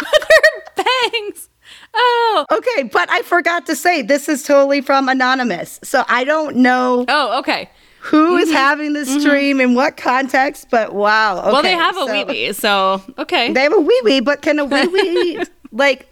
With 0.00 0.28
her 0.30 0.84
bangs. 0.84 1.48
Oh, 1.92 2.46
okay, 2.52 2.84
but 2.84 3.10
I 3.10 3.22
forgot 3.22 3.66
to 3.66 3.74
say 3.74 4.00
this 4.00 4.28
is 4.28 4.44
totally 4.44 4.80
from 4.80 5.08
Anonymous. 5.08 5.80
So 5.82 6.04
I 6.06 6.22
don't 6.22 6.56
know 6.56 7.04
oh, 7.08 7.38
okay. 7.40 7.68
Who 8.08 8.36
is 8.36 8.48
mm-hmm. 8.48 8.56
having 8.56 8.92
this 8.94 9.10
mm-hmm. 9.10 9.28
dream 9.28 9.60
in 9.60 9.74
what 9.74 9.96
context, 9.96 10.68
but 10.70 10.94
wow. 10.94 11.38
Okay, 11.38 11.52
well, 11.52 11.62
they 11.62 11.72
have 11.72 11.96
a 11.96 12.06
so- 12.06 12.12
wee 12.12 12.24
wee, 12.24 12.52
so 12.52 13.02
okay. 13.18 13.52
They 13.52 13.62
have 13.62 13.74
a 13.74 13.80
wee 13.80 14.00
wee, 14.04 14.20
but 14.20 14.42
can 14.42 14.58
a 14.58 14.64
wee 14.64 14.86
wee 14.86 15.44
like 15.72 16.08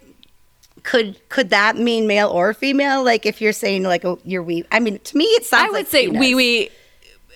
could 0.83 1.19
could 1.29 1.49
that 1.49 1.75
mean 1.75 2.07
male 2.07 2.29
or 2.29 2.53
female? 2.53 3.03
Like 3.03 3.25
if 3.25 3.41
you're 3.41 3.53
saying 3.53 3.83
like 3.83 4.05
oh, 4.05 4.19
a, 4.23 4.27
your 4.27 4.43
wee, 4.43 4.63
I 4.71 4.79
mean 4.79 4.99
to 4.99 5.17
me 5.17 5.25
it 5.25 5.45
sounds. 5.45 5.61
Like 5.61 5.67
I 5.67 5.71
would 5.71 5.77
like 5.79 5.87
say 5.87 6.07
wee 6.07 6.35
wee. 6.35 6.69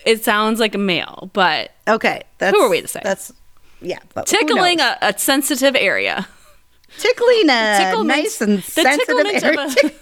It 0.04 0.24
sounds 0.24 0.58
like 0.58 0.74
a 0.74 0.78
male, 0.78 1.30
but 1.32 1.70
Okay, 1.86 2.22
that's 2.38 2.56
Who 2.56 2.62
are 2.62 2.70
we 2.70 2.80
to 2.80 2.88
say? 2.88 3.00
That's 3.02 3.32
yeah, 3.80 3.98
but 4.14 4.26
tickling 4.26 4.80
a, 4.80 4.96
a 5.02 5.18
sensitive 5.18 5.74
area. 5.74 6.28
tickling 6.98 7.50
a 7.50 7.78
Ticklement- 7.78 8.08
nice 8.08 8.40
and 8.40 8.58
the 8.58 8.62
sensitive 8.62 9.26
area. 9.26 9.64
of 9.64 9.76
a- 9.76 9.92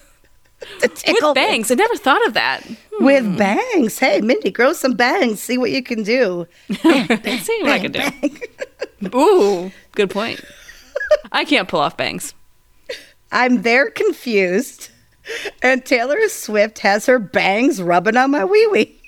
The 0.81 0.89
tickle 0.95 1.31
With 1.31 1.35
bangs. 1.35 1.71
I 1.71 1.75
never 1.75 1.97
thought 1.97 2.27
of 2.27 2.35
that. 2.35 2.67
with 3.01 3.25
hmm. 3.25 3.37
bangs. 3.37 3.99
Hey, 3.99 4.21
Mindy, 4.21 4.51
grow 4.51 4.73
some 4.73 4.95
bangs. 4.95 5.41
See 5.41 5.59
what 5.59 5.71
you 5.71 5.83
can 5.83 6.03
do. 6.03 6.47
Let's 6.85 7.45
see 7.47 7.63
what 7.63 7.73
I 7.73 7.79
can 7.79 7.93
do. 7.93 9.15
Ooh, 9.15 9.73
good 9.93 10.11
point. 10.11 10.45
I 11.33 11.45
can't 11.45 11.69
pull 11.69 11.81
off 11.81 11.97
bangs. 11.97 12.35
I'm 13.33 13.63
there 13.63 13.91
confused, 13.91 14.91
and 15.63 15.85
Taylor 15.85 16.29
Swift 16.29 16.81
has 16.81 17.07
her 17.07 17.19
bangs 17.19 17.81
rubbing 17.81 18.17
on 18.17 18.33
my 18.33 18.45
wee 18.45 18.67
wee. 18.67 19.01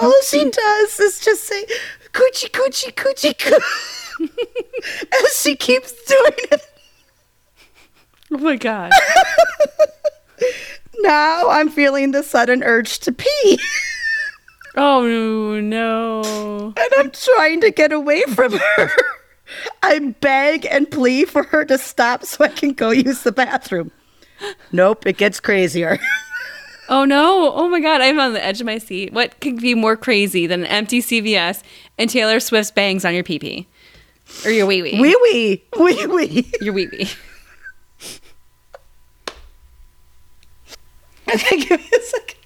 All 0.00 0.14
she 0.24 0.48
does 0.50 1.00
is 1.00 1.20
just 1.20 1.44
say, 1.44 1.66
coochie, 2.12 2.50
coochie, 2.50 2.94
coochie, 2.94 3.38
coo. 3.38 3.58
and 4.20 5.28
she 5.32 5.56
keeps 5.56 5.92
doing 6.04 6.32
it. 6.50 6.71
Oh 8.34 8.38
my 8.38 8.56
god. 8.56 8.90
Now 10.98 11.48
I'm 11.50 11.68
feeling 11.68 12.12
the 12.12 12.22
sudden 12.22 12.62
urge 12.62 12.98
to 13.00 13.12
pee. 13.12 13.58
Oh 14.74 15.60
no. 15.60 16.72
and 16.74 16.88
I'm 16.96 17.10
trying 17.10 17.60
to 17.60 17.70
get 17.70 17.92
away 17.92 18.22
from 18.22 18.52
her. 18.54 18.90
I 19.82 19.98
beg 20.22 20.64
and 20.64 20.90
plead 20.90 21.28
for 21.28 21.42
her 21.42 21.66
to 21.66 21.76
stop 21.76 22.24
so 22.24 22.44
I 22.44 22.48
can 22.48 22.72
go 22.72 22.88
use 22.90 23.22
the 23.22 23.32
bathroom. 23.32 23.90
Nope, 24.72 25.06
it 25.06 25.18
gets 25.18 25.40
crazier. 25.40 25.98
Oh 26.88 27.04
no. 27.04 27.52
Oh 27.52 27.68
my 27.68 27.80
god, 27.80 28.00
I'm 28.00 28.18
on 28.18 28.32
the 28.32 28.42
edge 28.42 28.60
of 28.60 28.66
my 28.66 28.78
seat. 28.78 29.12
What 29.12 29.38
could 29.40 29.58
be 29.60 29.74
more 29.74 29.94
crazy 29.96 30.46
than 30.46 30.60
an 30.60 30.66
empty 30.68 31.02
CVS 31.02 31.62
and 31.98 32.08
Taylor 32.08 32.40
Swift's 32.40 32.70
bangs 32.70 33.04
on 33.04 33.12
your 33.12 33.24
pee 33.24 33.38
pee? 33.38 33.68
Or 34.46 34.50
your 34.50 34.64
wee 34.64 34.80
wee. 34.80 34.98
Wee 34.98 35.16
wee, 35.22 35.64
wee 35.78 36.06
wee. 36.06 36.52
Your 36.62 36.72
wee 36.72 36.88
wee. 36.90 37.10
Okay, 41.32 41.60
give 41.60 41.80
me 41.80 41.88
a 41.96 42.00
second. 42.02 42.38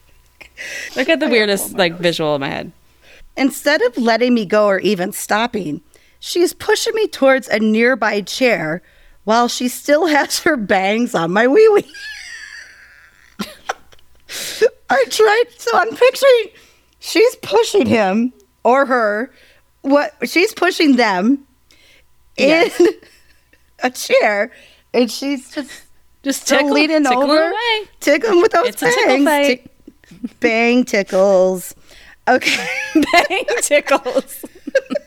I 0.97 1.05
got 1.05 1.21
the 1.21 1.29
weirdest 1.29 1.75
like 1.75 1.99
visual 1.99 2.35
in 2.35 2.41
my 2.41 2.49
head. 2.51 2.73
Instead 3.37 3.83
of 3.83 3.97
letting 3.99 4.33
me 4.35 4.47
go 4.47 4.67
or 4.67 4.79
even 4.81 5.13
stopping, 5.13 5.81
she's 6.21 6.53
pushing 6.53 6.95
me 6.95 7.07
towards 7.09 7.49
a 7.49 7.59
nearby 7.59 8.21
chair 8.23 8.83
while 9.25 9.49
she 9.49 9.69
still 9.69 10.07
has 10.07 10.39
her 10.41 10.57
bangs 10.57 11.15
on 11.15 11.33
my 11.33 11.47
wee 11.47 11.69
wee. 11.69 11.87
I 14.91 15.05
tried, 15.11 15.45
so 15.59 15.71
I'm 15.75 15.91
picturing 15.97 16.49
she's 17.01 17.35
pushing 17.37 17.87
him 17.87 18.33
or 18.65 18.87
her. 18.87 19.33
What 19.83 20.15
she's 20.29 20.53
pushing 20.53 20.97
them 20.97 21.47
Yes. 22.37 22.79
in 22.81 22.89
a 23.83 23.91
chair, 23.91 24.51
and 24.95 25.11
she's 25.11 25.51
just 25.55 25.71
Just 26.23 26.47
tickle, 26.49 26.71
leaning 26.73 27.05
tickle 27.05 27.23
over, 27.23 27.51
away. 27.51 27.89
tickling 28.01 28.43
with 28.43 28.53
those 28.53 28.69
It's 28.69 28.81
tickle 28.81 29.05
bangs. 29.07 29.25
fight. 29.25 29.47
Tick- 29.47 30.41
bang 30.41 30.85
tickles. 30.85 31.75
Okay. 32.29 32.67
Bang 33.13 33.45
tickles. 33.63 34.45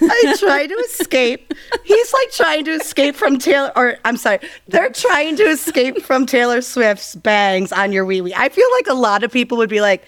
I 0.00 0.36
try 0.38 0.66
to 0.66 0.74
escape. 0.74 1.52
He's 1.84 2.12
like 2.12 2.30
trying 2.32 2.64
to 2.66 2.72
escape 2.72 3.14
from 3.14 3.38
Taylor, 3.38 3.72
or 3.76 3.96
I'm 4.04 4.16
sorry, 4.16 4.40
they're 4.66 4.90
trying 4.90 5.36
to 5.36 5.44
escape 5.44 6.02
from 6.02 6.26
Taylor 6.26 6.60
Swift's 6.60 7.14
bangs 7.14 7.72
on 7.72 7.92
your 7.92 8.04
wee 8.04 8.20
wee. 8.20 8.34
I 8.36 8.48
feel 8.48 8.66
like 8.72 8.86
a 8.86 8.94
lot 8.94 9.24
of 9.24 9.32
people 9.32 9.58
would 9.58 9.70
be 9.70 9.80
like, 9.80 10.04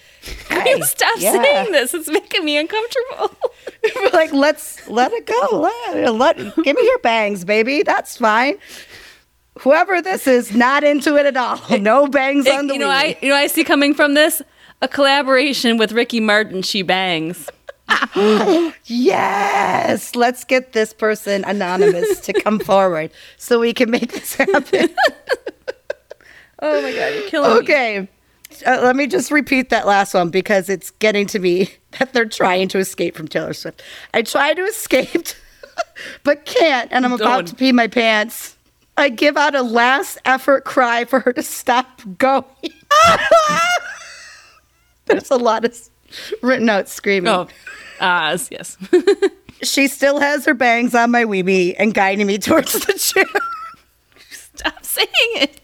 hey, 0.48 0.80
Stop 0.82 1.18
yeah. 1.18 1.32
saying 1.32 1.72
this. 1.72 1.94
It's 1.94 2.08
making 2.08 2.44
me 2.44 2.58
uncomfortable. 2.58 3.36
like, 4.12 4.32
let's 4.32 4.88
let 4.88 5.12
it 5.12 5.26
go. 5.26 5.70
Let, 5.94 6.14
let, 6.14 6.36
give 6.36 6.76
me 6.76 6.84
your 6.84 6.98
bangs, 6.98 7.44
baby. 7.44 7.82
That's 7.82 8.16
fine. 8.16 8.56
Whoever 9.60 10.00
this 10.00 10.26
is, 10.26 10.54
not 10.54 10.84
into 10.84 11.16
it 11.16 11.26
at 11.26 11.36
all. 11.36 11.60
No 11.78 12.06
bangs 12.06 12.46
on 12.48 12.66
the 12.66 12.74
you 12.74 12.80
know, 12.80 12.88
wee. 12.88 12.94
I 12.94 13.18
you 13.20 13.28
know 13.28 13.34
I 13.34 13.46
see 13.46 13.64
coming 13.64 13.94
from 13.94 14.14
this 14.14 14.42
a 14.82 14.88
collaboration 14.88 15.76
with 15.76 15.92
Ricky 15.92 16.20
Martin. 16.20 16.62
She 16.62 16.82
bangs. 16.82 17.48
Yes, 18.84 20.14
let's 20.14 20.44
get 20.44 20.72
this 20.72 20.92
person 20.92 21.44
anonymous 21.44 22.20
to 22.20 22.32
come 22.32 22.58
forward 22.70 23.10
so 23.36 23.60
we 23.60 23.72
can 23.72 23.90
make 23.90 24.12
this 24.12 24.34
happen. 24.34 24.90
Oh 26.62 26.82
my 26.82 26.92
god, 26.92 27.14
you're 27.14 27.28
killing 27.30 27.50
me. 27.52 27.58
Okay. 27.60 28.08
Uh, 28.66 28.80
let 28.82 28.94
me 28.94 29.06
just 29.06 29.30
repeat 29.30 29.70
that 29.70 29.86
last 29.86 30.12
one 30.12 30.28
because 30.28 30.68
it's 30.68 30.90
getting 30.90 31.26
to 31.28 31.38
me 31.38 31.70
that 31.98 32.12
they're 32.12 32.26
trying 32.26 32.68
to 32.68 32.78
escape 32.78 33.16
from 33.16 33.28
Taylor 33.28 33.54
Swift. 33.54 33.82
I 34.12 34.20
try 34.20 34.52
to 34.52 34.62
escape, 34.64 35.28
but 36.22 36.44
can't, 36.44 36.92
and 36.92 37.06
I'm 37.06 37.14
about 37.14 37.46
Don't. 37.46 37.46
to 37.48 37.54
pee 37.54 37.72
my 37.72 37.86
pants. 37.86 38.56
I 38.98 39.08
give 39.08 39.38
out 39.38 39.54
a 39.54 39.62
last 39.62 40.18
effort 40.26 40.66
cry 40.66 41.06
for 41.06 41.20
her 41.20 41.32
to 41.32 41.42
stop 41.42 42.02
going. 42.18 42.44
There's 45.06 45.30
a 45.30 45.36
lot 45.36 45.64
of 45.64 45.74
written 46.42 46.68
out 46.68 46.88
screaming. 46.88 47.32
Oh, 47.32 47.48
ah, 48.00 48.36
yes. 48.50 48.76
She 49.62 49.88
still 49.88 50.20
has 50.20 50.46
her 50.46 50.54
bangs 50.54 50.94
on 50.94 51.10
my 51.10 51.24
weebie 51.24 51.74
and 51.78 51.92
guiding 51.92 52.26
me 52.26 52.38
towards 52.38 52.72
the 52.72 52.94
chair. 52.94 53.26
Stop 54.30 54.82
saying 54.84 55.06
it. 55.34 55.60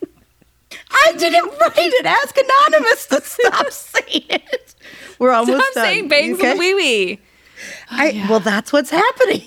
I 0.90 1.12
didn't 1.16 1.48
write 1.58 1.72
it. 1.76 2.04
Ask 2.04 2.36
Anonymous 2.36 3.06
to 3.06 3.22
stop 3.22 3.70
saying 3.70 4.26
it. 4.28 4.74
We're 5.18 5.30
almost 5.30 5.62
Stop 5.62 5.74
done. 5.74 5.84
saying 5.84 6.08
bangs 6.08 6.38
okay? 6.38 6.50
on 6.50 6.56
the 6.56 6.60
wee 6.60 6.74
wee. 6.74 7.20
I, 7.90 8.26
Well, 8.28 8.40
that's 8.40 8.72
what's 8.72 8.90
happening. 8.90 9.42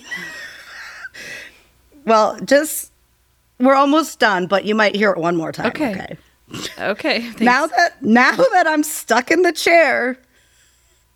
well, 2.06 2.40
just 2.44 2.92
we're 3.60 3.76
almost 3.76 4.20
done, 4.20 4.48
but 4.48 4.66
you 4.66 4.74
might 4.74 4.96
hear 4.96 5.12
it 5.12 5.20
one 5.20 5.36
more 5.36 5.52
time. 5.52 5.68
Okay. 5.68 5.92
Okay. 5.92 6.18
Okay. 6.80 7.22
thanks. 7.22 7.42
Now 7.42 7.68
that 7.68 8.02
now 8.02 8.36
that 8.36 8.66
I'm 8.68 8.82
stuck 8.82 9.30
in 9.30 9.44
the 9.44 9.52
chair, 9.52 10.18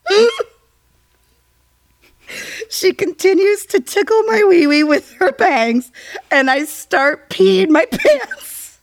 she 2.69 2.93
continues 2.93 3.65
to 3.67 3.79
tickle 3.79 4.21
my 4.23 4.43
wee 4.47 4.67
wee 4.67 4.83
with 4.83 5.11
her 5.13 5.31
bangs, 5.31 5.91
and 6.31 6.49
I 6.49 6.65
start 6.65 7.29
peeing 7.29 7.69
my 7.69 7.85
pants. 7.91 8.79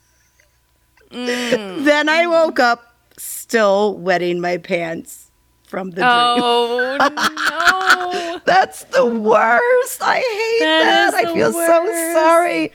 Mm. 1.11 1.85
Then 1.85 2.09
I 2.09 2.27
woke 2.27 2.61
up 2.61 2.95
still 3.17 3.97
wetting 3.99 4.41
my 4.41 4.59
pants 4.59 5.31
from 5.67 5.91
the 5.91 5.97
dream. 5.97 6.07
Oh 6.07 6.97
no. 8.35 8.41
That's 8.45 8.85
the 8.85 9.07
worst. 9.07 10.01
I 10.03 10.17
hate 10.19 10.65
That 10.65 11.11
that. 11.13 11.27
I 11.27 11.35
feel 11.35 11.53
so 11.53 12.13
sorry. 12.15 12.73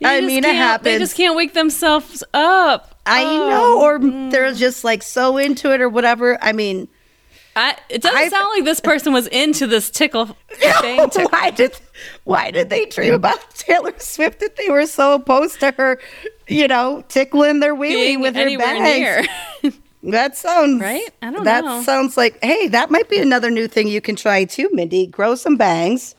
You 0.00 0.08
I 0.08 0.20
mean, 0.20 0.44
it 0.44 0.50
can't- 0.52 0.82
They 0.82 0.98
just 0.98 1.16
can't 1.16 1.34
wake 1.36 1.54
themselves 1.54 2.22
up. 2.32 2.94
I 3.04 3.22
Oh. 3.24 3.48
know, 3.50 3.80
or 3.82 4.30
they're 4.30 4.52
just 4.54 4.84
like 4.84 5.02
so 5.02 5.36
into 5.38 5.72
it 5.72 5.80
or 5.80 5.88
whatever. 5.88 6.38
I 6.42 6.52
mean, 6.52 6.88
I, 7.58 7.76
it 7.88 8.02
doesn't 8.02 8.16
I've- 8.18 8.30
sound 8.30 8.48
like 8.54 8.64
this 8.64 8.80
person 8.80 9.12
was 9.12 9.26
into 9.28 9.66
this 9.66 9.90
tickle 9.90 10.26
thing. 10.80 11.10
tickle. 11.10 11.28
why 11.30 11.50
did 11.50 11.78
why 12.24 12.50
did 12.50 12.70
they 12.70 12.86
dream 12.86 13.14
about 13.14 13.38
Taylor 13.54 13.92
Swift 13.98 14.40
that 14.40 14.56
they 14.56 14.68
were 14.70 14.86
so 14.86 15.14
opposed 15.14 15.60
to 15.60 15.72
her, 15.72 15.98
you 16.46 16.68
know, 16.68 17.04
tickling 17.08 17.60
their 17.60 17.74
wee 17.74 17.88
wee 17.90 17.94
being 17.94 18.20
with 18.20 18.34
her 18.36 18.44
near. 18.46 19.24
That 20.04 20.36
sounds 20.36 20.80
Right? 20.80 21.10
I 21.22 21.32
don't 21.32 21.42
that 21.42 21.64
know. 21.64 21.82
sounds 21.82 22.16
like 22.16 22.38
hey, 22.42 22.68
that 22.68 22.88
might 22.90 23.08
be 23.08 23.18
another 23.18 23.50
new 23.50 23.66
thing 23.66 23.88
you 23.88 24.00
can 24.00 24.14
try 24.14 24.44
too, 24.44 24.68
Mindy. 24.72 25.08
Grow 25.08 25.34
some 25.34 25.56
bangs 25.56 26.14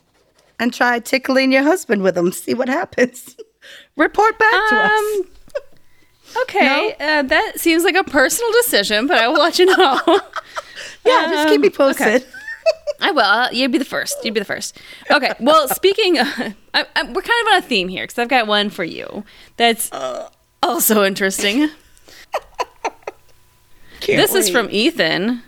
and 0.58 0.72
try 0.74 0.98
tickling 0.98 1.50
your 1.50 1.62
husband 1.62 2.02
with 2.02 2.14
them. 2.14 2.30
See 2.30 2.52
what 2.52 2.68
happens. 2.68 3.36
Report 3.96 4.38
back 4.38 4.68
to 4.68 4.76
us. 4.76 4.90
Um, 5.16 5.22
okay, 6.42 6.94
uh, 7.00 7.22
that 7.22 7.52
seems 7.58 7.82
like 7.82 7.94
a 7.96 8.04
personal 8.04 8.52
decision, 8.52 9.06
but 9.06 9.16
I 9.16 9.28
will 9.28 9.40
let 9.40 9.58
you 9.58 9.64
know. 9.66 9.98
Yeah, 11.04 11.26
just 11.30 11.48
keep 11.48 11.60
me 11.60 11.68
um, 11.68 11.72
posted. 11.72 12.26
I 13.00 13.10
will. 13.12 13.20
Uh, 13.20 13.48
You'd 13.50 13.72
be 13.72 13.78
the 13.78 13.84
first. 13.84 14.22
You'd 14.24 14.34
be 14.34 14.40
the 14.40 14.46
first. 14.46 14.78
Okay. 15.10 15.32
Well, 15.40 15.68
speaking, 15.68 16.18
of, 16.18 16.26
I, 16.74 16.86
I, 16.94 17.02
we're 17.04 17.22
kind 17.22 17.46
of 17.46 17.52
on 17.52 17.56
a 17.58 17.62
theme 17.62 17.88
here 17.88 18.04
because 18.04 18.18
I've 18.18 18.28
got 18.28 18.46
one 18.46 18.70
for 18.70 18.84
you 18.84 19.24
that's 19.56 19.90
also 20.62 21.04
interesting. 21.04 21.68
This 24.06 24.34
is 24.34 24.48
from 24.48 24.68
Ethan, 24.70 25.42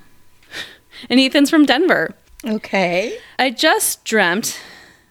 and 1.08 1.18
Ethan's 1.20 1.48
from 1.48 1.64
Denver. 1.64 2.14
Okay. 2.46 3.18
I 3.38 3.50
just 3.50 4.04
dreamt 4.04 4.60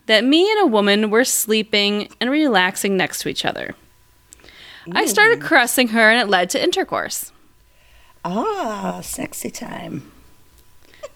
that 0.06 0.24
me 0.24 0.50
and 0.50 0.62
a 0.62 0.68
woman 0.68 1.10
were 1.10 1.26
sleeping 1.26 2.10
and 2.22 2.30
relaxing 2.30 2.96
next 2.96 3.22
to 3.22 3.30
each 3.30 3.44
other. 3.44 3.76
I 4.92 5.06
started 5.06 5.42
caressing 5.42 5.90
her, 5.90 6.10
and 6.10 6.22
it 6.22 6.30
led 6.30 6.50
to 6.52 6.64
intercourse. 6.64 7.32
Ah, 8.24 9.02
sexy 9.02 9.50
time. 9.50 10.12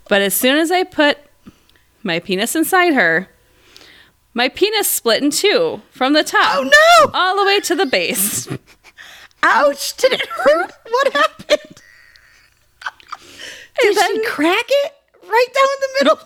But 0.08 0.22
as 0.22 0.34
soon 0.34 0.58
as 0.58 0.72
I 0.72 0.84
put 0.84 1.18
my 2.04 2.20
penis 2.20 2.56
inside 2.56 2.94
her, 2.94 3.30
my 4.34 4.50
penis 4.50 4.88
split 4.88 5.24
in 5.24 5.32
two 5.32 5.82
from 5.92 6.14
the 6.14 6.24
top 6.24 6.56
Oh 6.56 6.64
no! 6.64 7.12
all 7.14 7.38
the 7.38 7.46
way 7.46 7.60
to 7.62 7.76
the 7.76 7.86
base. 7.86 8.48
Ouch! 9.44 9.96
Did 9.98 10.14
it 10.14 10.28
hurt? 10.28 10.72
What 10.90 11.14
happened? 11.14 11.82
Did 13.82 13.96
then- 13.96 14.16
she 14.16 14.26
crack 14.26 14.66
it 14.68 14.94
right 15.24 15.48
down 15.54 15.68
the 15.82 15.88
middle? 16.04 16.20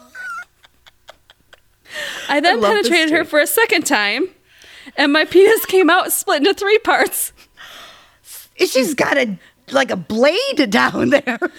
I 2.30 2.39
then 2.39 2.59
this 2.59 2.69
penetrated 2.69 3.09
her 3.11 3.25
for 3.25 3.39
a 3.39 3.47
second 3.47 3.86
time, 3.86 4.30
and 4.95 5.11
my 5.11 5.25
penis 5.25 5.65
came 5.65 5.89
out 5.89 6.11
split 6.11 6.38
into 6.38 6.53
three 6.53 6.77
parts. 6.77 7.34
She's 8.57 8.93
got 8.93 9.17
a 9.17 9.38
like 9.71 9.89
a 9.89 9.95
blade 9.97 10.69
down 10.69 11.09
there. 11.09 11.39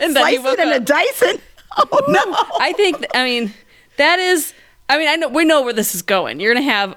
And 0.00 0.14
then 0.16 0.26
he 0.28 0.36
Slice 0.36 0.52
it 0.54 0.60
in 0.60 0.68
a. 0.72 0.80
Dyson. 0.80 1.38
Oh 1.76 2.04
no! 2.06 2.22
I 2.64 2.72
think, 2.72 3.04
I 3.16 3.24
mean, 3.24 3.52
that 3.96 4.20
is, 4.20 4.54
I 4.88 4.96
mean, 4.96 5.08
I 5.08 5.16
know 5.16 5.28
we 5.28 5.44
know 5.44 5.62
where 5.62 5.72
this 5.72 5.92
is 5.96 6.02
going. 6.02 6.38
You're 6.38 6.54
gonna 6.54 6.64
have 6.66 6.94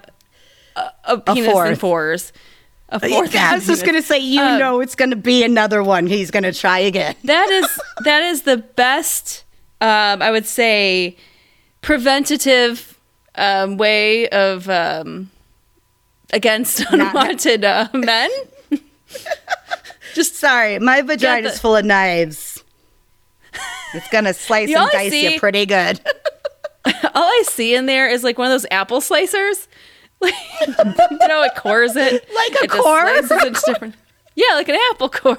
a, 0.76 0.92
a 1.06 1.18
penis 1.20 1.52
fourth. 1.52 1.68
and 1.70 1.80
fours, 1.80 2.32
a 2.90 3.00
fourth. 3.00 3.36
I 3.36 3.56
was 3.56 3.66
just 3.66 3.84
gonna 3.84 4.04
say, 4.04 4.20
you 4.20 4.40
Um, 4.40 4.60
know, 4.60 4.80
it's 4.80 4.94
gonna 4.94 5.16
be 5.16 5.44
another 5.44 5.82
one. 5.82 6.06
He's 6.06 6.30
gonna 6.30 6.54
try 6.54 6.78
again. 6.78 7.16
that 7.24 7.50
is 7.50 7.80
that 8.04 8.22
is 8.22 8.44
the 8.44 8.58
best 8.58 9.46
um, 9.82 10.22
I 10.22 10.30
would 10.30 10.46
say 10.46 11.18
preventative 11.82 13.00
um, 13.34 13.78
way 13.78 14.30
of 14.30 14.70
um, 14.70 15.32
against 16.32 16.82
unwanted 16.92 17.66
uh, 17.66 17.88
men. 17.96 18.30
Just 20.14 20.36
sorry, 20.36 20.78
my 20.78 21.02
vagina 21.02 21.50
is 21.50 21.60
full 21.60 21.76
of 21.76 21.84
knives. 21.84 22.47
It's 23.98 24.08
gonna 24.10 24.34
slice 24.34 24.70
and 24.74 24.90
dice 24.92 25.12
see- 25.12 25.34
you 25.34 25.40
pretty 25.40 25.66
good. 25.66 26.00
All 26.86 27.24
I 27.24 27.44
see 27.48 27.76
in 27.76 27.86
there 27.86 28.08
is 28.08 28.24
like 28.24 28.38
one 28.38 28.48
of 28.48 28.52
those 28.54 28.66
apple 28.72 29.02
slicers. 29.02 29.68
Like, 30.20 30.34
you 31.12 31.28
know, 31.28 31.44
it 31.44 31.54
cores 31.56 31.96
it. 31.96 32.12
Like 32.34 32.62
a 32.62 32.64
it 32.64 32.72
core? 32.72 33.02
slices 33.02 33.32
it 33.44 33.58
different. 33.68 33.96
Yeah, 34.34 34.56
like 34.56 34.68
an 34.68 34.76
apple 34.92 35.10
core. 35.10 35.38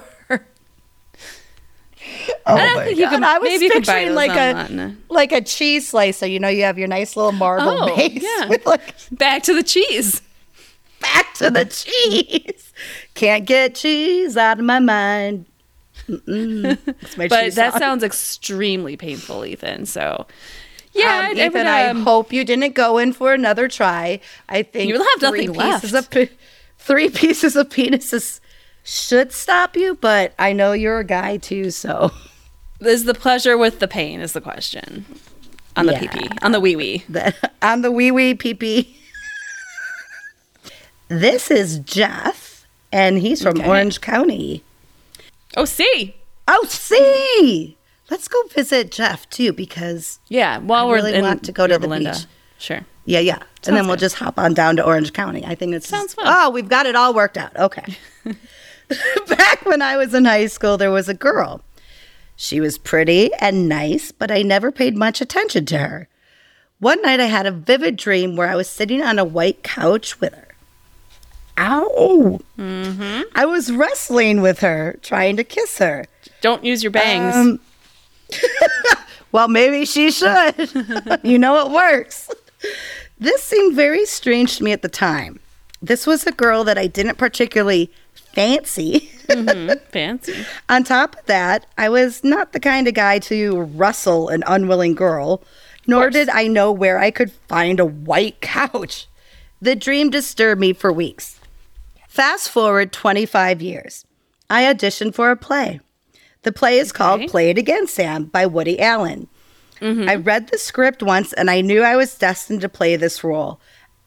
Oh 2.47 2.55
I 2.55 2.65
don't 2.67 2.85
think 2.85 2.97
you 2.99 3.09
can. 3.09 3.25
I 3.25 3.39
was 3.39 3.49
maybe 3.49 3.69
picturing 3.71 4.15
like 4.15 4.31
a 4.31 4.95
like 5.09 5.33
a 5.33 5.41
cheese 5.41 5.89
slicer. 5.89 6.27
You 6.27 6.39
know, 6.39 6.47
you 6.49 6.63
have 6.63 6.79
your 6.79 6.87
nice 6.87 7.17
little 7.17 7.33
marble 7.33 7.69
Oh, 7.69 7.97
base 7.97 8.23
yeah. 8.23 8.49
with 8.49 8.65
like 8.67 8.95
Back 9.11 9.43
to 9.45 9.55
the 9.55 9.65
cheese. 9.65 10.23
back 11.01 11.35
to 11.35 11.51
the 11.51 11.65
cheese. 11.65 12.73
Can't 13.15 13.45
get 13.47 13.75
cheese 13.75 14.37
out 14.37 14.61
of 14.61 14.65
my 14.65 14.79
mind. 14.79 15.47
My 16.09 16.77
But 17.29 17.55
that 17.55 17.73
song. 17.73 17.79
sounds 17.81 18.03
extremely 18.03 18.97
painful, 18.97 19.45
Ethan. 19.45 19.87
So, 19.87 20.27
yeah, 20.93 21.05
um, 21.05 21.25
I- 21.25 21.29
I 21.29 21.33
Ethan, 21.47 21.53
would, 21.53 21.67
I 21.67 21.89
um, 21.89 22.03
hope 22.03 22.33
you 22.33 22.45
didn't 22.45 22.75
go 22.75 22.99
in 22.99 23.13
for 23.13 23.33
another 23.35 23.69
try. 23.69 24.21
I 24.49 24.63
think 24.63 24.89
You'll 24.89 25.05
have 25.05 25.31
three 25.31 25.47
nothing 25.47 25.55
pieces 25.55 25.93
left. 25.93 26.07
of 26.07 26.11
pe- 26.11 26.31
three 26.79 27.11
pieces 27.11 27.57
of 27.57 27.69
penises 27.69 28.41
should 28.85 29.33
stop 29.33 29.77
you, 29.77 29.97
but 30.01 30.33
I 30.39 30.53
know 30.55 30.73
you're 30.73 30.99
a 31.01 31.05
guy 31.05 31.37
too, 31.37 31.71
so 31.71 32.11
is 32.81 33.05
the 33.05 33.13
pleasure 33.15 33.59
with 33.59 33.81
the 33.81 33.89
pain 33.89 34.21
is 34.21 34.33
the 34.33 34.41
question 34.41 35.05
on 35.77 35.87
the 35.87 35.93
Yeah. 35.93 36.07
pee 36.11 36.29
on 36.43 36.53
the 36.53 36.61
wee 36.61 36.75
wee. 36.77 37.05
that 37.11 37.53
on 37.61 37.83
the 37.83 37.91
wee 37.93 38.11
wee 38.11 38.35
pee 38.35 38.55
pee. 38.55 38.97
this 41.09 41.51
is 41.51 41.79
Jeff, 41.81 42.67
and 42.93 43.19
he's 43.19 43.43
from 43.43 43.59
Okay. 43.59 43.69
Orange 43.69 44.01
County. 44.01 44.63
Oh, 45.57 45.65
see, 45.65 46.15
Oh, 46.47 46.65
see, 46.69 47.77
let's 48.11 48.27
go 48.29 48.43
visit 48.55 48.91
Jeff 48.91 49.29
too 49.31 49.53
because 49.53 50.19
yeah. 50.29 50.59
While 50.59 50.87
I 50.87 50.89
we're 50.89 50.95
really 50.97 51.15
in 51.15 51.23
want 51.23 51.45
to 51.45 51.53
go 51.53 51.67
to 51.67 51.79
the 51.79 51.87
Linda. 51.87 52.13
beach. 52.13 52.27
sure. 52.59 52.81
Yeah, 53.05 53.21
yeah. 53.21 53.37
and 53.37 53.43
then 53.65 53.75
Sounds 53.77 53.87
we'll 53.87 53.97
good. 53.97 54.01
just 54.01 54.15
hop 54.17 54.39
on 54.39 54.55
down 54.55 54.77
to 54.77 54.85
Orange 54.85 55.13
County. 55.13 55.45
I 55.45 55.55
think 55.55 55.75
it 55.75 55.83
Sounds 55.85 56.15
fun. 56.15 56.25
Oh, 56.29 56.51
we've 56.51 56.69
got 56.69 56.87
it 56.87 56.95
all 56.97 57.13
worked 57.15 57.37
out. 57.39 57.55
Okay. 57.57 57.85
Back 59.29 59.65
when 59.67 59.83
I 59.83 59.97
was 59.97 60.15
in 60.15 60.25
high 60.25 60.47
school, 60.47 60.77
there 60.79 60.91
was 60.91 61.09
a 61.09 61.15
girl. 61.15 61.63
She 62.37 62.61
was 62.61 62.79
pretty 62.79 63.31
and 63.35 63.69
nice, 63.69 64.13
but 64.13 64.31
I 64.31 64.43
never 64.43 64.71
paid 64.73 64.97
much 64.97 65.21
attention 65.21 65.67
to 65.67 65.79
her. 65.79 66.09
One 66.79 67.03
night 67.03 67.21
I 67.21 67.27
had 67.27 67.47
a 67.47 67.51
vivid 67.51 67.97
dream 67.97 68.37
where 68.37 68.49
I 68.49 68.55
was 68.55 68.69
sitting 68.69 69.03
on 69.03 69.19
a 69.19 69.25
white 69.25 69.63
couch 69.63 70.21
with 70.21 70.33
her. 70.35 70.48
Ow! 71.59 72.41
Mm-hmm. 72.59 73.23
I 73.35 73.45
was 73.45 73.73
wrestling 73.73 74.41
with 74.41 74.61
her, 74.61 74.97
trying 75.03 75.37
to 75.37 75.45
kiss 75.45 75.79
her. 75.79 76.07
Don't 76.41 76.65
use 76.65 76.83
your 76.83 76.93
bangs. 76.93 77.35
Um, 77.35 77.61
well, 79.33 79.49
maybe 79.49 79.85
she 79.85 80.11
should. 80.11 80.71
you 81.25 81.39
know 81.39 81.67
it 81.67 81.73
works. 81.73 82.31
This 83.19 83.43
seemed 83.43 83.75
very 83.75 84.07
strange 84.07 84.59
to 84.59 84.65
me 84.65 84.73
at 84.73 84.83
the 84.83 84.89
time. 84.89 85.41
This 85.83 86.07
was 86.07 86.27
a 86.27 86.33
girl 86.33 86.65
that 86.65 86.79
I 86.79 86.87
didn't 86.87 87.19
particularly 87.19 87.91
fancy. 88.15 89.11
Mhm. 89.29 89.81
Fancy. 89.91 90.47
On 90.69 90.85
top 90.85 91.17
of 91.19 91.27
that, 91.27 91.67
I 91.77 91.89
was 91.89 92.23
not 92.25 92.53
the 92.53 92.61
kind 92.61 92.87
of 92.89 92.95
guy 92.95 93.19
to 93.21 93.61
rustle 93.63 94.29
an 94.29 94.43
unwilling 94.47 94.95
girl, 94.95 95.43
nor 95.87 96.09
did 96.11 96.29
I 96.29 96.47
know 96.47 96.71
where 96.73 96.99
I 96.99 97.11
could 97.11 97.31
find 97.33 97.79
a 97.81 97.85
white 97.85 98.41
couch. 98.41 99.07
The 99.61 99.75
dream 99.77 100.11
disturbed 100.11 100.61
me 100.61 100.73
for 100.73 100.93
weeks. 100.93 101.38
Fast 102.19 102.51
forward 102.51 102.91
25 102.91 103.63
years. 103.63 104.05
I 104.51 104.65
auditioned 104.65 105.15
for 105.15 105.31
a 105.31 105.37
play. 105.37 105.79
The 106.43 106.51
play 106.51 106.81
is 106.81 106.91
called 106.91 107.29
Play 107.29 107.51
It 107.51 107.59
Again, 107.59 107.87
Sam 107.87 108.25
by 108.25 108.45
Woody 108.45 108.81
Allen. 108.81 109.29
Mm-hmm. 109.81 110.09
I 110.09 110.17
read 110.17 110.49
the 110.49 110.59
script 110.59 111.01
once 111.01 111.33
and 111.33 111.49
I 111.49 111.61
knew 111.61 111.85
I 111.85 111.95
was 111.95 112.19
destined 112.19 112.61
to 112.63 112.69
play 112.69 112.97
this 112.97 113.23
role. 113.23 113.61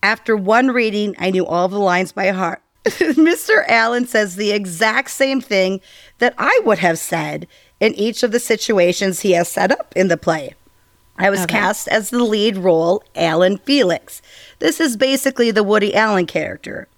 After 0.04 0.36
one 0.36 0.72
reading, 0.72 1.16
I 1.20 1.30
knew 1.32 1.46
all 1.46 1.70
the 1.70 1.80
lines 1.80 2.12
by 2.12 2.32
heart. 2.32 2.62
Mr. 2.86 3.64
Allen 3.70 4.06
says 4.06 4.36
the 4.36 4.52
exact 4.52 5.10
same 5.10 5.40
thing 5.40 5.80
that 6.18 6.34
I 6.38 6.60
would 6.66 6.80
have 6.80 7.00
said 7.00 7.48
in 7.80 7.94
each 7.96 8.24
of 8.24 8.34
the 8.34 8.42
situations 8.42 9.22
he 9.22 9.32
has 9.32 9.48
set 9.48 9.72
up 9.72 9.94
in 9.96 10.10
the 10.10 10.18
play. 10.18 10.54
I 11.18 11.30
was 11.30 11.44
Okay. 11.44 11.54
cast 11.54 11.88
as 11.88 12.10
the 12.10 12.26
lead 12.26 12.58
role, 12.58 13.06
Alan 13.16 13.58
Felix. 13.60 14.22
This 14.60 14.82
is 14.82 14.98
basically 14.98 15.50
the 15.50 15.64
Woody 15.64 15.96
Allen 15.96 16.26
character. 16.26 16.90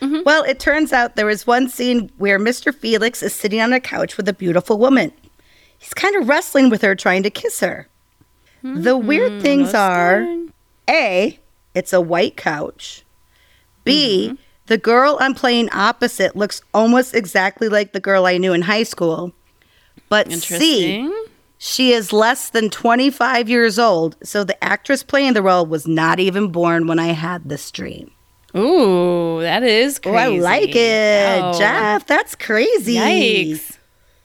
Mm-hmm. 0.00 0.22
Well, 0.24 0.42
it 0.44 0.58
turns 0.58 0.92
out 0.92 1.16
there 1.16 1.26
was 1.26 1.46
one 1.46 1.68
scene 1.68 2.10
where 2.16 2.38
Mr. 2.38 2.74
Felix 2.74 3.22
is 3.22 3.34
sitting 3.34 3.60
on 3.60 3.72
a 3.72 3.80
couch 3.80 4.16
with 4.16 4.28
a 4.28 4.32
beautiful 4.32 4.78
woman. 4.78 5.12
He's 5.78 5.94
kind 5.94 6.16
of 6.16 6.28
wrestling 6.28 6.70
with 6.70 6.82
her, 6.82 6.94
trying 6.94 7.22
to 7.22 7.30
kiss 7.30 7.60
her. 7.60 7.88
The 8.62 8.96
mm-hmm. 8.96 9.06
weird 9.06 9.42
things 9.42 9.72
are 9.72 10.26
A, 10.88 11.38
it's 11.74 11.92
a 11.92 12.00
white 12.00 12.36
couch. 12.36 13.04
B, 13.84 14.28
mm-hmm. 14.28 14.42
the 14.66 14.76
girl 14.76 15.16
I'm 15.20 15.34
playing 15.34 15.70
opposite 15.72 16.36
looks 16.36 16.60
almost 16.74 17.14
exactly 17.14 17.68
like 17.68 17.92
the 17.92 18.00
girl 18.00 18.26
I 18.26 18.36
knew 18.36 18.52
in 18.52 18.62
high 18.62 18.82
school. 18.82 19.32
But 20.10 20.30
C, 20.32 21.10
she 21.56 21.92
is 21.92 22.12
less 22.12 22.50
than 22.50 22.68
25 22.68 23.48
years 23.48 23.78
old, 23.78 24.16
so 24.22 24.44
the 24.44 24.62
actress 24.62 25.02
playing 25.02 25.34
the 25.34 25.42
role 25.42 25.64
was 25.64 25.86
not 25.86 26.20
even 26.20 26.48
born 26.48 26.86
when 26.86 26.98
I 26.98 27.12
had 27.12 27.48
this 27.48 27.70
dream. 27.70 28.10
Ooh, 28.56 29.40
that 29.40 29.62
is 29.62 29.98
Oh. 30.04 30.14
I 30.14 30.28
like 30.28 30.74
it. 30.74 31.40
Oh, 31.42 31.58
Jeff, 31.58 32.06
that's 32.06 32.34
crazy. 32.34 32.96
Yikes. 32.96 33.78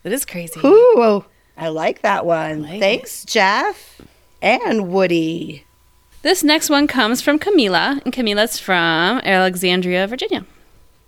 That 0.04 0.14
is 0.14 0.26
crazy. 0.26 0.60
Ooh, 0.60 0.94
oh, 0.98 1.26
I 1.58 1.70
like 1.70 2.02
that 2.02 2.26
one. 2.26 2.64
like 2.64 2.80
Thanks, 2.80 3.26
Jeff 3.26 4.02
and 4.42 4.90
Woody. 4.90 5.66
This 6.22 6.44
next 6.44 6.70
one 6.70 6.88
comes 6.88 7.22
from 7.22 7.38
Camila, 7.38 8.02
and 8.04 8.14
Camila's 8.14 8.60
from 8.60 9.20
Alexandria, 9.24 10.08
Virginia. 10.08 10.46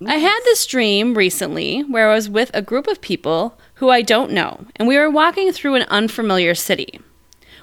I 0.06 0.18
had 0.18 0.38
this 0.44 0.64
dream 0.64 1.14
recently 1.14 1.80
where 1.80 2.10
I 2.10 2.14
was 2.14 2.30
with 2.30 2.52
a 2.54 2.62
group 2.62 2.86
of 2.86 3.00
people 3.00 3.58
who 3.74 3.90
I 3.90 4.00
don't 4.00 4.30
know, 4.30 4.66
and 4.76 4.86
we 4.86 4.96
were 4.96 5.10
walking 5.10 5.50
through 5.52 5.74
an 5.74 5.86
unfamiliar 5.88 6.54
city. 6.54 7.00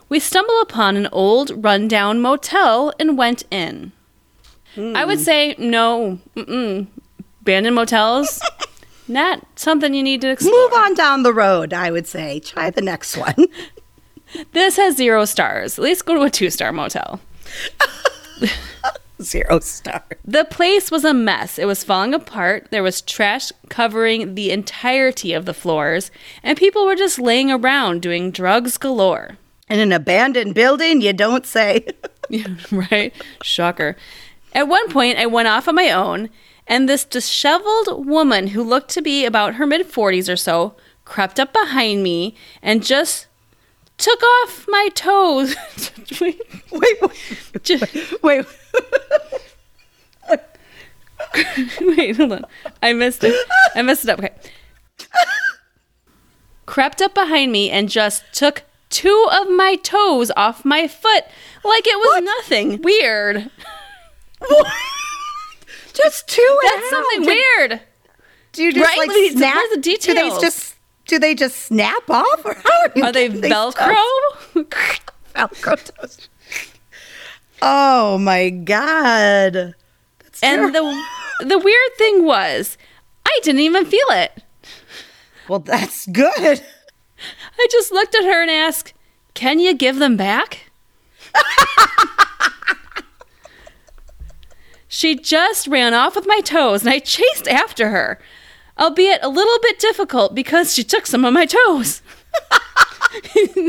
We 0.10 0.20
stumble 0.20 0.60
upon 0.62 0.98
an 0.98 1.08
old, 1.14 1.64
rundown 1.64 2.20
motel 2.20 2.94
and 3.00 3.18
went 3.18 3.44
in. 3.50 3.94
I 4.78 5.06
would 5.06 5.20
say 5.20 5.56
no, 5.58 6.20
mm-mm. 6.36 6.88
abandoned 7.42 7.76
motels, 7.76 8.42
not 9.08 9.46
something 9.56 9.94
you 9.94 10.04
need 10.04 10.22
to 10.22 10.30
explore. 10.30 10.54
Move 10.54 10.74
on 10.74 10.94
down 10.96 11.24
the 11.24 11.34
road, 11.34 11.74
I 11.74 11.92
would 11.92 12.08
say. 12.08 12.40
Try 12.40 12.70
the 12.70 12.82
next 12.82 13.18
one. 13.18 13.36
This 14.52 14.76
has 14.76 14.98
zero 14.98 15.24
stars. 15.24 15.78
At 15.80 15.84
least 15.84 16.06
go 16.06 16.16
to 16.16 16.24
a 16.24 16.30
two 16.30 16.50
star 16.50 16.74
motel. 16.74 17.22
Zero 19.22 19.60
star. 19.62 20.04
The 20.26 20.44
place 20.44 20.92
was 20.92 21.06
a 21.06 21.14
mess. 21.14 21.58
It 21.58 21.66
was 21.66 21.86
falling 21.86 22.14
apart. 22.14 22.68
There 22.70 22.84
was 22.84 23.02
trash 23.02 23.52
covering 23.70 24.36
the 24.36 24.52
entirety 24.52 25.32
of 25.32 25.46
the 25.46 25.54
floors, 25.54 26.12
and 26.44 26.58
people 26.58 26.86
were 26.86 26.98
just 26.98 27.18
laying 27.18 27.50
around 27.50 28.02
doing 28.02 28.30
drugs 28.30 28.78
galore. 28.78 29.38
In 29.70 29.80
an 29.80 29.94
abandoned 29.94 30.54
building, 30.54 31.02
you 31.02 31.14
don't 31.14 31.46
say. 31.46 31.88
Right? 32.72 33.14
Shocker. 33.42 33.96
At 34.56 34.70
one 34.70 34.90
point, 34.90 35.20
I 35.20 35.26
went 35.26 35.50
off 35.50 35.68
on 35.68 35.76
my 35.76 35.92
own, 35.92 36.30
and 36.66 36.88
this 36.88 37.04
disheveled 37.04 38.08
woman 38.08 38.48
who 38.48 38.64
looked 38.64 38.90
to 38.92 39.02
be 39.02 39.26
about 39.26 39.56
her 39.56 39.68
mid 39.68 39.86
40s 39.88 40.32
or 40.32 40.38
so 40.38 40.76
crept 41.04 41.40
up 41.40 41.52
behind 41.54 42.02
me 42.02 42.36
and 42.64 42.84
just 42.84 43.28
took 43.98 44.24
off 44.24 44.66
my 44.70 44.90
toes. 44.96 45.56
wait, 46.22 46.42
wait, 46.72 47.64
Ju- 47.64 47.80
wait. 48.24 48.46
Wait, 51.82 52.16
hold 52.16 52.32
on. 52.32 52.46
I 52.82 52.94
missed 52.94 53.24
it. 53.24 53.36
I 53.76 53.82
messed 53.82 54.06
it 54.06 54.10
up. 54.10 54.20
Okay. 54.20 54.34
Crept 56.66 57.02
up 57.02 57.14
behind 57.14 57.52
me 57.52 57.70
and 57.70 57.90
just 57.90 58.24
took 58.34 58.64
two 58.90 59.28
of 59.32 59.50
my 59.50 59.76
toes 59.76 60.32
off 60.38 60.64
my 60.64 60.88
foot 60.88 61.26
like 61.64 61.86
it 61.86 61.98
was 61.98 62.24
nothing. 62.24 62.82
Weird. 62.82 63.52
Just 65.94 66.28
two. 66.28 66.60
That's 66.64 66.90
something 66.90 67.22
Did- 67.24 67.28
weird. 67.60 67.82
Do 68.52 68.64
you 68.64 68.74
just 68.74 68.86
Right? 68.86 68.98
like 69.08 69.18
is- 69.18 69.34
snap? 69.34 69.56
the 69.74 69.78
Do 69.82 70.14
they 70.14 70.30
just 70.42 70.76
do 71.08 71.20
they 71.20 71.36
just 71.36 71.58
snap 71.68 72.10
off, 72.10 72.44
or 72.46 72.54
how 72.56 72.82
are, 72.82 72.92
Are 73.06 73.12
they 73.12 73.30
Velcro? 73.30 73.96
Velcro 75.36 75.96
toes. 75.96 76.30
Oh 77.62 78.18
my 78.18 78.50
god! 78.50 79.76
That's 80.24 80.42
and 80.44 80.74
terrible. 80.74 80.92
the 81.40 81.46
the 81.46 81.58
weird 81.60 81.92
thing 81.98 82.26
was, 82.26 82.78
I 83.26 83.40
didn't 83.44 83.62
even 83.62 83.86
feel 83.86 84.08
it. 84.10 84.44
well, 85.48 85.60
that's 85.60 86.08
good. 86.08 86.64
I 87.60 87.68
just 87.72 87.92
looked 87.92 88.16
at 88.16 88.24
her 88.26 88.42
and 88.42 88.50
asked, 88.52 88.94
"Can 89.34 89.60
you 89.60 89.74
give 89.74 89.98
them 89.98 90.18
back?" 90.18 90.72
she 94.96 95.14
just 95.16 95.68
ran 95.68 95.94
off 95.94 96.16
with 96.16 96.26
my 96.26 96.40
toes 96.40 96.82
and 96.82 96.90
I 96.90 97.00
chased 97.00 97.50
after 97.50 97.90
her, 97.90 98.18
albeit 98.80 99.20
a 99.24 99.28
little 99.28 99.60
bit 99.62 99.78
difficult 99.78 100.34
because 100.34 100.74
she 100.74 100.86
took 100.86 101.06
some 101.06 101.26
of 101.26 101.34
my 101.34 101.46
toes. 101.46 102.02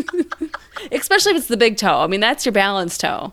Especially 0.93 1.33
if 1.33 1.39
it's 1.39 1.49
the 1.49 1.57
big 1.57 1.77
toe. 1.77 2.01
I 2.01 2.07
mean, 2.07 2.21
that's 2.21 2.45
your 2.47 2.53
balance 2.53 2.97
toe. 2.97 3.33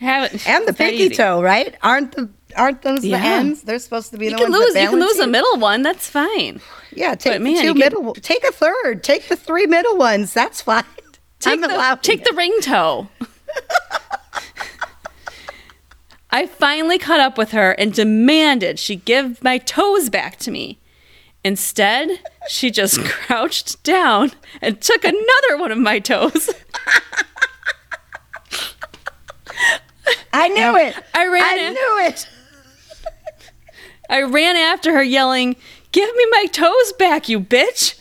Have 0.00 0.32
it, 0.32 0.48
And 0.48 0.66
the 0.66 0.72
pinky 0.72 1.04
easy. 1.04 1.14
toe, 1.16 1.42
right? 1.42 1.74
Aren't 1.82 2.12
the 2.12 2.30
aren't 2.56 2.80
those 2.82 3.04
Yeah. 3.04 3.20
the 3.20 3.24
ends? 3.26 3.62
They're 3.62 3.78
supposed 3.78 4.10
to 4.12 4.18
be 4.18 4.24
You 4.26 4.30
the 4.32 4.36
can 4.38 4.50
ones 4.50 4.64
lose. 4.64 4.82
You 4.82 4.88
can 4.88 4.98
lose 5.00 5.18
a 5.18 5.26
middle 5.26 5.58
one. 5.58 5.82
That's 5.82 6.08
fine. 6.08 6.60
Yeah, 6.94 7.14
take 7.16 7.34
But 7.34 7.42
man, 7.42 7.56
two 7.60 7.66
you 7.68 7.74
middle. 7.74 8.14
Take 8.14 8.44
a 8.44 8.52
third. 8.52 9.04
Take 9.04 9.28
the 9.28 9.36
three 9.36 9.66
middle 9.66 9.98
ones. 9.98 10.32
That's 10.32 10.62
fine. 10.62 10.84
Take 11.38 11.52
I'm 11.54 11.60
the 11.62 11.98
take 12.02 12.20
it. 12.20 12.24
the 12.28 12.34
ring 12.34 12.54
toe. 12.62 13.08
I 16.32 16.46
finally 16.46 16.98
caught 16.98 17.20
up 17.20 17.36
with 17.36 17.50
her 17.52 17.72
and 17.72 17.92
demanded 17.92 18.78
she 18.78 18.96
give 18.96 19.42
my 19.42 19.58
toes 19.58 20.08
back 20.08 20.36
to 20.38 20.50
me. 20.50 20.78
Instead, 21.44 22.20
she 22.48 22.70
just 22.70 23.00
crouched 23.04 23.82
down 23.82 24.32
and 24.60 24.80
took 24.80 25.04
another 25.04 25.56
one 25.58 25.72
of 25.72 25.78
my 25.78 25.98
toes. 25.98 26.50
I 30.32 30.48
knew 30.48 30.76
it. 30.76 30.94
I 31.14 31.26
ran 31.26 31.42
I 31.42 31.70
knew 31.70 32.06
it. 32.06 32.28
I 34.08 34.22
ran 34.22 34.56
after 34.56 34.92
her 34.92 35.02
yelling, 35.02 35.56
"Give 35.92 36.08
me 36.14 36.26
my 36.30 36.46
toes 36.46 36.92
back, 36.98 37.28
you 37.28 37.40
bitch!" 37.40 38.00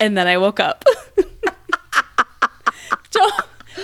And 0.00 0.16
then 0.16 0.26
I 0.26 0.38
woke 0.38 0.60
up. 0.60 0.84
don't 3.10 3.34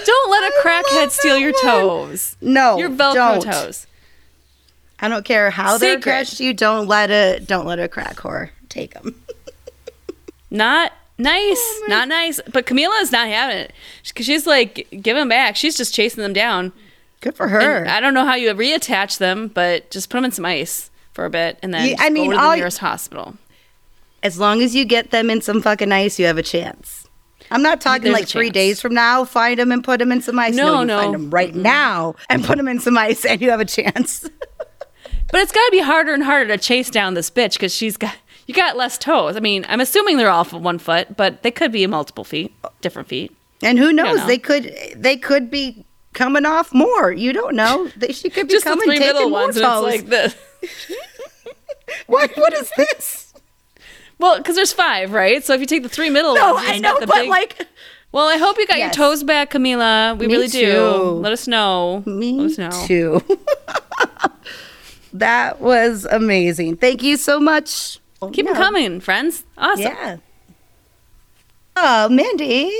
don't 0.04 0.30
let 0.30 0.42
a 0.44 0.52
crackhead 0.62 1.10
steal 1.10 1.38
your 1.38 1.52
toes. 1.62 2.36
No, 2.40 2.76
Your 2.78 2.90
Velcro 2.90 3.14
don't. 3.14 3.42
toes. 3.42 3.86
I 5.00 5.08
don't 5.08 5.24
care 5.24 5.50
how 5.50 5.76
they're 5.78 6.00
Sacred. 6.00 6.40
you. 6.40 6.54
Don't 6.54 6.86
let 6.86 7.10
a 7.10 7.40
don't 7.40 7.66
let 7.66 7.78
a 7.78 7.88
crack 7.88 8.16
whore 8.16 8.50
take 8.68 8.94
them. 8.94 9.14
Not 10.50 10.92
nice. 11.18 11.56
Oh 11.58 11.84
not 11.88 12.08
nice. 12.08 12.40
But 12.52 12.66
Camila 12.66 13.00
is 13.02 13.10
not 13.12 13.26
having 13.28 13.56
it. 13.56 13.72
Because 14.06 14.26
she's 14.26 14.46
like, 14.46 14.86
give 15.02 15.16
them 15.16 15.28
back. 15.28 15.56
She's 15.56 15.76
just 15.76 15.92
chasing 15.94 16.22
them 16.22 16.32
down. 16.32 16.72
Good 17.20 17.34
for 17.36 17.44
And 17.46 17.52
her. 17.52 17.86
I 17.88 18.00
don't 18.00 18.14
know 18.14 18.24
how 18.24 18.34
you 18.34 18.52
reattach 18.54 19.18
them, 19.18 19.48
but 19.48 19.90
just 19.90 20.10
put 20.10 20.18
them 20.18 20.26
in 20.26 20.30
some 20.32 20.44
ice 20.44 20.90
for 21.12 21.24
a 21.24 21.30
bit 21.30 21.58
and 21.62 21.72
then 21.74 21.88
Yeah, 21.90 21.96
I 21.98 22.10
mean, 22.10 22.30
go 22.30 22.36
to 22.36 22.42
the 22.42 22.56
nearest 22.56 22.78
hospital. 22.78 23.34
as 24.22 24.38
long 24.38 24.62
as 24.62 24.74
you 24.74 24.84
get 24.84 25.10
them 25.10 25.28
in 25.30 25.40
some 25.40 25.60
fucking 25.62 25.90
ice, 25.90 26.18
you 26.18 26.26
have 26.26 26.38
a 26.38 26.42
chance. 26.42 27.03
I'm 27.50 27.62
not 27.62 27.80
talking 27.80 28.04
There's 28.04 28.14
like 28.14 28.28
three 28.28 28.50
days 28.50 28.80
from 28.80 28.94
now. 28.94 29.24
Find 29.24 29.58
them 29.58 29.70
and 29.70 29.84
put 29.84 29.98
them 29.98 30.10
in 30.10 30.22
some 30.22 30.38
ice. 30.38 30.54
No, 30.54 30.80
you 30.80 30.86
no. 30.86 31.00
Find 31.00 31.14
them 31.14 31.30
right 31.30 31.54
now 31.54 32.14
and 32.28 32.44
put 32.44 32.56
them 32.56 32.68
in 32.68 32.80
some 32.80 32.96
ice, 32.96 33.24
and 33.24 33.40
you 33.40 33.50
have 33.50 33.60
a 33.60 33.64
chance. 33.64 34.28
But 35.34 35.40
it's 35.40 35.50
got 35.50 35.64
to 35.64 35.70
be 35.72 35.80
harder 35.80 36.14
and 36.14 36.22
harder 36.22 36.56
to 36.56 36.62
chase 36.62 36.90
down 36.90 37.14
this 37.14 37.28
bitch 37.28 37.54
because 37.54 37.74
she's 37.74 37.96
got 37.96 38.14
you 38.46 38.54
got 38.54 38.76
less 38.76 38.96
toes. 38.96 39.36
I 39.36 39.40
mean, 39.40 39.66
I'm 39.68 39.80
assuming 39.80 40.16
they're 40.16 40.30
all 40.30 40.44
for 40.44 40.58
one 40.58 40.78
foot, 40.78 41.16
but 41.16 41.42
they 41.42 41.50
could 41.50 41.72
be 41.72 41.84
multiple 41.88 42.22
feet, 42.22 42.54
different 42.82 43.08
feet. 43.08 43.34
And 43.60 43.76
who 43.76 43.92
knows? 43.92 44.18
know. 44.18 44.26
They 44.28 44.38
could 44.38 44.72
they 44.94 45.16
could 45.16 45.50
be 45.50 45.86
coming 46.12 46.46
off 46.46 46.72
more. 46.72 47.10
You 47.10 47.32
don't 47.32 47.56
know. 47.56 47.88
They, 47.96 48.12
she 48.12 48.30
could 48.30 48.46
be 48.46 48.54
Just 48.54 48.64
the 48.64 48.70
coming 48.70 48.86
three 48.86 48.98
taking 48.98 49.22
more 49.22 49.30
ones, 49.30 49.56
and 49.56 49.64
toes. 49.64 49.94
it's 49.94 50.02
like 50.02 50.10
this. 50.10 50.36
what? 52.06 52.36
What 52.36 52.52
is 52.52 52.70
this? 52.76 53.23
Well, 54.24 54.38
because 54.38 54.56
there's 54.56 54.72
five, 54.72 55.12
right? 55.12 55.44
So 55.44 55.52
if 55.52 55.60
you 55.60 55.66
take 55.66 55.82
the 55.82 55.88
three 55.90 56.08
middle 56.08 56.34
No, 56.34 56.54
ones, 56.54 56.66
I 56.66 56.78
know, 56.78 56.98
the 56.98 57.06
but 57.06 57.16
big- 57.16 57.28
like 57.28 57.66
Well, 58.10 58.26
I 58.26 58.38
hope 58.38 58.56
you 58.58 58.66
got 58.66 58.78
Yes. 58.78 58.96
your 58.96 59.06
toes 59.10 59.22
back, 59.22 59.50
Camila. 59.50 60.16
We 60.18 60.26
Me 60.28 60.32
really 60.34 60.48
do. 60.48 60.80
Let 61.20 61.32
us 61.32 61.46
know. 61.46 62.02
me 62.06 62.32
Let 62.40 62.52
us 62.52 62.58
know. 62.58 62.86
too. 62.86 63.22
that 65.12 65.60
was 65.60 66.06
amazing. 66.06 66.76
Thank 66.76 67.02
you 67.02 67.16
so 67.18 67.38
much. 67.38 67.98
Keep 68.32 68.46
them 68.46 68.54
coming, 68.54 69.00
friends. 69.00 69.44
Awesome. 69.58 69.82
Yeah. 69.82 70.16
Oh, 71.76 72.08
Mindy. 72.08 72.72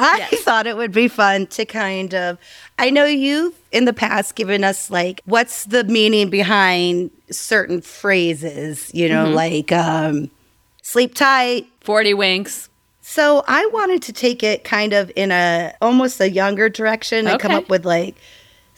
I 0.00 0.26
Yes. 0.30 0.40
thought 0.44 0.66
it 0.66 0.76
would 0.76 0.92
be 0.92 1.08
fun 1.08 1.46
to 1.48 1.64
kind 1.64 2.14
of. 2.14 2.38
I 2.78 2.90
know 2.90 3.04
you've 3.04 3.54
in 3.72 3.84
the 3.84 3.92
past 3.92 4.34
given 4.34 4.64
us 4.64 4.90
like 4.90 5.20
what's 5.26 5.64
the 5.66 5.84
meaning 5.84 6.30
behind 6.30 7.10
certain 7.30 7.80
phrases, 7.82 8.90
you 8.94 9.08
know, 9.08 9.28
like 9.30 9.70
um, 9.72 10.30
sleep 10.82 11.14
tight. 11.14 11.66
40 11.82 12.14
winks. 12.14 12.68
So 13.02 13.42
I 13.48 13.66
wanted 13.66 14.02
to 14.02 14.12
take 14.12 14.42
it 14.42 14.64
kind 14.64 14.92
of 14.92 15.10
in 15.16 15.32
a 15.32 15.74
almost 15.80 16.20
a 16.20 16.30
younger 16.30 16.68
direction 16.68 17.26
and 17.26 17.40
come 17.40 17.52
up 17.52 17.68
with 17.68 17.84
like 17.84 18.14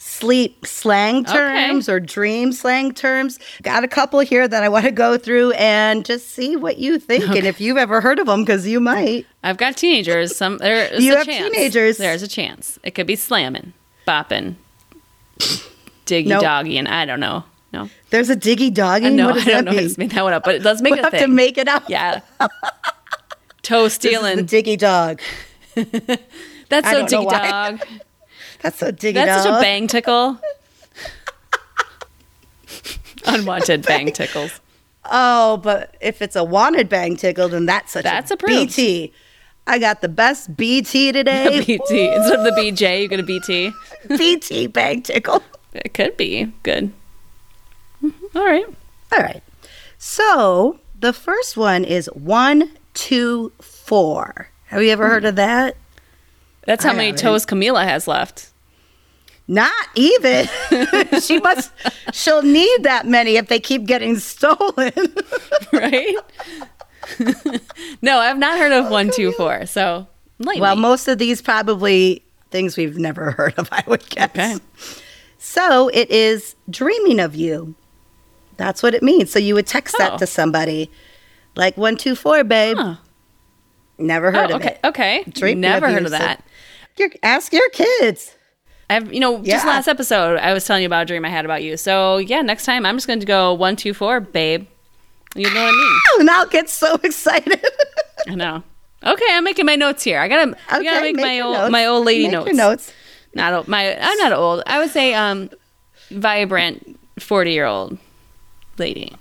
sleep 0.05 0.65
slang 0.65 1.19
Okay. 1.25 1.33
terms 1.33 1.87
or 1.89 1.99
dream 1.99 2.51
slang 2.51 2.93
terms. 2.93 3.39
Got 3.63 3.83
a 3.83 3.87
couple 3.87 4.19
here 4.19 4.47
that 4.47 4.61
I 4.63 4.69
want 4.69 4.85
to 4.85 4.91
go 4.91 5.17
through 5.17 5.51
and 5.53 6.05
just 6.05 6.29
see 6.31 6.55
what 6.55 6.77
you 6.77 6.99
think 6.99 7.23
and 7.29 7.45
if 7.47 7.59
you've 7.61 7.77
ever 7.77 8.01
heard 8.01 8.19
of 8.19 8.27
them 8.27 8.41
because 8.43 8.67
you 8.67 8.79
might. 8.79 9.25
I've 9.43 9.57
got 9.57 9.77
teenagers. 9.77 10.35
Some 10.35 10.57
there's 10.59 11.03
You 11.03 11.13
a 11.13 11.17
have 11.17 11.25
chance. 11.25 11.53
teenagers. 11.55 11.97
There's 11.97 12.21
a 12.21 12.27
chance. 12.27 12.77
It 12.83 12.91
could 12.91 13.07
be 13.07 13.15
slamming, 13.15 13.73
bopping, 14.07 14.55
diggy 16.05 16.27
Nope. 16.27 16.41
doggy, 16.41 16.77
and 16.77 16.87
I 16.87 17.05
don't 17.05 17.19
know. 17.19 17.43
No, 17.71 17.89
There's 18.11 18.29
a 18.29 18.35
diggy 18.35 18.71
doggy. 18.71 19.07
I 19.07 19.09
know. 19.09 19.29
What 19.31 19.37
I 19.41 19.45
don't 19.45 19.45
that 19.45 19.65
know. 19.65 19.71
how 19.71 19.77
mean? 19.77 19.89
to 19.89 19.99
make 19.99 20.11
that 20.13 20.23
one 20.23 20.33
up, 20.33 20.43
but 20.43 20.53
it 20.55 20.61
does 20.63 20.79
make 20.83 20.91
We'll 20.91 20.99
a 20.99 21.03
have 21.05 21.11
thing. 21.11 21.21
to 21.21 21.27
make 21.27 21.57
it 21.57 21.67
up. 21.67 21.85
yeah. 21.89 22.19
Toe 23.63 23.87
stealing. 23.87 24.37
the 24.37 24.43
diggy 24.43 24.77
dog. 24.77 25.19
That's 26.69 26.89
so 26.89 27.05
diggy 27.05 27.29
dog. 27.29 27.81
That's 28.63 28.81
a 28.81 28.91
diggy 28.93 29.13
That's 29.15 29.43
such 29.43 29.59
a 29.59 29.61
bang 29.61 29.87
tickle. 29.87 30.39
Unwanted 33.25 33.85
bang 33.85 34.11
tickles. 34.11 34.59
Oh, 35.05 35.57
but 35.57 35.95
if 36.01 36.21
it's 36.21 36.35
a 36.35 36.43
wanted 36.43 36.89
bang 36.89 37.15
tickle, 37.17 37.49
then 37.49 37.65
that's 37.65 37.91
such 37.93 38.03
That's 38.03 38.31
a 38.31 38.35
approved. 38.35 38.69
BT. 38.75 39.13
I 39.67 39.79
got 39.79 40.01
the 40.01 40.09
best 40.09 40.55
BT 40.57 41.11
today. 41.11 41.59
BT 41.65 42.07
instead 42.13 42.39
of 42.39 42.43
the 42.45 42.51
BJ, 42.51 43.01
you 43.01 43.07
get 43.07 43.19
a 43.19 43.23
BT. 43.23 43.71
BT 44.17 44.67
bang 44.67 45.01
tickle. 45.01 45.41
It 45.73 45.93
could 45.93 46.17
be 46.17 46.51
good. 46.63 46.91
Mhm. 48.03 48.13
All 48.35 48.45
right. 48.45 48.65
All 49.11 49.19
right. 49.19 49.43
So 49.97 50.79
the 50.99 51.13
first 51.13 51.55
one 51.57 51.83
is 51.85 52.07
one, 52.13 52.71
two, 52.93 53.51
four. 53.61 54.49
Have 54.67 54.83
you 54.83 54.89
ever 54.89 55.07
heard 55.07 55.23
of 55.25 55.35
that? 55.37 55.77
That's 56.65 56.83
how 56.83 56.91
I 56.91 56.93
many 56.93 57.07
haven't. 57.07 57.21
toes 57.21 57.45
Camila 57.45 57.83
has 57.85 58.07
left. 58.07 58.49
Not 59.47 59.73
even. 59.95 60.47
she 61.21 61.39
must. 61.39 61.71
She'll 62.13 62.41
need 62.43 62.83
that 62.83 63.05
many 63.05 63.35
if 63.35 63.47
they 63.47 63.59
keep 63.59 63.85
getting 63.85 64.17
stolen. 64.17 64.91
right? 65.73 66.15
no, 68.01 68.19
I've 68.19 68.37
not 68.37 68.57
heard 68.57 68.71
of 68.71 68.89
one, 68.89 69.11
two, 69.11 69.31
four. 69.33 69.65
So, 69.65 70.07
enlighten 70.39 70.61
well, 70.61 70.75
most 70.77 71.07
of 71.07 71.17
these 71.17 71.41
probably 71.41 72.23
things 72.51 72.77
we've 72.77 72.97
never 72.97 73.31
heard 73.31 73.53
of. 73.57 73.67
I 73.71 73.83
would 73.87 74.07
guess. 74.09 74.29
Okay. 74.29 74.55
So 75.37 75.89
it 75.89 76.09
is 76.09 76.55
dreaming 76.69 77.19
of 77.19 77.35
you. 77.35 77.75
That's 78.55 78.81
what 78.81 78.93
it 78.93 79.03
means. 79.03 79.29
So 79.31 79.39
you 79.39 79.55
would 79.55 79.67
text 79.67 79.95
Oh. 79.95 80.03
that 80.03 80.19
to 80.19 80.27
somebody, 80.27 80.89
like 81.55 81.75
one, 81.75 81.97
two, 81.97 82.15
four, 82.15 82.43
babe. 82.45 82.77
Huh. 82.77 82.95
Never 83.97 84.31
heard 84.31 84.51
Oh, 84.51 84.55
of 84.55 84.61
okay. 84.61 84.75
it. 84.75 84.87
Okay. 84.87 85.23
Dreaming 85.29 85.61
Never 85.61 85.87
of 85.87 85.91
heard 85.93 85.99
you, 86.01 86.05
of 86.07 86.11
so- 86.13 86.17
that. 86.19 86.45
Your, 86.97 87.09
ask 87.23 87.51
your 87.51 87.67
kids. 87.71 88.35
I've, 88.89 89.13
you 89.13 89.19
know, 89.19 89.41
just 89.41 89.65
last 89.65 89.87
episode, 89.87 90.37
I 90.39 90.53
was 90.53 90.65
telling 90.65 90.83
you 90.83 90.87
about 90.87 91.03
a 91.03 91.05
dream 91.05 91.25
I 91.25 91.29
had 91.29 91.45
about 91.45 91.63
you. 91.63 91.77
So, 91.77 92.17
yeah, 92.17 92.41
next 92.41 92.65
time 92.65 92.85
I'm 92.85 92.95
just 92.95 93.07
going 93.07 93.19
to 93.19 93.25
go 93.25 93.53
one, 93.53 93.75
two, 93.75 93.93
four, 93.93 94.19
babe. 94.19 94.67
You 95.35 95.51
know 95.51 95.63
what 95.63 95.73
I 95.73 95.77
mean? 96.17 96.21
And 96.21 96.29
I'll 96.29 96.45
get 96.47 96.69
so 96.69 96.95
excited. 97.03 97.63
I 98.27 98.35
know. 98.35 98.63
Okay, 99.03 99.25
I'm 99.31 99.43
making 99.43 99.65
my 99.65 99.75
notes 99.75 100.03
here. 100.03 100.19
I 100.19 100.27
gotta, 100.27 100.55
I 100.69 100.83
gotta 100.83 101.01
make, 101.01 101.15
my 101.17 101.39
old, 101.41 101.55
notes. 101.55 101.71
my 101.71 101.85
old 101.85 102.05
lady 102.05 102.23
Make 102.25 102.31
notes. 102.33 102.53
Notes. 102.53 102.93
Not 103.33 103.53
old, 103.53 103.67
my. 103.67 103.97
I'm 103.99 104.17
not 104.19 104.31
old. 104.31 104.63
I 104.67 104.79
would 104.79 104.91
say, 104.91 105.13
um, 105.13 105.49
vibrant, 106.09 106.99
forty 107.19 107.51
year 107.51 107.65
old 107.65 107.97
lady. 108.77 109.13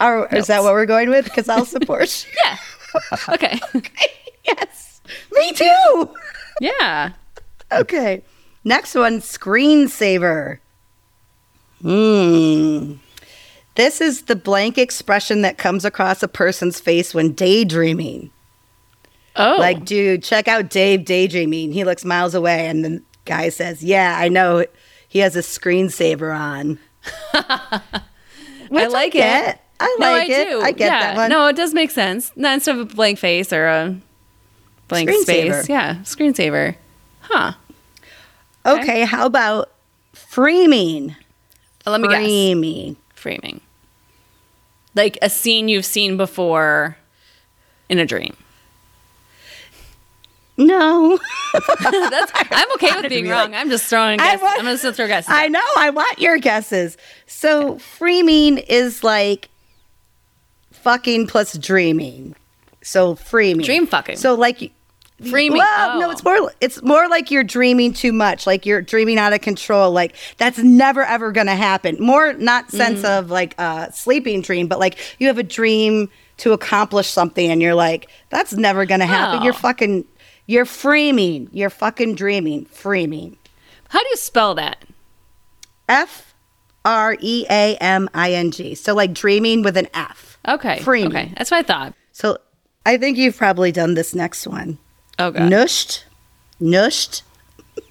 Or 0.00 0.26
is 0.34 0.48
that 0.48 0.62
what 0.64 0.72
we're 0.72 0.84
going 0.84 1.08
with? 1.08 1.24
Because 1.24 1.48
I'll 1.48 1.64
support. 1.64 2.26
Yeah. 2.44 2.56
Okay. 3.28 3.58
yes. 4.44 5.00
Me 5.32 5.52
too. 5.52 6.14
yeah. 6.60 7.12
Okay. 7.72 8.22
Next 8.64 8.94
one, 8.94 9.20
screensaver. 9.20 10.58
Hmm. 11.82 12.94
This 13.74 14.00
is 14.00 14.22
the 14.22 14.36
blank 14.36 14.78
expression 14.78 15.42
that 15.42 15.58
comes 15.58 15.84
across 15.84 16.22
a 16.22 16.28
person's 16.28 16.80
face 16.80 17.12
when 17.12 17.32
daydreaming. 17.32 18.30
Oh. 19.36 19.56
Like, 19.58 19.84
dude, 19.84 20.22
check 20.22 20.46
out 20.46 20.70
Dave 20.70 21.04
daydreaming. 21.04 21.72
He 21.72 21.84
looks 21.84 22.04
miles 22.04 22.34
away, 22.34 22.68
and 22.68 22.84
the 22.84 23.02
guy 23.24 23.48
says, 23.48 23.82
"Yeah, 23.82 24.16
I 24.16 24.28
know." 24.28 24.64
He 25.08 25.18
has 25.20 25.36
a 25.36 25.40
screensaver 25.40 26.36
on. 26.36 26.78
Which 28.68 28.90
like 28.90 29.12
get. 29.12 29.48
it. 29.56 29.60
I 29.80 29.96
no, 29.98 30.06
like 30.06 30.30
I 30.30 30.32
it. 30.32 30.48
do. 30.48 30.60
I 30.60 30.72
get 30.72 30.86
yeah. 30.86 31.00
that 31.00 31.16
one. 31.16 31.30
No, 31.30 31.46
it 31.46 31.56
does 31.56 31.74
make 31.74 31.90
sense. 31.90 32.32
Not 32.36 32.54
instead 32.54 32.76
of 32.76 32.92
a 32.92 32.94
blank 32.94 33.18
face 33.18 33.52
or 33.52 33.66
a 33.66 33.96
blank 34.88 35.10
Screensaver. 35.10 35.62
space. 35.62 35.68
Yeah, 35.68 35.96
screensaver. 35.96 36.76
Huh. 37.22 37.52
Okay, 38.66 39.04
how 39.04 39.26
about 39.26 39.70
freaming? 40.12 41.14
Uh, 41.86 41.90
Let 41.92 42.00
me 42.00 42.08
guess. 42.08 42.18
Freaming. 42.24 42.96
Freaming. 43.14 43.60
Like 44.94 45.18
a 45.22 45.28
scene 45.28 45.68
you've 45.68 45.84
seen 45.84 46.16
before 46.16 46.96
in 47.88 47.98
a 47.98 48.06
dream. 48.06 48.36
No. 50.56 51.18
That's 51.52 52.32
I'm 52.50 52.70
okay 52.74 52.92
with 53.00 53.08
being 53.08 53.28
wrong. 53.28 53.50
like- 53.50 53.60
I'm 53.60 53.70
just 53.70 53.86
throwing 53.86 54.18
guesses. 54.18 54.40
wa- 54.40 54.52
I'm 54.56 54.64
just 54.66 54.82
gonna 54.84 54.94
throw 54.94 55.06
guesses. 55.08 55.28
I 55.30 55.48
know. 55.48 55.60
I 55.76 55.90
want 55.90 56.18
your 56.20 56.38
guesses. 56.38 56.96
So 57.26 57.78
freaming 57.78 58.58
is 58.58 59.02
like 59.02 59.48
fucking 60.70 61.26
plus 61.26 61.58
dreaming. 61.58 62.36
So 62.82 63.14
freaming. 63.16 63.64
Dream 63.66 63.86
fucking. 63.86 64.16
So 64.16 64.34
like 64.34 64.70
Freaming. 65.30 65.58
Well, 65.58 66.00
no, 66.00 66.08
Oh. 66.08 66.10
it's 66.10 66.24
more 66.24 66.52
it's 66.60 66.82
more 66.82 67.08
like 67.08 67.30
you're 67.30 67.44
dreaming 67.44 67.92
too 67.92 68.12
much, 68.12 68.46
like 68.46 68.64
you're 68.66 68.82
dreaming 68.82 69.18
out 69.18 69.32
of 69.32 69.40
control. 69.40 69.90
Like 69.90 70.14
that's 70.38 70.58
never 70.58 71.02
ever 71.02 71.32
going 71.32 71.46
to 71.46 71.54
happen. 71.56 71.96
More 72.00 72.32
not 72.34 72.70
sense 72.70 73.00
Mm. 73.02 73.18
of 73.18 73.30
like 73.30 73.58
a 73.58 73.90
sleeping 73.92 74.40
dream, 74.42 74.66
but 74.68 74.78
like 74.78 74.98
you 75.18 75.26
have 75.26 75.38
a 75.38 75.42
dream 75.42 76.08
to 76.38 76.52
accomplish 76.52 77.08
something 77.08 77.50
and 77.50 77.60
you're 77.62 77.74
like 77.74 78.08
that's 78.30 78.52
never 78.54 78.84
going 78.86 79.00
to 79.00 79.06
happen. 79.06 79.40
Oh. 79.40 79.44
You're 79.44 79.52
fucking 79.52 80.04
you're 80.46 80.64
freaming. 80.66 81.48
You're 81.52 81.70
fucking 81.70 82.16
dreaming. 82.16 82.66
Freaming. 82.66 83.38
How 83.88 84.00
do 84.00 84.06
you 84.10 84.16
spell 84.16 84.54
that? 84.56 84.78
F 85.88 86.34
R 86.84 87.16
E 87.20 87.46
A 87.50 87.76
M 87.76 88.08
I 88.14 88.32
N 88.32 88.50
G. 88.50 88.74
So 88.74 88.94
like 88.94 89.12
dreaming 89.14 89.62
with 89.62 89.76
an 89.76 89.88
F. 89.94 90.38
Okay. 90.46 90.80
Freaming. 90.80 91.16
Okay. 91.16 91.32
That's 91.36 91.50
what 91.50 91.58
I 91.58 91.62
thought. 91.62 91.94
So 92.12 92.38
I 92.86 92.98
think 92.98 93.16
you've 93.16 93.36
probably 93.36 93.72
done 93.72 93.94
this 93.94 94.14
next 94.14 94.46
one. 94.46 94.78
Oh 95.18 95.30
god. 95.30 95.50
Nushed. 95.50 96.04
Nushed. 96.60 97.22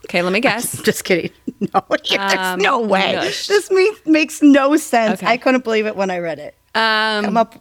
Okay, 0.06 0.22
let 0.22 0.34
me 0.34 0.40
guess. 0.40 0.82
Just 0.84 1.04
kidding. 1.04 1.32
No, 1.74 1.82
there's 1.90 2.34
Um, 2.38 2.60
no 2.60 2.82
way. 2.82 3.14
nushed. 3.16 3.48
This 3.48 3.72
me- 3.72 3.96
makes 4.06 4.42
no 4.42 4.76
sense. 4.76 5.22
Okay. 5.24 5.32
I 5.32 5.38
couldn't 5.38 5.64
believe 5.64 5.86
it 5.86 5.96
when 5.96 6.12
I 6.12 6.18
read 6.20 6.40
it. 6.40 6.56
Um 6.76 7.24
Come 7.24 7.38
up. 7.38 7.56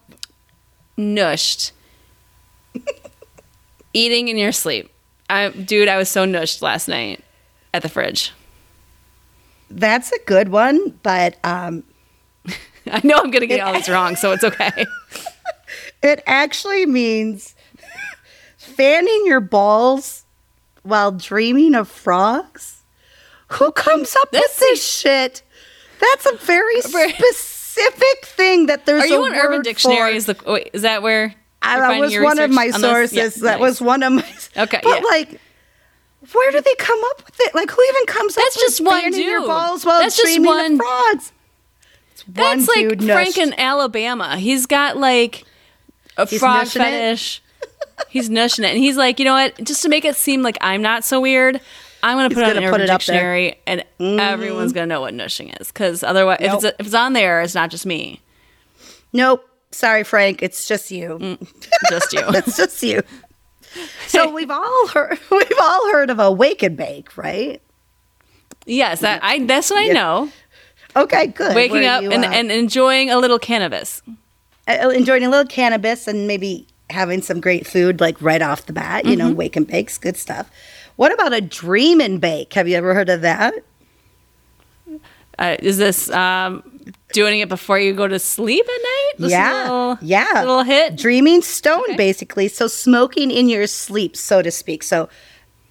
nushed. 0.98 1.70
Eating 3.94 4.28
in 4.28 4.36
your 4.38 4.52
sleep. 4.52 4.90
I 5.30 5.50
dude, 5.50 5.88
I 5.88 5.96
was 5.98 6.08
so 6.08 6.24
nushed 6.26 6.62
last 6.62 6.88
night 6.88 7.22
at 7.72 7.82
the 7.82 7.88
fridge. 7.88 8.32
That's 9.70 10.10
a 10.12 10.18
good 10.26 10.48
one, 10.48 10.98
but 11.02 11.36
um, 11.44 11.84
I 12.90 13.00
know 13.04 13.18
I'm 13.18 13.30
gonna 13.30 13.46
get 13.46 13.60
all 13.60 13.72
this 13.72 13.88
wrong, 13.88 14.16
so 14.16 14.32
it's 14.32 14.44
okay. 14.44 14.84
it 16.02 16.22
actually 16.26 16.86
means 16.86 17.54
fanning 18.62 19.22
your 19.26 19.40
balls 19.40 20.24
while 20.82 21.12
dreaming 21.12 21.74
of 21.74 21.88
frogs. 21.88 22.82
Who 23.48 23.72
comes 23.72 24.14
up 24.16 24.32
with 24.32 24.40
That's- 24.40 24.58
this 24.58 24.84
shit? 24.84 25.42
That's 26.00 26.26
a 26.26 26.36
very 26.36 26.80
specific 26.80 28.24
thing 28.24 28.66
that 28.66 28.86
there's 28.86 29.02
Are 29.04 29.06
you 29.06 29.24
a 29.24 29.28
on 29.28 29.34
Urban 29.34 29.62
Dictionary? 29.62 30.12
for. 30.12 30.16
Is 30.16 30.26
the 30.26 30.36
wait, 30.46 30.70
is 30.72 30.82
that 30.82 31.02
where 31.02 31.34
I, 31.60 31.78
that 31.78 32.00
was 32.00 32.16
one 32.18 32.38
of 32.38 32.50
my 32.50 32.70
sources. 32.70 33.12
Yeah, 33.16 33.28
that 33.28 33.60
nice. 33.60 33.60
was 33.60 33.80
one 33.80 34.02
of 34.02 34.12
my. 34.12 34.24
Okay, 34.56 34.80
but 34.82 35.02
yeah. 35.02 35.08
like, 35.08 35.40
where 36.32 36.50
do 36.50 36.60
they 36.60 36.74
come 36.76 37.00
up 37.10 37.24
with 37.24 37.40
it? 37.40 37.54
Like, 37.54 37.70
who 37.70 37.82
even 37.82 38.06
comes 38.06 38.34
That's 38.34 38.48
up 38.48 38.52
with 38.56 38.64
just 38.64 38.80
one 38.84 39.02
fanning 39.02 39.20
your 39.28 39.46
balls 39.46 39.84
while 39.84 40.00
That's 40.00 40.16
just 40.16 40.40
one- 40.40 40.72
of 40.74 40.78
one 40.80 41.20
That's 42.28 42.68
like 42.68 43.02
Frank 43.02 43.38
in 43.38 43.54
Alabama. 43.58 44.38
He's 44.38 44.66
got 44.66 44.96
like 44.96 45.44
a 46.16 46.26
He's 46.26 46.40
frog 46.40 46.66
nushing 46.66 47.12
it? 47.12 47.40
He's 48.08 48.28
nushing 48.28 48.60
it, 48.64 48.70
and 48.70 48.78
he's 48.78 48.96
like, 48.96 49.18
you 49.18 49.24
know 49.24 49.32
what? 49.34 49.62
Just 49.64 49.82
to 49.82 49.88
make 49.88 50.04
it 50.04 50.16
seem 50.16 50.42
like 50.42 50.58
I'm 50.60 50.82
not 50.82 51.04
so 51.04 51.20
weird, 51.20 51.60
I'm 52.02 52.16
gonna 52.16 52.28
put 52.30 52.38
it 52.44 52.56
on 52.56 52.62
gonna 52.62 52.70
put 52.70 52.80
it 52.80 52.90
up 52.90 53.02
there. 53.04 53.34
Dictionary, 53.36 53.56
and 53.66 53.84
everyone's 54.20 54.72
gonna 54.72 54.86
know 54.86 55.00
what 55.00 55.14
nushing 55.14 55.58
is. 55.60 55.68
Because 55.68 56.02
otherwise, 56.02 56.38
if, 56.40 56.52
Nope. 56.52 56.64
it's 56.64 56.76
if 56.80 56.86
it's 56.86 56.94
on 56.94 57.12
there, 57.12 57.40
it's 57.42 57.54
not 57.54 57.70
just 57.70 57.86
me, 57.86 58.20
Nope. 59.12 59.48
Sorry, 59.70 60.04
Frank. 60.04 60.42
It's 60.42 60.68
just 60.68 60.90
you. 60.90 61.18
Mm. 61.20 61.48
just 61.88 62.12
you. 62.12 62.20
it's 62.28 62.56
just 62.56 62.82
you. 62.82 63.00
So 64.06 64.30
we've 64.34 64.50
all 64.50 64.88
heard 64.88 65.18
we've 65.30 65.52
all 65.60 65.90
heard 65.92 66.10
of 66.10 66.18
a 66.18 66.30
wake 66.30 66.62
and 66.62 66.76
bake, 66.76 67.16
right? 67.16 67.60
yes, 68.66 69.00
that 69.00 69.22
I. 69.24 69.38
That's 69.44 69.70
what 69.70 69.78
I 69.80 69.84
Yeah. 69.86 69.92
know. 69.94 70.28
Okay, 70.94 71.28
good. 71.28 71.54
Waking 71.56 71.86
up 71.86 72.02
you, 72.02 72.10
and, 72.12 72.22
uh, 72.24 72.28
and 72.28 72.52
enjoying 72.52 73.10
a 73.10 73.16
little 73.16 73.38
cannabis. 73.38 74.02
uh, 74.68 74.90
enjoying 74.94 75.24
a 75.24 75.30
little 75.30 75.46
cannabis 75.46 76.06
and 76.06 76.26
maybe 76.26 76.66
having 76.90 77.22
some 77.22 77.40
great 77.40 77.66
food 77.66 78.00
like 78.00 78.20
right 78.20 78.42
off 78.42 78.66
the 78.66 78.72
bat. 78.72 79.04
You 79.04 79.12
Mm-hmm. 79.16 79.28
know, 79.28 79.34
wake 79.34 79.56
and 79.56 79.66
bakes, 79.66 79.98
good 79.98 80.16
stuff. 80.16 80.50
What 80.96 81.12
about 81.12 81.32
a 81.32 81.40
dream 81.40 82.00
and 82.00 82.20
bake? 82.20 82.52
Have 82.54 82.68
you 82.68 82.76
ever 82.76 82.94
heard 82.94 83.08
of 83.08 83.22
that? 83.22 83.54
Uh, 85.38 85.56
is 85.60 85.78
this 85.78 86.10
um, 86.10 86.62
doing 87.12 87.40
it 87.40 87.48
before 87.48 87.78
you 87.78 87.94
go 87.94 88.06
to 88.06 88.18
sleep 88.18 88.64
at 88.64 88.82
night? 88.82 89.12
A 89.26 89.30
yeah, 89.30 89.62
little- 89.62 89.98
yeah. 90.02 90.32
little 90.40 90.62
hit. 90.62 90.96
Dreaming 90.96 91.40
stone, 91.42 91.82
Okay. 91.84 91.96
basically. 91.96 92.48
So 92.48 92.66
smoking 92.66 93.30
in 93.30 93.48
your 93.48 93.66
sleep, 93.66 94.16
so 94.16 94.42
to 94.42 94.50
speak. 94.50 94.82
So 94.82 95.08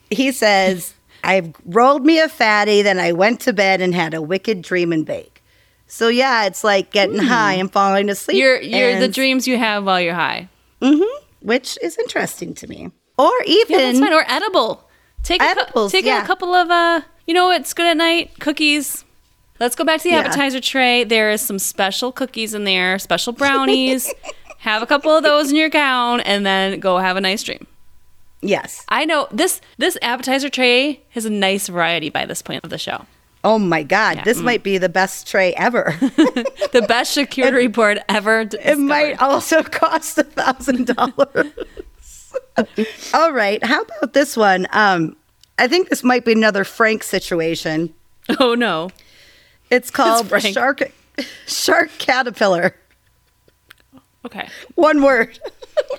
he 0.09 0.31
says, 0.31 0.93
"I 1.23 1.53
rolled 1.65 2.05
me 2.05 2.19
a 2.19 2.27
fatty, 2.27 2.81
then 2.81 2.99
I 2.99 3.11
went 3.11 3.39
to 3.41 3.53
bed 3.53 3.81
and 3.81 3.93
had 3.93 4.13
a 4.15 4.21
wicked 4.21 4.63
dream 4.63 4.91
and 4.91 5.05
bake." 5.05 5.43
So 5.87 6.07
yeah, 6.07 6.45
it's 6.45 6.63
like 6.63 6.91
getting 6.91 7.19
high 7.19 7.53
and 7.53 7.71
falling 7.71 8.09
asleep. 8.09 8.37
You're, 8.37 8.59
you're 8.61 8.99
the 8.99 9.07
dreams 9.09 9.47
you 9.47 9.57
have 9.57 9.85
while 9.85 10.01
you're 10.01 10.15
high. 10.15 10.49
Mhm, 10.81 11.05
which 11.41 11.77
is 11.81 11.97
interesting 11.97 12.53
to 12.55 12.67
me. 12.67 12.91
Or 13.17 13.31
even 13.45 13.95
Yeah. 13.97 14.13
Or 14.15 14.25
edible. 14.27 14.87
Take 15.23 15.41
a, 15.41 15.53
cou- 15.55 15.89
take 15.89 16.05
yeah. 16.05 16.23
a 16.23 16.25
couple 16.27 16.53
of 16.53 16.69
uh. 16.71 17.01
You 17.27 17.33
know 17.35 17.45
what's 17.45 17.73
good 17.73 17.85
at 17.85 17.97
night? 17.97 18.31
Cookies. 18.39 19.05
Let's 19.59 19.75
go 19.75 19.83
back 19.83 19.99
to 20.01 20.03
the 20.05 20.15
Yeah. 20.15 20.21
appetizer 20.21 20.59
tray. 20.59 21.03
There 21.03 21.29
is 21.31 21.41
some 21.41 21.59
special 21.59 22.11
cookies 22.11 22.53
in 22.55 22.63
there, 22.63 22.97
special 22.97 23.31
brownies. 23.31 24.11
have 24.59 24.81
a 24.81 24.85
couple 24.87 25.11
of 25.15 25.23
those 25.23 25.51
in 25.51 25.55
your 25.57 25.69
gown, 25.69 26.19
and 26.21 26.45
then 26.45 26.79
go 26.79 26.97
have 26.97 27.15
a 27.17 27.21
nice 27.21 27.43
dream. 27.43 27.67
yes. 28.41 28.83
I 28.89 29.05
know 29.05 29.27
this 29.31 29.61
this 29.77 29.97
appetizer 30.01 30.49
tray 30.49 31.01
has 31.11 31.25
a 31.25 31.29
nice 31.29 31.67
variety 31.67 32.09
by 32.09 32.25
this 32.25 32.41
point 32.41 32.63
of 32.63 32.69
the 32.71 32.77
show. 32.79 33.05
Oh 33.43 33.57
my 33.57 33.81
God, 33.83 34.17
Yeah, 34.17 34.23
this 34.23 34.39
mm. 34.39 34.43
might 34.43 34.63
be 34.63 34.77
the 34.77 34.89
best 34.89 35.27
tray 35.27 35.53
ever. 35.55 35.95
The 36.71 36.85
best 36.87 37.17
charcuterie 37.17 37.71
board 37.71 38.01
ever. 38.07 38.45
d- 38.45 38.57
it 38.63 38.77
might 38.77 39.21
also 39.21 39.61
cost 39.81 40.17
a 40.17 40.23
thousand 40.23 40.87
dollars. 40.95 41.51
All 43.13 43.33
right, 43.33 43.61
how 43.63 43.81
about 43.81 44.13
this 44.13 44.37
one? 44.37 44.67
Um, 44.71 45.17
I 45.59 45.67
think 45.67 45.89
this 45.89 46.01
might 46.01 46.23
be 46.23 46.31
another 46.31 46.63
Frank 46.63 47.03
situation. 47.03 47.93
Oh 48.39 48.55
no. 48.55 48.89
It's 49.69 49.91
called 49.91 50.29
Frank. 50.29 50.45
shark 50.45 50.81
shark 51.45 51.89
caterpillar. 51.97 52.73
Okay. 54.25 54.47
One 54.75 55.01
word. 55.01 55.37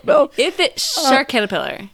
no. 0.05 0.31
If 0.39 0.59
it 0.59 0.81
shark 0.81 1.29
caterpillar. 1.29 1.91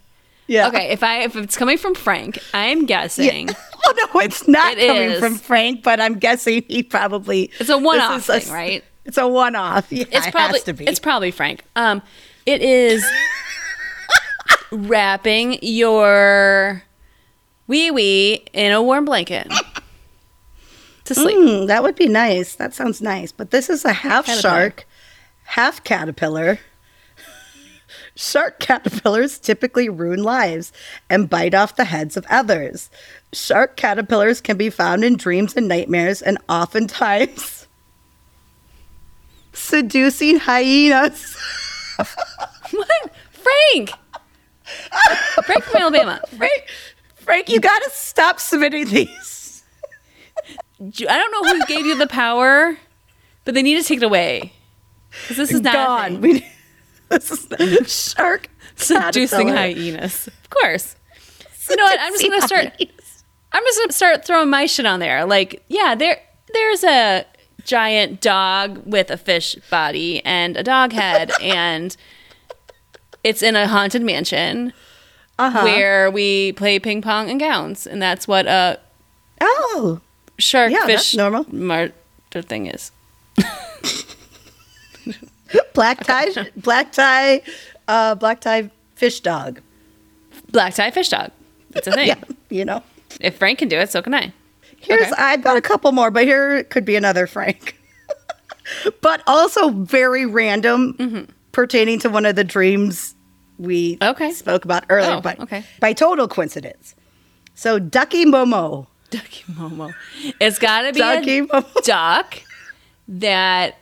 Yeah. 0.48 0.68
Okay. 0.68 0.88
If 0.90 1.02
I 1.02 1.20
if 1.22 1.36
it's 1.36 1.56
coming 1.56 1.78
from 1.78 1.94
Frank, 1.94 2.38
I'm 2.52 2.84
guessing. 2.86 3.48
Yeah. 3.48 3.54
Oh 3.90 4.08
no, 4.12 4.20
it's 4.20 4.46
not 4.48 4.76
It 4.76 4.88
coming 4.88 5.10
is. 5.12 5.20
from 5.20 5.36
Frank, 5.36 5.82
but 5.84 6.00
I'm 6.00 6.18
guessing 6.18 6.64
he 6.68 6.82
probably. 6.82 7.50
It's 7.60 7.70
a 7.70 7.78
one-off 7.78 8.24
thing, 8.24 8.52
right? 8.52 8.84
It's 9.06 9.16
a 9.16 9.26
one-off. 9.26 9.86
Yeah, 9.90 10.04
It's 10.10 10.26
it 10.26 10.32
probably 10.32 10.58
has 10.58 10.64
to 10.64 10.72
be. 10.74 10.84
it's 10.84 10.98
probably 10.98 11.30
Frank. 11.30 11.62
Um, 11.76 12.02
it 12.44 12.60
is 12.60 13.06
wrapping 14.70 15.58
your 15.62 16.82
wee 17.66 17.90
wee 17.90 18.44
in 18.52 18.72
a 18.72 18.82
warm 18.82 19.04
blanket 19.04 19.50
to 21.04 21.14
sleep. 21.14 21.38
Mm, 21.38 21.66
that 21.68 21.82
would 21.82 21.94
be 21.96 22.08
nice. 22.08 22.56
That 22.56 22.74
sounds 22.74 23.00
nice. 23.00 23.32
But 23.32 23.50
this 23.50 23.70
is 23.70 23.84
a 23.84 23.92
half 23.92 24.26
Caterpillar. 24.26 24.42
shark, 24.60 24.86
half 25.44 25.84
caterpillar. 25.84 26.58
Shark 28.18 28.58
caterpillars 28.58 29.38
typically 29.38 29.88
ruin 29.88 30.24
lives 30.24 30.72
and 31.08 31.30
bite 31.30 31.54
off 31.54 31.76
the 31.76 31.84
heads 31.84 32.16
of 32.16 32.26
others. 32.28 32.90
Shark 33.32 33.76
caterpillars 33.76 34.40
can 34.40 34.56
be 34.56 34.70
found 34.70 35.04
in 35.04 35.16
dreams 35.16 35.54
and 35.56 35.68
nightmares 35.68 36.20
and 36.20 36.36
oftentimes 36.48 37.68
seducing 39.52 40.38
hyenas. 40.40 41.36
What? 42.70 43.12
Frank. 43.30 43.90
Frank 45.46 45.64
from 45.64 45.82
Alabama. 45.82 46.20
Frank, 46.36 46.68
Frank, 47.16 47.48
you 47.48 47.60
gotta 47.60 47.88
stop 47.92 48.38
submitting 48.38 48.84
these. 48.88 49.64
I 50.78 50.90
don't 50.90 51.32
know 51.32 51.54
who 51.54 51.64
gave 51.64 51.86
you 51.86 51.96
the 51.96 52.06
power, 52.06 52.76
but 53.46 53.54
they 53.54 53.62
need 53.62 53.80
to 53.80 53.82
take 53.82 53.98
it 53.98 54.04
away 54.04 54.52
because 55.22 55.38
this 55.38 55.50
is 55.50 55.62
not 55.62 55.74
a 55.74 55.76
Gone. 55.78 56.10
thing. 56.10 56.20
We, 56.20 56.46
this 57.08 57.30
is 57.58 58.12
shark 58.14 58.48
seducing 58.76 59.48
hyenas. 59.48 60.26
Of 60.28 60.50
course. 60.50 60.96
You 61.70 61.76
know 61.76 61.84
what? 61.84 61.98
I'm 62.00 62.12
just 62.12 62.22
gonna 62.24 62.42
start. 62.42 62.72
I'm 63.52 63.62
just 63.64 63.78
gonna 63.80 63.92
start 63.92 64.24
throwing 64.24 64.50
my 64.50 64.66
shit 64.66 64.86
on 64.86 65.00
there. 65.00 65.24
Like, 65.26 65.62
yeah, 65.68 65.94
there 65.94 66.18
there's 66.52 66.84
a 66.84 67.24
giant 67.64 68.20
dog 68.20 68.82
with 68.86 69.10
a 69.10 69.16
fish 69.16 69.54
body 69.70 70.24
and 70.24 70.56
a 70.56 70.62
dog 70.62 70.92
head, 70.92 71.30
and 71.42 71.96
it's 73.24 73.42
in 73.42 73.56
a 73.56 73.66
haunted 73.68 74.02
mansion. 74.02 74.72
Uh-huh. 75.40 75.62
where 75.62 76.10
we 76.10 76.50
play 76.54 76.80
ping 76.80 77.00
pong 77.00 77.28
in 77.28 77.38
gowns, 77.38 77.86
and 77.86 78.02
that's 78.02 78.26
what 78.26 78.46
a 78.46 78.80
Oh, 79.40 80.00
shark 80.36 80.72
Yeah, 80.72 80.84
that's 80.84 81.10
fish 81.10 81.14
normal. 81.16 81.46
martyr 81.54 81.92
thing 82.42 82.66
is. 82.66 82.90
black 85.74 86.04
tie, 86.04 86.28
black 86.56 86.92
tie, 86.92 87.42
uh, 87.86 88.14
black 88.14 88.40
tie 88.40 88.70
fish 88.94 89.20
dog. 89.20 89.60
Black 90.50 90.74
tie 90.74 90.90
fish 90.90 91.08
dog. 91.08 91.30
That's 91.70 91.86
a 91.86 91.92
thing. 91.98 92.08
Yeah, 92.08 92.16
you 92.50 92.64
know. 92.64 92.82
If 93.20 93.36
Frank 93.38 93.58
can 93.60 93.68
do 93.68 93.78
it, 93.78 93.90
so 93.90 94.02
can 94.02 94.14
I. 94.14 94.32
Here's 94.80 95.02
Okay. 95.12 95.12
I've 95.22 95.42
got 95.42 95.56
a 95.56 95.60
couple 95.60 95.90
more, 95.92 96.10
but 96.10 96.24
here 96.24 96.62
could 96.64 96.84
be 96.84 96.94
another 96.96 97.26
Frank. 97.26 97.76
but 99.00 99.22
also 99.26 99.70
very 99.70 100.24
random, 100.26 100.94
Mm-hmm. 100.94 101.30
pertaining 101.52 101.98
to 102.00 102.08
one 102.10 102.24
of 102.26 102.36
the 102.36 102.44
dreams 102.44 103.14
we 103.58 103.98
Okay. 104.00 104.30
spoke 104.32 104.64
about 104.64 104.84
earlier. 104.88 105.14
Oh, 105.16 105.20
but 105.20 105.40
okay. 105.40 105.64
by 105.80 105.92
total 105.92 106.28
coincidence. 106.28 106.94
So 107.54 107.78
Ducky 107.80 108.24
Momo, 108.24 108.86
Ducky 109.10 109.42
Momo. 109.52 109.92
It's 110.40 110.58
got 110.60 110.82
to 110.82 110.92
be 110.92 111.00
Ducky 111.00 111.38
a 111.38 111.46
Momo. 111.46 111.82
duck 111.82 112.42
that 113.08 113.76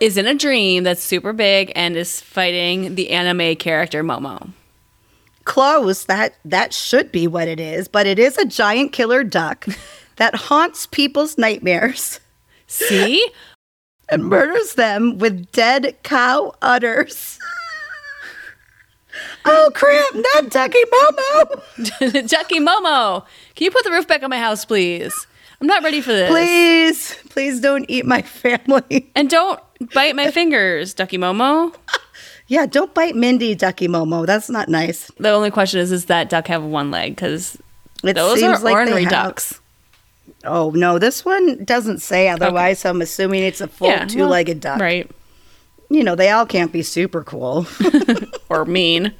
is 0.00 0.16
in 0.16 0.26
a 0.26 0.34
dream 0.34 0.84
that's 0.84 1.02
super 1.02 1.32
big 1.32 1.72
and 1.74 1.96
is 1.96 2.20
fighting 2.20 2.94
the 2.94 3.10
anime 3.10 3.56
character 3.56 4.02
Momo. 4.02 4.50
close. 5.44 6.04
That 6.04 6.34
that 6.44 6.72
should 6.72 7.12
be 7.12 7.26
what 7.26 7.48
it 7.48 7.60
is, 7.60 7.88
but 7.88 8.06
it 8.06 8.18
is 8.18 8.38
a 8.38 8.44
giant 8.44 8.92
killer 8.92 9.24
duck 9.24 9.66
that 10.16 10.34
haunts 10.34 10.86
people's 10.86 11.38
nightmares 11.38 12.20
See? 12.66 13.30
and 14.08 14.24
murders 14.24 14.74
them 14.74 15.18
with 15.18 15.50
dead 15.52 15.96
cow 16.02 16.54
udders. 16.60 17.38
oh 19.44 19.70
crap! 19.74 20.14
Not 20.14 20.50
Ducky 20.50 20.82
Momo. 20.92 22.28
Ducky 22.28 22.60
Momo. 22.60 23.24
Can 23.54 23.64
you 23.64 23.70
put 23.70 23.84
the 23.84 23.90
roof 23.90 24.08
back 24.08 24.22
on 24.22 24.30
my 24.30 24.38
house, 24.38 24.64
please? 24.64 25.26
I'm 25.60 25.66
not 25.66 25.82
ready 25.82 26.00
for 26.00 26.12
this. 26.12 26.28
Please, 26.28 27.14
please 27.30 27.60
don't 27.60 27.86
eat 27.88 28.04
my 28.04 28.22
family. 28.22 29.10
And 29.14 29.30
don't 29.30 29.60
bite 29.94 30.14
my 30.16 30.30
fingers, 30.30 30.94
Ducky 30.94 31.18
Momo. 31.18 31.74
Yeah, 32.46 32.66
don't 32.66 32.92
bite 32.92 33.16
Mindy, 33.16 33.54
Ducky 33.54 33.88
Momo. 33.88 34.26
That's 34.26 34.50
not 34.50 34.68
nice. 34.68 35.10
The 35.18 35.30
only 35.30 35.50
question 35.50 35.80
is, 35.80 35.88
does 35.88 36.04
that 36.06 36.28
duck 36.28 36.46
have 36.48 36.62
one 36.62 36.90
leg? 36.90 37.16
Because 37.16 37.56
It 38.02 38.12
those 38.16 38.40
seems 38.40 38.58
are 38.58 38.62
like 38.62 38.74
ornery 38.74 39.04
have- 39.04 39.10
ducks. 39.10 39.60
Oh 40.44 40.70
no, 40.72 40.98
this 40.98 41.24
one 41.24 41.64
doesn't 41.64 42.00
say 42.02 42.28
otherwise. 42.28 42.80
So 42.80 42.90
I'm 42.90 43.00
assuming 43.00 43.44
it's 43.44 43.62
a 43.62 43.66
full 43.66 43.88
well, 43.88 44.06
two-legged 44.06 44.60
duck. 44.60 44.78
Right. 44.78 45.10
You 45.88 46.04
know, 46.04 46.14
they 46.14 46.28
all 46.28 46.44
can't 46.44 46.70
be 46.70 46.82
super 46.82 47.24
cool 47.24 47.66
Or 48.50 48.66
mean. 48.66 49.14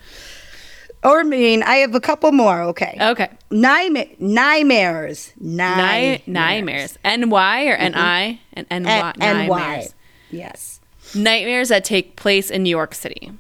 or 1.03 1.25
mean. 1.25 1.63
I 1.63 1.77
have 1.77 1.95
a 1.95 2.01
couple 2.01 2.31
more. 2.31 2.61
Okay. 2.61 2.95
Okay. 3.01 3.31
Nightma- 3.51 4.05
nightmares. 4.19 5.33
Ni- 5.41 5.57
Nightmares. 5.57 6.27
nightmares. 6.29 6.99
N-Y 7.03 7.67
or 7.69 7.75
N-I? 7.75 8.39
And 8.53 8.67
N-Y. 8.71 9.13
And, 9.15 9.23
and 9.23 9.49
why? 9.49 9.89
Yes. 10.37 10.81
Nightmares 11.15 11.69
that 11.69 11.85
take 11.85 12.17
place 12.17 12.51
in 12.51 12.63
New 12.63 12.71
York 12.71 12.95
City. 12.95 13.33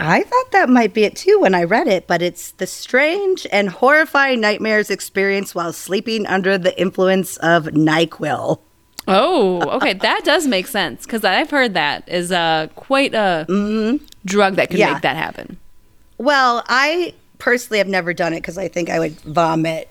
I 0.00 0.22
thought 0.22 0.52
that 0.52 0.68
might 0.68 0.94
be 0.94 1.02
it 1.04 1.16
too 1.16 1.38
when 1.40 1.54
I 1.54 1.64
read 1.64 1.88
it, 1.88 2.06
but 2.06 2.22
it's 2.22 2.52
the 2.52 2.66
strange 2.66 3.46
and 3.50 3.68
horrifying 3.68 4.40
nightmares 4.40 4.90
experienced 4.90 5.54
while 5.56 5.72
sleeping 5.72 6.24
under 6.26 6.56
the 6.56 6.78
influence 6.80 7.36
of 7.38 7.64
NyQuil. 7.64 8.60
Oh, 9.08 9.60
okay. 9.76 9.94
that 10.02 10.20
does 10.24 10.46
make 10.46 10.68
sense 10.68 11.04
because 11.04 11.24
I've 11.24 11.50
heard 11.50 11.74
that 11.74 12.08
is 12.08 12.30
uh, 12.30 12.68
quite 12.76 13.12
a 13.14 13.44
drug 14.24 14.54
that 14.56 14.70
can 14.70 14.78
Yeah. 14.78 14.92
make 14.92 15.02
that 15.02 15.16
happen. 15.16 15.58
Well, 16.18 16.62
I 16.68 17.14
personally 17.38 17.78
have 17.78 17.88
never 17.88 18.12
done 18.12 18.32
it 18.32 18.40
because 18.40 18.58
I 18.58 18.68
think 18.68 18.90
I 18.90 18.98
would 19.00 19.18
vomit 19.22 19.88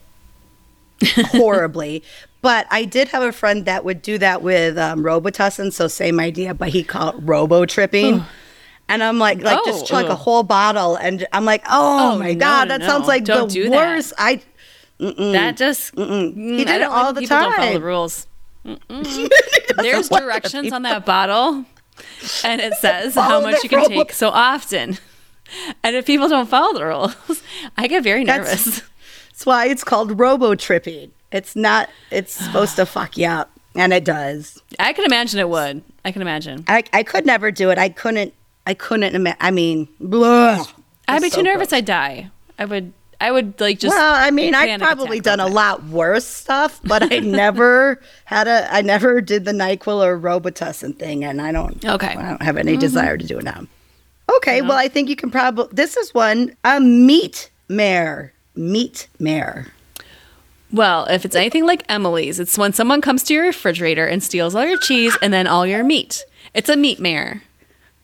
horribly. 1.32 2.04
But 2.42 2.68
I 2.70 2.86
did 2.86 3.08
have 3.10 3.24
a 3.24 3.32
friend 3.32 3.66
that 3.66 3.84
would 3.84 4.02
do 4.02 4.18
that 4.20 4.42
with 4.44 4.78
um, 4.78 5.04
Robitussin, 5.04 5.74
so 5.74 5.88
same 5.88 6.20
idea, 6.20 6.54
but 6.54 6.70
he 6.70 6.84
called 6.84 7.16
it 7.16 7.22
robo 7.24 7.66
tripping. 7.66 8.24
And 8.90 9.04
I'm 9.04 9.18
like, 9.20 9.42
like 9.42 9.60
Oh, 9.62 9.66
just 9.66 9.86
chug 9.88 10.06
a 10.06 10.16
whole 10.16 10.44
bottle, 10.44 10.96
and 10.96 11.26
I'm 11.34 11.46
like, 11.46 11.64
oh, 11.68 12.14
Oh, 12.14 12.20
my 12.20 12.34
no, 12.34 12.40
god, 12.40 12.68
no, 12.70 12.78
that 12.78 12.86
sounds 12.88 13.08
like 13.08 13.24
Don't 13.26 13.48
the 13.50 13.54
do 13.54 13.70
that. 13.70 13.76
worst. 13.76 14.14
I 14.18 14.42
That 15.00 15.58
just 15.58 15.94
mm, 15.96 16.34
He 16.58 16.64
did 16.64 16.70
I 16.70 16.76
it 16.78 16.84
all 16.84 17.12
the 17.12 17.22
people 17.22 17.38
Don't 17.38 17.56
follow 17.56 17.74
the 17.74 17.82
rules. 17.82 18.28
There's 19.78 20.10
directions 20.10 20.72
on 20.74 20.84
that 20.84 21.06
bottle, 21.06 21.66
and 22.44 22.62
it 22.62 22.74
says 22.76 23.16
how 23.16 23.42
much 23.42 23.64
you 23.64 23.70
can 23.70 23.80
rules. 23.80 23.90
take 23.90 24.14
so 24.14 24.30
often. 24.30 24.98
And 25.84 25.96
if 25.96 26.06
people 26.06 26.28
don't 26.28 26.48
follow 26.50 26.74
the 26.78 26.86
rules, 26.86 27.16
I 27.78 27.88
get 27.88 28.04
very 28.04 28.24
That's- 28.26 28.66
nervous. 28.66 28.84
That's 29.30 29.46
why 29.46 29.68
it's 29.68 29.84
called 29.84 30.20
robo 30.20 30.56
tripping. 30.56 31.12
It's 31.32 31.56
not. 31.56 31.90
It's 32.12 32.34
supposed 32.34 32.76
to 32.78 32.86
fuck 32.86 33.18
you 33.18 33.28
up, 33.28 33.52
and 33.76 33.92
it 33.94 34.06
does. 34.06 34.62
I 34.80 34.94
can 34.94 35.06
imagine 35.06 35.40
it 35.40 35.50
would. 35.50 35.82
I 36.06 36.12
can 36.12 36.22
imagine. 36.22 36.64
I 36.68 36.84
I 36.94 37.04
could 37.04 37.26
never 37.26 37.52
do 37.52 37.70
it. 37.70 37.78
I 37.78 37.90
couldn't. 37.90 38.34
I 38.66 38.74
couldn't. 38.74 39.16
Ima- 39.16 39.36
I 39.40 39.52
mean. 39.52 39.88
I'd 40.02 41.20
be 41.22 41.28
It's 41.28 41.36
too 41.36 41.44
nervous. 41.44 41.70
gross. 41.70 41.78
I'd 41.80 41.86
die. 41.86 42.30
I 42.60 42.66
would. 42.66 42.94
I 43.20 43.32
would 43.32 43.60
like 43.60 43.80
just. 43.80 43.96
well, 43.96 44.14
I 44.16 44.30
mean, 44.30 44.54
I've 44.54 44.80
probably 44.80 45.20
done 45.20 45.40
a 45.40 45.48
lot 45.48 45.84
worse 45.86 46.26
stuff, 46.26 46.80
but 46.84 47.12
I 47.12 47.18
never 47.24 48.00
had 48.26 48.48
a. 48.48 48.72
I 48.72 48.82
never 48.82 49.22
did 49.22 49.44
the 49.46 49.52
Nyquil 49.54 50.06
or 50.06 50.20
Robitussin 50.20 50.98
thing, 50.98 51.24
and 51.26 51.42
I 51.42 51.52
don't. 51.52 51.84
Okay. 51.84 52.08
Mm-hmm. 52.08 52.20
I 52.20 52.30
don't 52.30 52.42
have 52.44 52.58
any 52.58 52.78
desire 52.78 53.18
to 53.18 53.26
do 53.26 53.40
it 53.40 53.44
now. 53.44 53.66
Okay, 54.38 54.62
well, 54.62 54.78
I 54.78 54.88
think 54.88 55.10
you 55.10 55.16
can 55.16 55.32
probably. 55.32 55.68
This 55.72 55.98
is 55.98 56.14
one 56.14 56.56
a 56.64 56.80
meat 56.80 57.50
mare. 57.70 58.34
Meat 58.56 59.08
mare. 59.20 59.68
Well, 60.72 61.06
if 61.06 61.24
it's 61.26 61.36
anything 61.36 61.66
like 61.66 61.84
Emily's, 61.88 62.40
it's 62.40 62.58
when 62.58 62.74
someone 62.74 63.02
comes 63.02 63.24
to 63.24 63.34
your 63.34 63.44
refrigerator 63.44 64.06
and 64.06 64.22
steals 64.22 64.54
all 64.54 64.66
your 64.66 64.78
cheese 64.80 65.18
and 65.22 65.32
then 65.34 65.48
all 65.48 65.66
your 65.66 65.84
meat. 65.84 66.26
It's 66.54 66.70
a 66.70 66.76
meat 66.76 67.00
mare. 67.00 67.44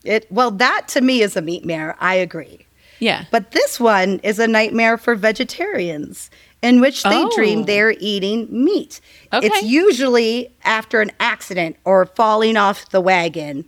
It 0.03 0.27
well, 0.31 0.51
that 0.51 0.87
to 0.89 1.01
me 1.01 1.21
is 1.21 1.35
a 1.35 1.41
meat 1.41 1.65
mare. 1.65 1.95
I 1.99 2.15
agree. 2.15 2.65
Yeah. 2.99 3.25
But 3.31 3.51
this 3.51 3.79
one 3.79 4.19
is 4.23 4.39
a 4.39 4.47
nightmare 4.47 4.97
for 4.97 5.15
vegetarians 5.15 6.29
in 6.61 6.79
which 6.79 7.03
they 7.03 7.23
Oh. 7.23 7.31
dream 7.35 7.63
they're 7.63 7.95
eating 7.99 8.47
meat. 8.49 9.01
Okay. 9.33 9.47
It's 9.47 9.63
usually 9.63 10.49
after 10.63 11.01
an 11.01 11.11
accident 11.19 11.75
or 11.83 12.05
falling 12.05 12.55
off 12.55 12.89
the 12.91 13.01
wagon 13.01 13.65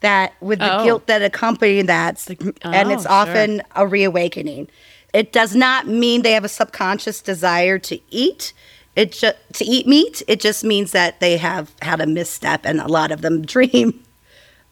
that 0.00 0.34
with 0.40 0.58
the 0.58 0.80
Oh. 0.80 0.84
guilt 0.84 1.06
that 1.06 1.22
accompanies 1.22 1.86
that 1.86 2.22
and 2.28 2.52
oh, 2.64 2.90
it's 2.92 3.02
sure. 3.04 3.12
often 3.12 3.62
a 3.74 3.86
reawakening. 3.86 4.68
It 5.16 5.32
does 5.32 5.54
not 5.54 5.86
mean 5.86 6.20
they 6.22 6.32
have 6.32 6.44
a 6.44 6.48
subconscious 6.48 7.22
desire 7.22 7.78
to 7.78 7.98
eat. 8.10 8.52
It 8.94 9.12
ju- 9.12 9.32
to 9.54 9.64
eat 9.64 9.86
meat. 9.86 10.22
It 10.28 10.40
just 10.40 10.62
means 10.62 10.92
that 10.92 11.20
they 11.20 11.38
have 11.38 11.72
had 11.80 12.00
a 12.02 12.06
misstep 12.06 12.62
and 12.64 12.80
a 12.80 12.86
lot 12.86 13.10
of 13.12 13.22
them 13.22 13.40
dream 13.54 14.02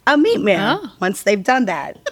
a 0.06 0.18
meat 0.18 0.40
mare 0.42 0.60
Oh. 0.82 0.92
once 1.00 1.22
they've 1.22 1.42
done 1.42 1.64
that. 1.64 2.10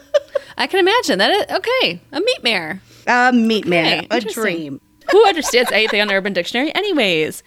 I 0.56 0.66
can 0.66 0.80
imagine 0.80 1.18
that. 1.18 1.30
It, 1.30 1.50
okay, 1.58 2.00
a 2.10 2.20
meat 2.20 2.42
mare. 2.42 2.80
A 3.06 3.32
meat 3.32 3.66
mare, 3.66 4.02
a 4.10 4.20
dream. 4.20 4.80
Who 5.10 5.26
understands 5.26 5.70
anything 5.72 6.00
on 6.00 6.08
the 6.08 6.14
Urban 6.14 6.32
Dictionary, 6.32 6.74
anyways? 6.74 7.42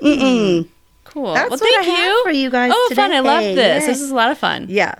Cool. 0.00 1.32
That's 1.34 1.50
well, 1.50 1.50
what 1.50 1.60
thank 1.60 1.76
I 1.78 1.82
have 1.84 2.04
you 2.04 2.22
for 2.24 2.30
you 2.30 2.50
guys 2.50 2.70
Oh, 2.74 2.90
fun! 2.94 3.12
I 3.12 3.20
love 3.20 3.42
this. 3.42 3.82
Yeah. 3.82 3.86
This 3.86 4.00
is 4.02 4.10
a 4.10 4.14
lot 4.14 4.30
of 4.30 4.36
fun. 4.38 4.66
Yeah. 4.68 4.94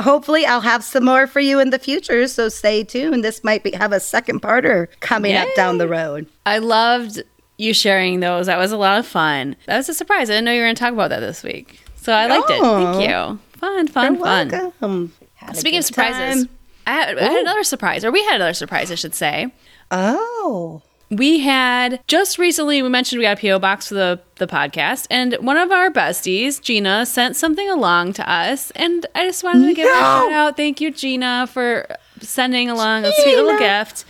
Hopefully, 0.00 0.44
I'll 0.44 0.60
have 0.60 0.84
some 0.84 1.04
more 1.04 1.26
for 1.26 1.40
you 1.40 1.58
in 1.58 1.70
the 1.70 1.78
future. 1.78 2.26
So 2.28 2.48
stay 2.48 2.84
tuned. 2.84 3.24
This 3.24 3.42
might 3.42 3.62
be 3.62 3.70
have 3.72 3.92
a 3.92 4.00
second 4.00 4.42
parter 4.42 4.88
coming 5.00 5.34
up 5.34 5.48
down 5.56 5.78
the 5.78 5.88
road. 5.88 6.26
I 6.44 6.58
loved 6.58 7.22
you 7.56 7.72
sharing 7.72 8.20
those. 8.20 8.46
That 8.46 8.58
was 8.58 8.72
a 8.72 8.76
lot 8.76 8.98
of 8.98 9.06
fun. 9.06 9.56
That 9.66 9.78
was 9.78 9.88
a 9.88 9.94
surprise. 9.94 10.28
I 10.28 10.34
didn't 10.34 10.44
know 10.44 10.52
you 10.52 10.60
were 10.60 10.66
going 10.66 10.74
to 10.74 10.80
talk 10.80 10.92
about 10.92 11.08
that 11.10 11.20
this 11.20 11.42
week. 11.42 11.82
So 11.96 12.12
I 12.12 12.26
liked 12.26 12.50
it. 12.50 12.60
Oh. 12.62 12.92
Thank 12.98 13.08
you. 13.08 13.38
Fun, 13.58 13.88
fun, 13.88 14.14
You're 14.14 14.24
fun. 14.24 14.48
welcome. 14.50 15.12
Speaking 15.54 15.78
of 15.78 15.84
surprises. 15.84 16.46
I 16.86 16.92
had, 16.92 17.18
I 17.18 17.24
had 17.24 17.40
another 17.40 17.64
surprise, 17.64 18.04
or 18.04 18.12
we 18.12 18.22
had 18.24 18.36
another 18.36 18.52
surprise, 18.54 18.92
I 18.92 18.94
should 18.94 19.14
say. 19.14 19.52
Oh. 19.90 20.82
We 21.08 21.38
had 21.38 22.00
just 22.08 22.36
recently, 22.36 22.82
we 22.82 22.88
mentioned 22.88 23.20
we 23.20 23.24
got 23.24 23.38
a 23.38 23.40
P.O. 23.40 23.60
box 23.60 23.88
for 23.88 23.94
the, 23.94 24.20
the 24.36 24.46
podcast, 24.48 25.06
and 25.08 25.34
one 25.34 25.56
of 25.56 25.70
our 25.70 25.88
besties, 25.88 26.60
Gina, 26.60 27.06
sent 27.06 27.36
something 27.36 27.68
along 27.70 28.14
to 28.14 28.28
us. 28.28 28.72
And 28.72 29.06
I 29.14 29.24
just 29.24 29.44
wanted 29.44 29.68
to 29.68 29.74
give 29.74 29.86
her 29.86 29.92
a 29.94 30.00
shout 30.00 30.32
out. 30.32 30.56
Thank 30.56 30.80
you, 30.80 30.90
Gina, 30.90 31.46
for 31.46 31.86
sending 32.20 32.68
along 32.68 33.04
a 33.04 33.12
sweet 33.12 33.36
little 33.36 33.56
gift. 33.58 34.04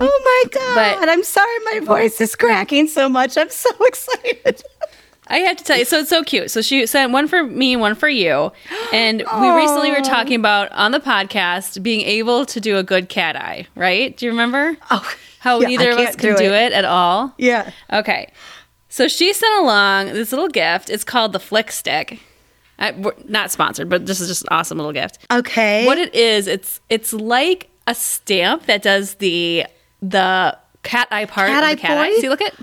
Oh 0.00 0.20
my 0.24 0.50
God. 0.50 0.98
But- 1.00 1.08
I'm 1.10 1.22
sorry 1.24 1.58
my 1.72 1.80
voice 1.80 2.20
is 2.22 2.34
cracking 2.34 2.88
so 2.88 3.08
much. 3.08 3.36
I'm 3.36 3.50
so 3.50 3.70
excited. 3.80 4.62
I 5.26 5.38
have 5.38 5.56
to 5.58 5.64
tell 5.64 5.78
you, 5.78 5.84
so 5.84 6.00
it's 6.00 6.10
so 6.10 6.22
cute. 6.22 6.50
So 6.50 6.60
she 6.62 6.86
sent 6.86 7.12
one 7.12 7.28
for 7.28 7.44
me, 7.44 7.76
one 7.76 7.94
for 7.94 8.08
you. 8.08 8.52
And 8.92 9.18
we 9.40 9.50
recently 9.50 9.90
were 9.90 10.02
talking 10.02 10.38
about 10.38 10.70
on 10.72 10.92
the 10.92 11.00
podcast 11.00 11.82
being 11.82 12.02
able 12.02 12.44
to 12.46 12.60
do 12.60 12.76
a 12.76 12.82
good 12.82 13.08
cat 13.08 13.34
eye, 13.36 13.66
right? 13.74 14.14
Do 14.16 14.26
you 14.26 14.32
remember? 14.32 14.76
Oh, 14.90 15.10
How 15.44 15.60
yeah, 15.60 15.68
neither 15.68 15.90
of 15.90 15.98
us 15.98 16.16
can 16.16 16.36
do 16.36 16.44
it. 16.54 16.72
at 16.72 16.86
all. 16.86 17.34
Yeah. 17.36 17.70
Okay. 17.92 18.32
So 18.88 19.08
she 19.08 19.34
sent 19.34 19.54
along 19.60 20.06
this 20.06 20.32
little 20.32 20.48
gift. 20.48 20.88
It's 20.88 21.04
called 21.04 21.34
the 21.34 21.38
Flick 21.38 21.70
Stick. 21.70 22.18
I, 22.78 22.92
not 23.28 23.50
sponsored, 23.50 23.90
but 23.90 24.06
this 24.06 24.20
is 24.22 24.28
just 24.28 24.40
an 24.42 24.48
awesome 24.50 24.78
little 24.78 24.94
gift. 24.94 25.18
Okay. 25.30 25.84
What 25.84 25.98
it 25.98 26.14
is, 26.14 26.46
it's 26.46 26.80
it's 26.88 27.12
like 27.12 27.68
a 27.86 27.94
stamp 27.94 28.64
that 28.64 28.80
does 28.80 29.16
the 29.16 29.66
the 30.00 30.56
cat 30.82 31.08
eye 31.10 31.26
part 31.26 31.50
Cat 31.50 31.62
eye 31.62 31.74
the 31.74 31.80
cat 31.82 31.98
eye. 31.98 32.16
See, 32.20 32.28
look 32.30 32.40
at 32.40 32.54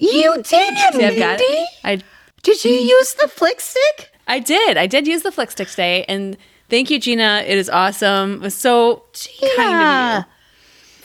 You 0.00 0.34
did, 0.34 0.46
See, 0.46 0.56
I've 0.56 0.96
Mindy. 0.96 1.18
got 1.20 1.38
it. 1.40 1.68
I 1.84 2.00
Did 2.42 2.64
you 2.64 2.72
use 2.72 3.14
the 3.14 3.28
flick 3.28 3.60
stick? 3.60 4.10
I 4.26 4.40
did. 4.40 4.76
I 4.76 4.88
did 4.88 5.06
use 5.06 5.22
the 5.22 5.30
flick 5.30 5.52
stick 5.52 5.68
today, 5.68 6.04
and 6.08 6.36
thank 6.68 6.90
you, 6.90 6.98
Gina. 6.98 7.44
It 7.46 7.56
is 7.58 7.70
awesome. 7.70 8.34
It 8.34 8.40
was 8.40 8.54
so 8.56 9.04
kind 9.40 9.60
of 9.60 9.70
Yeah. 9.70 10.24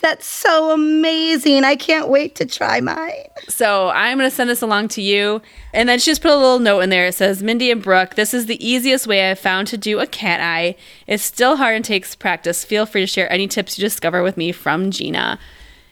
That's 0.02 0.26
so 0.26 0.72
amazing. 0.72 1.64
I 1.64 1.76
can't 1.76 2.08
wait 2.10 2.36
to 2.36 2.46
try 2.46 2.80
mine. 2.82 3.26
So 3.48 3.90
I'm 3.90 4.18
going 4.18 4.30
to 4.30 4.36
send 4.36 4.50
this 4.50 4.62
along 4.62 4.90
to 4.90 5.02
you. 5.02 5.42
And 5.74 5.88
then 5.90 6.00
she 6.00 6.12
just 6.12 6.22
put 6.22 6.32
a 6.32 6.36
little 6.38 6.60
note 6.60 6.80
in 6.82 6.90
there. 6.90 7.08
It 7.08 7.16
says, 7.16 7.44
Mindy 7.44 7.70
and 7.72 7.82
Brooke, 7.82 8.16
this 8.16 8.34
is 8.34 8.46
the 8.46 8.66
easiest 8.66 9.08
way 9.08 9.30
I've 9.30 9.40
found 9.40 9.68
to 9.70 9.78
do 9.78 10.00
a 10.00 10.08
cat 10.08 10.40
eye. 10.42 10.76
It's 11.08 11.24
still 11.24 11.58
hard 11.58 11.76
and 11.76 11.84
takes 11.86 12.16
practice. 12.16 12.64
Feel 12.64 12.86
free 12.86 13.02
to 13.02 13.08
share 13.08 13.32
any 13.32 13.48
tips 13.48 13.78
you 13.78 13.84
discover 13.84 14.24
with 14.24 14.38
me 14.38 14.52
from 14.52 14.92
Gina. 14.92 15.40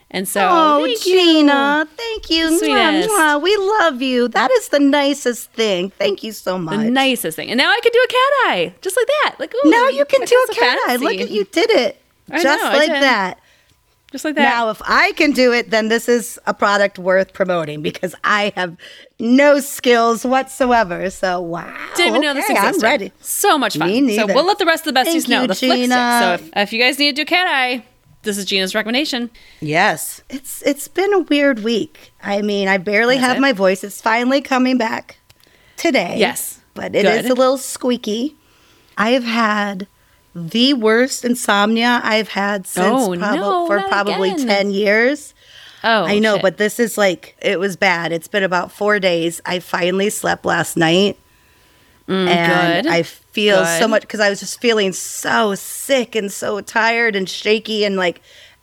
And 0.10 0.26
so, 0.26 0.48
Oh, 0.50 0.86
thank 0.86 1.06
you. 1.06 1.14
Gina, 1.20 1.86
thank 1.98 2.30
you. 2.30 2.50
Mwah, 2.50 3.08
mwah. 3.08 3.42
We 3.42 3.56
love 3.58 4.02
you. 4.02 4.30
That 4.30 4.50
is 4.52 4.70
the 4.70 4.80
nicest 4.80 5.52
thing. 5.52 5.90
Thank 5.90 6.24
you 6.24 6.32
so 6.32 6.58
much. 6.58 6.78
The 6.78 6.90
nicest 6.90 7.36
thing. 7.36 7.50
And 7.50 7.58
now 7.58 7.70
I 7.70 7.80
can 7.84 7.92
do 7.92 8.00
a 8.00 8.08
cat 8.08 8.18
eye, 8.48 8.76
just 8.82 8.96
like 8.96 9.08
that. 9.24 9.36
Like, 9.38 9.54
ooh, 9.54 9.70
now 9.70 9.90
you 9.90 10.06
can 10.06 10.22
do 10.24 10.46
a 10.50 10.54
cat 10.54 10.80
eye. 10.88 10.96
Look 10.96 11.20
at 11.20 11.30
you 11.30 11.44
did 11.44 11.70
it. 11.72 12.02
I 12.32 12.42
Just 12.42 12.64
know, 12.64 12.70
like 12.72 12.88
that. 12.88 13.40
Just 14.18 14.26
like 14.26 14.34
that. 14.34 14.50
Now, 14.50 14.72
if 14.72 14.82
I 14.84 15.12
can 15.12 15.30
do 15.30 15.54
it, 15.54 15.70
then 15.70 15.90
this 15.90 16.10
is 16.10 16.40
a 16.48 16.54
product 16.56 16.98
worth 16.98 17.34
promoting 17.34 17.84
because 17.84 18.16
I 18.24 18.52
have 18.56 18.76
no 19.20 19.60
skills 19.60 20.26
whatsoever. 20.26 21.12
So, 21.12 21.40
wow. 21.40 21.72
Didn't 21.96 22.08
even 22.16 22.22
know 22.22 22.34
this 22.34 22.46
Okay, 22.46 22.58
existed. 22.58 22.84
I'm 22.84 22.92
ready. 22.92 23.12
So 23.22 23.60
much 23.60 23.78
fun. 23.78 23.88
Me 23.88 24.16
So 24.16 24.26
we'll 24.26 24.44
let 24.48 24.58
the 24.58 24.66
rest 24.66 24.88
of 24.88 24.96
the 24.96 25.00
besties 25.00 25.12
Thank 25.12 25.28
know 25.28 25.42
you, 25.44 25.48
the 25.50 25.54
flick. 25.54 25.72
Gina. 25.72 26.20
So 26.20 26.34
if, 26.34 26.50
if 26.56 26.74
you 26.74 26.82
guys 26.82 26.98
need 26.98 27.16
to 27.16 27.22
do 27.22 27.26
cat 27.28 27.46
eye, 27.46 27.86
this 28.24 28.40
is 28.40 28.46
Gina's 28.46 28.74
recommendation. 28.74 29.30
Yes. 29.62 30.24
It's 30.32 30.64
it's 30.64 30.88
been 30.88 31.14
a 31.14 31.20
weird 31.20 31.60
week. 31.60 32.12
I 32.24 32.42
mean, 32.42 32.68
I 32.68 32.80
barely 32.80 33.18
have 33.18 33.38
it? 33.38 33.40
my 33.40 33.54
voice. 33.54 33.84
It's 33.84 34.02
finally 34.02 34.42
coming 34.42 34.80
back 34.80 35.20
today. 35.76 36.16
Yes. 36.18 36.60
But 36.74 36.96
it 36.96 37.06
is 37.06 37.22
Good. 37.22 37.32
a 37.32 37.36
little 37.36 37.60
squeaky. 37.60 38.36
I 38.98 39.12
have 39.12 39.26
had 39.26 39.86
the 40.38 40.74
worst 40.76 41.26
insomnia 41.26 42.00
I've 42.04 42.30
had 42.30 42.68
since 42.68 42.86
Oh, 42.88 43.16
prob- 43.18 43.36
no, 43.36 43.66
for 43.68 43.80
probably 43.88 44.32
again. 44.32 44.48
10 44.48 44.72
years. 44.72 45.34
Oh, 45.84 46.06
I 46.06 46.20
know, 46.20 46.36
shit. 46.36 46.42
but 46.44 46.58
this 46.58 46.80
is 46.80 46.98
like 46.98 47.36
it 47.42 47.60
was 47.60 47.76
bad. 47.76 48.12
It's 48.12 48.28
been 48.28 48.44
about 48.44 48.72
4 48.72 49.00
days. 49.00 49.42
I 49.46 49.60
finally 49.60 50.10
slept 50.10 50.46
last 50.46 50.78
night. 50.78 51.18
and 52.08 52.30
Mm, 52.30 52.84
good. 52.84 52.92
I 52.92 53.04
feel 53.04 53.66
so 53.66 53.88
much 53.88 54.02
because 54.02 54.20
I 54.20 54.30
was 54.30 54.40
just 54.40 54.62
feeling 54.62 54.94
so 54.94 55.56
sick 55.56 56.16
and 56.16 56.32
so 56.32 56.62
tired 56.62 57.16
and 57.16 57.28
shaky 57.30 57.84
and 57.84 57.96
like 57.98 58.22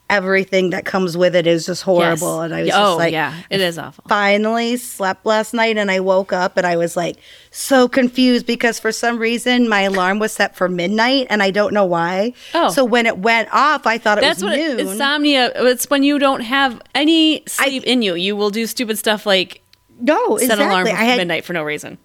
everything 0.09 0.69
that 0.69 0.85
comes 0.85 1.17
with 1.17 1.35
it 1.35 1.47
is 1.47 1.65
just 1.65 1.83
horrible. 1.83 2.37
Yes. 2.37 2.45
And 2.45 2.55
I 2.55 2.61
was 2.61 2.69
oh, 2.71 2.73
just 2.73 2.97
like, 2.97 3.11
yeah, 3.11 3.41
it 3.49 3.59
is 3.59 3.77
awful. 3.77 4.03
finally 4.07 4.77
slept 4.77 5.25
last 5.25 5.53
night 5.53 5.77
and 5.77 5.89
I 5.89 5.99
woke 5.99 6.31
up 6.31 6.57
and 6.57 6.65
I 6.65 6.77
was 6.77 6.95
like 6.95 7.17
so 7.51 7.87
confused 7.87 8.45
because 8.45 8.79
for 8.79 8.91
some 8.91 9.17
reason 9.17 9.67
my 9.67 9.81
alarm 9.81 10.19
was 10.19 10.31
set 10.31 10.55
for 10.55 10.69
midnight 10.69 11.27
and 11.29 11.41
I 11.41 11.51
don't 11.51 11.73
know 11.73 11.85
why. 11.85 12.33
Oh. 12.53 12.69
So 12.69 12.85
when 12.85 13.05
it 13.05 13.17
went 13.17 13.49
off, 13.51 13.87
I 13.87 13.97
thought 13.97 14.19
it 14.19 14.21
That's 14.21 14.41
was 14.41 14.51
what 14.51 14.57
noon. 14.57 14.79
it, 14.79 14.87
insomnia. 14.87 15.51
It's 15.55 15.89
when 15.89 16.03
you 16.03 16.19
don't 16.19 16.41
have 16.41 16.81
any 16.93 17.43
sleep 17.47 17.83
in 17.83 18.01
you. 18.01 18.15
You 18.15 18.35
will 18.35 18.51
do 18.51 18.67
stupid 18.67 18.97
stuff 18.97 19.25
like 19.25 19.61
no, 19.99 20.37
set 20.37 20.45
exactly. 20.45 20.65
an 20.65 20.69
alarm 20.69 20.87
for 20.87 20.93
I 20.93 21.03
had 21.03 21.17
midnight 21.17 21.45
for 21.45 21.53
no 21.53 21.63
reason. 21.63 21.97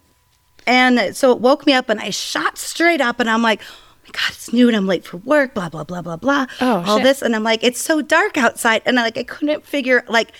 And 0.66 1.16
so 1.16 1.32
it 1.32 1.40
woke 1.40 1.66
me 1.66 1.72
up, 1.72 1.88
and 1.88 1.98
I 2.00 2.10
shot 2.10 2.58
straight 2.58 3.00
up, 3.00 3.18
and 3.18 3.28
I'm 3.28 3.42
like, 3.42 3.62
God, 4.12 4.30
it's 4.30 4.52
noon. 4.52 4.74
I'm 4.74 4.86
late 4.86 5.04
for 5.04 5.18
work, 5.18 5.54
blah, 5.54 5.68
blah, 5.68 5.84
blah, 5.84 6.02
blah, 6.02 6.16
blah. 6.16 6.46
Oh, 6.60 6.84
all 6.86 6.96
shit. 6.96 7.04
this. 7.04 7.22
And 7.22 7.34
I'm 7.34 7.42
like, 7.44 7.62
it's 7.62 7.80
so 7.80 8.02
dark 8.02 8.36
outside. 8.36 8.82
And 8.86 8.98
I 8.98 9.02
like, 9.02 9.18
I 9.18 9.24
couldn't 9.24 9.64
figure, 9.64 10.04
like, 10.08 10.32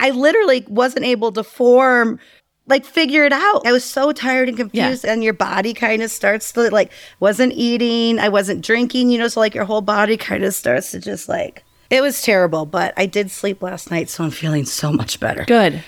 I 0.00 0.10
literally 0.10 0.64
wasn't 0.68 1.04
able 1.04 1.30
to 1.32 1.44
form, 1.44 2.18
like, 2.66 2.84
figure 2.84 3.24
it 3.24 3.32
out. 3.32 3.66
I 3.66 3.72
was 3.72 3.84
so 3.84 4.12
tired 4.12 4.48
and 4.48 4.56
confused, 4.56 5.04
and 5.04 5.22
your 5.22 5.32
body 5.32 5.74
kind 5.74 6.02
of 6.02 6.10
starts 6.10 6.52
to, 6.52 6.70
like, 6.70 6.90
wasn't 7.20 7.52
eating, 7.54 8.18
I 8.18 8.28
wasn't 8.28 8.64
drinking, 8.64 9.10
you 9.10 9.18
know, 9.18 9.28
so, 9.28 9.38
like, 9.40 9.54
your 9.54 9.64
whole 9.64 9.80
body 9.80 10.16
kind 10.16 10.42
of 10.44 10.54
starts 10.54 10.90
to 10.90 11.00
just, 11.00 11.28
like, 11.28 11.62
it 11.90 12.00
was 12.00 12.22
terrible, 12.22 12.66
but 12.66 12.94
I 12.96 13.06
did 13.06 13.30
sleep 13.30 13.62
last 13.62 13.90
night, 13.90 14.08
so 14.08 14.24
I'm 14.24 14.30
feeling 14.30 14.64
so 14.64 14.92
much 14.92 15.20
better. 15.20 15.44
Good. 15.44 15.84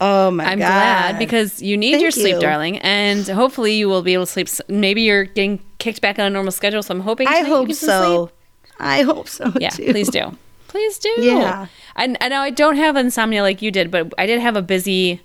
Oh 0.00 0.32
my 0.32 0.44
god. 0.44 0.52
I'm 0.52 0.58
God. 0.58 0.66
glad 0.68 1.18
because 1.20 1.62
you 1.62 1.76
need 1.76 1.92
Thank 1.92 2.02
your 2.02 2.10
sleep, 2.10 2.34
you. 2.34 2.40
darling, 2.40 2.78
and 2.78 3.24
hopefully 3.28 3.74
you 3.74 3.88
will 3.88 4.02
be 4.02 4.14
able 4.14 4.26
to 4.26 4.32
sleep. 4.32 4.48
Maybe 4.68 5.02
you're 5.02 5.24
getting 5.24 5.58
kicked 5.82 6.00
back 6.00 6.18
on 6.18 6.26
a 6.26 6.30
normal 6.30 6.52
schedule, 6.52 6.82
so 6.82 6.94
I'm 6.94 7.00
hoping. 7.00 7.26
I 7.26 7.40
hope 7.40 7.72
so. 7.72 8.30
I 8.78 9.02
hope 9.02 9.28
so. 9.28 9.52
Yeah, 9.58 9.70
too. 9.70 9.92
please 9.92 10.08
do. 10.08 10.36
Please 10.68 10.98
do. 10.98 11.14
Yeah. 11.18 11.66
I, 11.96 12.16
I 12.20 12.28
know 12.28 12.40
I 12.40 12.50
don't 12.50 12.76
have 12.76 12.96
insomnia 12.96 13.42
like 13.42 13.60
you 13.60 13.70
did, 13.70 13.90
but 13.90 14.14
I 14.16 14.26
did 14.26 14.40
have 14.40 14.56
a 14.56 14.62
busy, 14.62 15.20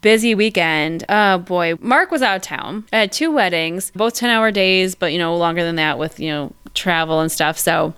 busy 0.00 0.34
weekend. 0.34 1.04
Oh 1.08 1.38
boy, 1.38 1.74
Mark 1.80 2.10
was 2.10 2.22
out 2.22 2.36
of 2.36 2.42
town. 2.42 2.86
I 2.92 2.98
had 2.98 3.12
two 3.12 3.32
weddings, 3.32 3.90
both 3.90 4.14
ten 4.14 4.30
hour 4.30 4.50
days, 4.52 4.94
but 4.94 5.12
you 5.12 5.18
know 5.18 5.36
longer 5.36 5.64
than 5.64 5.76
that 5.76 5.98
with 5.98 6.20
you 6.20 6.30
know 6.30 6.52
travel 6.74 7.20
and 7.20 7.30
stuff. 7.30 7.58
So 7.58 7.92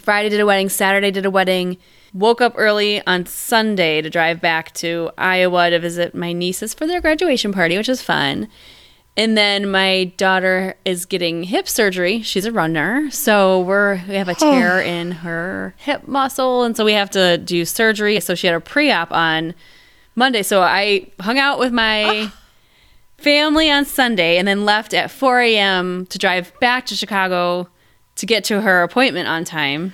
Friday 0.00 0.28
did 0.28 0.40
a 0.40 0.46
wedding, 0.46 0.68
Saturday 0.68 1.10
did 1.10 1.26
a 1.26 1.30
wedding. 1.30 1.76
Woke 2.14 2.40
up 2.40 2.54
early 2.56 3.04
on 3.08 3.26
Sunday 3.26 4.00
to 4.00 4.08
drive 4.08 4.40
back 4.40 4.72
to 4.74 5.10
Iowa 5.18 5.70
to 5.70 5.80
visit 5.80 6.14
my 6.14 6.32
nieces 6.32 6.72
for 6.72 6.86
their 6.86 7.00
graduation 7.00 7.52
party, 7.52 7.76
which 7.76 7.88
is 7.88 8.02
fun. 8.02 8.48
And 9.16 9.38
then 9.38 9.70
my 9.70 10.12
daughter 10.16 10.74
is 10.84 11.06
getting 11.06 11.44
hip 11.44 11.68
surgery. 11.68 12.20
She's 12.22 12.44
a 12.44 12.52
runner, 12.52 13.10
so 13.12 13.60
we're 13.60 14.02
we 14.08 14.14
have 14.14 14.28
a 14.28 14.32
oh. 14.40 14.52
tear 14.52 14.80
in 14.80 15.12
her 15.12 15.74
hip 15.78 16.08
muscle, 16.08 16.64
and 16.64 16.76
so 16.76 16.84
we 16.84 16.94
have 16.94 17.10
to 17.10 17.38
do 17.38 17.64
surgery. 17.64 18.18
So 18.18 18.34
she 18.34 18.48
had 18.48 18.56
a 18.56 18.60
pre-op 18.60 19.12
on 19.12 19.54
Monday. 20.16 20.42
So 20.42 20.62
I 20.62 21.10
hung 21.20 21.38
out 21.38 21.60
with 21.60 21.72
my 21.72 22.24
ah. 22.26 22.40
family 23.16 23.70
on 23.70 23.84
Sunday, 23.84 24.36
and 24.36 24.48
then 24.48 24.64
left 24.64 24.92
at 24.92 25.12
4 25.12 25.40
a.m. 25.42 26.06
to 26.06 26.18
drive 26.18 26.52
back 26.58 26.86
to 26.86 26.96
Chicago 26.96 27.68
to 28.16 28.26
get 28.26 28.42
to 28.44 28.62
her 28.62 28.82
appointment 28.82 29.28
on 29.28 29.44
time. 29.44 29.92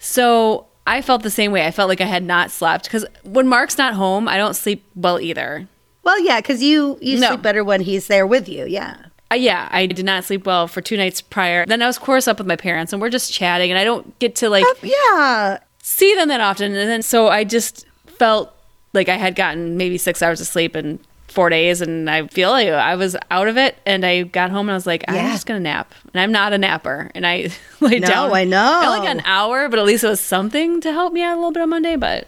So 0.00 0.66
I 0.88 1.02
felt 1.02 1.22
the 1.22 1.30
same 1.30 1.52
way. 1.52 1.66
I 1.66 1.70
felt 1.70 1.88
like 1.88 2.00
I 2.00 2.06
had 2.06 2.24
not 2.24 2.50
slept 2.50 2.84
because 2.84 3.04
when 3.22 3.46
Mark's 3.46 3.78
not 3.78 3.94
home, 3.94 4.26
I 4.26 4.36
don't 4.36 4.54
sleep 4.54 4.84
well 4.96 5.20
either. 5.20 5.68
Well, 6.02 6.18
yeah, 6.20 6.40
because 6.40 6.62
you 6.62 6.98
you 7.00 7.18
No. 7.20 7.28
sleep 7.28 7.42
better 7.42 7.62
when 7.64 7.82
he's 7.82 8.06
there 8.06 8.26
with 8.26 8.48
you. 8.48 8.64
Yeah. 8.66 8.96
Uh, 9.32 9.36
yeah, 9.36 9.68
I 9.70 9.86
did 9.86 10.04
not 10.04 10.24
sleep 10.24 10.44
well 10.46 10.66
for 10.66 10.80
two 10.80 10.96
nights 10.96 11.20
prior. 11.20 11.64
Then 11.66 11.82
I 11.82 11.86
was, 11.86 11.96
of 11.98 12.02
course, 12.02 12.26
up 12.26 12.38
with 12.38 12.46
my 12.48 12.56
parents, 12.56 12.92
and 12.92 13.00
we're 13.00 13.10
just 13.10 13.32
chatting, 13.32 13.70
and 13.70 13.78
I 13.78 13.84
don't 13.84 14.18
get 14.18 14.34
to 14.36 14.48
like 14.50 14.64
Yeah. 14.82 15.58
see 15.82 16.14
them 16.14 16.28
that 16.28 16.40
often. 16.40 16.74
And 16.74 16.90
then 16.90 17.02
so 17.02 17.28
I 17.28 17.44
just 17.44 17.86
felt 18.06 18.52
like 18.92 19.08
I 19.08 19.16
had 19.16 19.34
gotten 19.36 19.76
maybe 19.76 19.98
six 19.98 20.20
hours 20.20 20.40
of 20.40 20.46
sleep 20.48 20.74
in 20.74 20.98
four 21.28 21.48
days, 21.48 21.80
and 21.80 22.10
I 22.10 22.26
feel 22.26 22.50
like 22.50 22.66
I 22.68 22.96
was 22.96 23.14
out 23.30 23.46
of 23.46 23.56
it. 23.56 23.76
And 23.86 24.04
I 24.04 24.22
got 24.22 24.50
home 24.50 24.66
and 24.68 24.72
I 24.72 24.74
was 24.74 24.86
like, 24.86 25.04
I'm 25.06 25.14
Yeah. 25.14 25.30
just 25.32 25.46
gonna 25.46 25.60
nap, 25.60 25.94
and 26.12 26.20
I'm 26.20 26.32
not 26.32 26.52
a 26.52 26.58
napper. 26.58 27.10
And 27.14 27.24
I 27.24 27.50
laid 27.80 28.00
No, 28.02 28.08
down. 28.08 28.32
I 28.32 28.42
know. 28.44 28.80
I 28.80 28.98
got 28.98 29.06
an 29.16 29.22
hour, 29.24 29.68
but 29.68 29.78
at 29.78 29.84
least 29.84 30.02
it 30.02 30.08
was 30.08 30.20
something 30.20 30.80
to 30.80 30.92
help 30.92 31.12
me 31.12 31.22
out 31.22 31.34
a 31.34 31.36
little 31.36 31.52
bit 31.52 31.62
on 31.62 31.68
Monday. 31.68 31.94
But 31.94 32.26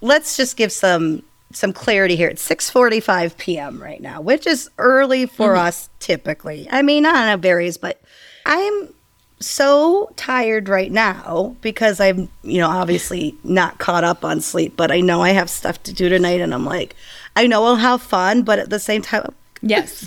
Let's 0.00 0.38
just 0.38 0.56
give 0.56 0.72
some 0.72 1.22
some 1.52 1.72
clarity 1.72 2.16
here. 2.16 2.28
It's 2.28 2.46
6:45 2.48 3.36
p.m. 3.36 3.82
right 3.82 4.00
now, 4.00 4.20
which 4.20 4.46
is 4.46 4.70
early 4.78 5.26
for 5.26 5.50
Mm-hmm. 5.54 5.66
us 5.66 5.88
typically. 5.98 6.68
I 6.70 6.82
mean, 6.82 7.04
I 7.06 7.12
don't 7.12 7.26
know, 7.26 7.34
it 7.34 7.40
varies, 7.40 7.76
but 7.76 8.00
I'm 8.46 8.94
so 9.40 10.12
tired 10.16 10.68
right 10.68 10.92
now 10.92 11.56
because 11.62 11.98
I'm, 12.00 12.28
you 12.42 12.58
know, 12.60 12.68
obviously 12.68 13.34
not 13.42 13.78
caught 13.78 14.04
up 14.04 14.24
on 14.24 14.40
sleep, 14.40 14.74
but 14.76 14.90
I 14.92 15.00
know 15.00 15.22
I 15.22 15.30
have 15.30 15.48
stuff 15.48 15.82
to 15.84 15.92
do 15.92 16.08
tonight 16.08 16.40
and 16.40 16.52
I'm 16.52 16.66
like, 16.66 16.94
I 17.36 17.46
know 17.46 17.64
I'll 17.64 17.76
have 17.76 18.02
fun, 18.02 18.42
but 18.42 18.58
at 18.58 18.70
the 18.70 18.78
same 18.78 19.02
time, 19.02 19.34
yes. 19.62 20.06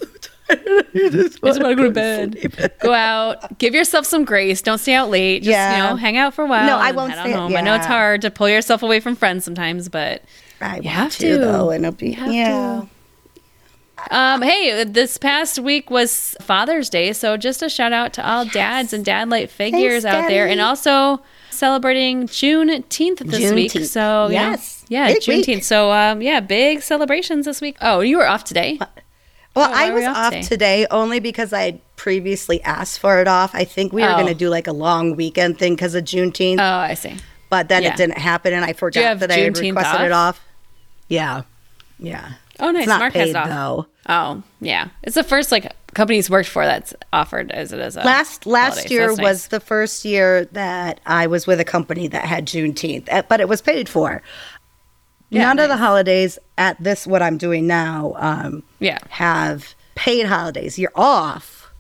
I 0.50 0.56
just 0.56 0.90
I 0.96 1.10
just 1.10 1.42
want 1.42 1.58
to 1.64 1.76
go 1.76 1.84
to 1.84 1.90
bed. 1.92 2.74
Go 2.82 2.94
out. 2.94 3.58
Give 3.58 3.74
yourself 3.74 4.06
some 4.06 4.24
grace. 4.26 4.62
Don't 4.62 4.78
stay 4.78 4.94
out 4.94 5.10
late. 5.10 5.40
Just, 5.44 5.52
Yeah. 5.52 5.78
you 5.78 5.84
know, 5.90 5.96
hang 5.96 6.18
out 6.18 6.34
for 6.34 6.44
a 6.44 6.48
while. 6.48 6.66
No, 6.68 6.78
I 6.78 6.92
won't 6.92 7.14
stay- 7.14 7.32
home. 7.32 7.56
I 7.56 7.62
know 7.62 7.74
it's 7.76 7.86
hard 7.86 8.22
to 8.22 8.30
pull 8.30 8.50
yourself 8.50 8.84
away 8.84 9.00
from 9.00 9.16
friends 9.16 9.46
sometimes, 9.46 9.90
but 9.90 10.22
I 10.64 10.74
want 10.76 10.86
have 10.88 11.12
to, 11.18 11.34
to. 11.34 11.38
though, 11.38 11.70
and 11.72 11.86
it'll 11.86 11.98
be 11.98 12.12
yeah. 12.12 12.82
to. 12.82 12.88
Um, 14.12 14.42
hey, 14.42 14.84
this 14.84 15.18
past 15.18 15.60
week 15.60 15.90
was 15.90 16.36
Father's 16.42 16.90
Day, 16.90 17.14
so 17.14 17.38
just 17.38 17.62
a 17.62 17.70
shout 17.70 17.94
out 17.94 18.12
to 18.14 18.28
all 18.28 18.44
dads 18.46 18.92
and 18.92 19.06
dad 19.06 19.30
light 19.30 19.50
figures 19.50 20.04
Thanks, 20.04 20.06
out 20.26 20.28
there, 20.28 20.46
and 20.48 20.60
also 20.60 21.22
celebrating 21.52 22.28
Juneteenth 22.28 23.20
this 23.20 23.54
week. 23.54 23.72
So 23.86 24.28
Yes. 24.30 24.84
yeah, 24.90 25.08
Big 25.08 25.22
Juneteenth. 25.22 25.48
week. 25.48 25.64
So 25.64 25.92
um, 25.92 26.22
yeah, 26.22 26.42
big 26.42 26.82
celebrations 26.82 27.46
this 27.46 27.62
week. 27.62 27.78
Oh, 27.82 28.02
you 28.02 28.18
were 28.18 28.28
off 28.28 28.44
today. 28.44 28.78
Well, 29.56 29.70
Oh, 29.70 29.72
I 29.74 29.92
was 29.92 30.04
off 30.04 30.18
off 30.18 30.32
today? 30.34 30.42
today? 30.48 30.88
only 30.90 31.20
because 31.20 31.54
I 31.54 31.62
had 31.62 31.96
previously 31.96 32.62
asked 32.64 33.00
for 33.00 33.22
it 33.22 33.28
off. 33.28 33.54
I 33.54 33.64
think 33.64 33.94
we 33.94 34.02
were 34.02 34.10
Oh. 34.10 34.14
going 34.16 34.26
to 34.28 34.34
do 34.34 34.50
like 34.50 34.66
a 34.68 34.74
long 34.74 35.16
weekend 35.16 35.60
thing 35.60 35.76
because 35.76 35.94
of 35.96 36.04
Juneteenth, 36.04 36.58
Oh, 36.60 36.64
I 36.80 36.96
see. 36.96 37.16
but 37.50 37.70
then 37.70 37.84
yeah. 37.84 37.92
it 37.94 37.98
didn't 37.98 38.18
happen, 38.18 38.52
and 38.52 38.66
I 38.66 38.74
forgot 38.74 39.20
that 39.20 39.32
I 39.32 39.36
had 39.36 39.54
Juneteenth 39.54 39.76
requested 39.76 40.02
it 40.08 40.12
off? 40.12 40.42
Yeah, 41.14 41.44
yeah. 42.00 42.34
Oh, 42.60 42.72
nice. 42.72 42.82
It's 42.82 42.88
not 42.88 43.00
Mark 43.00 43.14
paid 43.14 43.36
has 43.36 43.48
though. 43.50 43.88
Oh, 44.08 44.44
yeah. 44.62 44.90
It's 45.04 45.16
the 45.16 45.24
first 45.24 45.52
like 45.52 45.72
companies 45.94 46.30
worked 46.30 46.50
for 46.50 46.66
that's 46.66 46.94
offered 47.12 47.52
as 47.52 47.72
it 47.72 47.80
is. 47.80 47.96
a 47.96 48.00
last 48.02 48.46
last 48.46 48.76
holiday, 48.78 48.94
year 48.94 49.08
that's 49.08 49.18
nice. 49.18 49.24
was 49.24 49.48
the 49.48 49.60
first 49.60 50.06
year 50.06 50.46
that 50.46 51.00
I 51.06 51.28
was 51.28 51.48
with 51.48 51.60
a 51.60 51.66
company 51.66 52.08
that 52.08 52.26
had 52.26 52.46
Juneteenth, 52.46 53.08
uh, 53.12 53.24
but 53.30 53.40
it 53.40 53.48
was 53.48 53.62
paid 53.62 53.88
for. 53.90 54.22
Yeah, 55.30 55.44
None 55.46 55.60
of 55.60 55.70
the 55.70 55.78
holidays 55.78 56.38
at 56.60 56.82
this 56.84 57.08
what 57.08 57.24
I'm 57.24 57.38
doing 57.40 57.66
now 57.66 58.14
um, 58.18 58.62
yeah. 58.80 59.00
have 59.10 59.74
paid 59.96 60.28
holidays. 60.28 60.78
You're 60.78 60.92
off, 60.96 61.72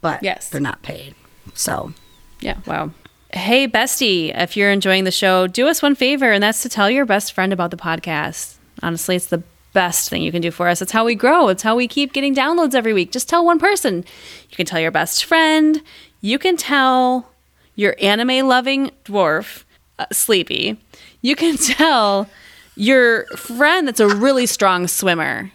but 0.00 0.22
Yes. 0.22 0.48
they're 0.48 0.60
not 0.62 0.80
paid. 0.82 1.14
So 1.54 1.92
Yeah, 2.40 2.56
wow. 2.66 2.90
Hey, 3.34 3.68
bestie, 3.68 4.32
if 4.34 4.56
you're 4.56 4.70
enjoying 4.70 5.04
the 5.04 5.10
show, 5.10 5.46
do 5.46 5.66
us 5.68 5.82
one 5.82 5.94
favor, 5.94 6.30
and 6.32 6.42
that's 6.42 6.62
to 6.62 6.68
tell 6.70 6.90
your 6.90 7.04
best 7.06 7.32
friend 7.34 7.52
about 7.52 7.70
the 7.70 7.76
podcast. 7.76 8.56
Honestly, 8.82 9.16
it's 9.16 9.26
the 9.26 9.42
best 9.72 10.08
thing 10.10 10.22
you 10.22 10.32
can 10.32 10.42
do 10.42 10.50
for 10.50 10.68
us. 10.68 10.82
It's 10.82 10.92
how 10.92 11.04
we 11.04 11.14
grow, 11.14 11.48
it's 11.48 11.62
how 11.62 11.76
we 11.76 11.88
keep 11.88 12.12
getting 12.12 12.34
downloads 12.34 12.74
every 12.74 12.92
week. 12.92 13.12
Just 13.12 13.28
tell 13.28 13.44
one 13.44 13.58
person. 13.58 14.04
You 14.50 14.56
can 14.56 14.66
tell 14.66 14.80
your 14.80 14.90
best 14.90 15.24
friend, 15.24 15.82
you 16.20 16.38
can 16.38 16.56
tell 16.56 17.30
your 17.74 17.96
anime 18.00 18.46
loving 18.46 18.90
dwarf, 19.04 19.64
uh, 19.98 20.06
Sleepy, 20.12 20.78
you 21.22 21.36
can 21.36 21.56
tell 21.76 22.28
your 22.76 23.26
friend 23.36 23.86
that's 23.86 24.00
a 24.00 24.08
really 24.08 24.46
strong 24.46 24.88
swimmer, 24.88 25.50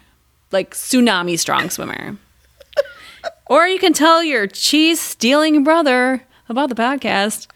like 0.52 0.74
tsunami 0.74 1.38
strong 1.38 1.70
swimmer. 1.70 2.16
Or 3.46 3.66
you 3.66 3.78
can 3.78 3.94
tell 3.94 4.22
your 4.22 4.46
cheese 4.46 5.00
stealing 5.00 5.64
brother 5.64 6.22
about 6.48 6.68
the 6.68 6.74
podcast. 6.74 7.46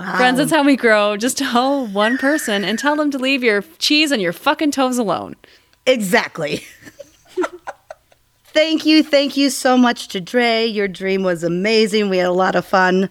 Wow, 0.00 0.16
Friends, 0.16 0.38
that's 0.38 0.50
how 0.50 0.64
we 0.64 0.76
grow. 0.76 1.16
Just 1.16 1.38
tell 1.38 1.86
one 1.86 2.18
person 2.18 2.64
and 2.64 2.78
tell 2.78 2.96
them 2.96 3.10
to 3.10 3.18
leave 3.18 3.42
your 3.44 3.62
cheese 3.78 4.10
and 4.10 4.20
your 4.22 4.32
fucking 4.32 4.70
toes 4.72 4.98
alone. 4.98 5.36
Exactly. 5.86 6.64
thank 8.46 8.84
you. 8.86 9.02
Thank 9.02 9.36
you 9.36 9.50
so 9.50 9.76
much 9.76 10.08
to 10.08 10.20
Dre. 10.20 10.66
Your 10.66 10.88
dream 10.88 11.22
was 11.22 11.44
amazing. 11.44 12.08
We 12.08 12.18
had 12.18 12.26
a 12.26 12.32
lot 12.32 12.54
of 12.56 12.64
fun 12.64 13.08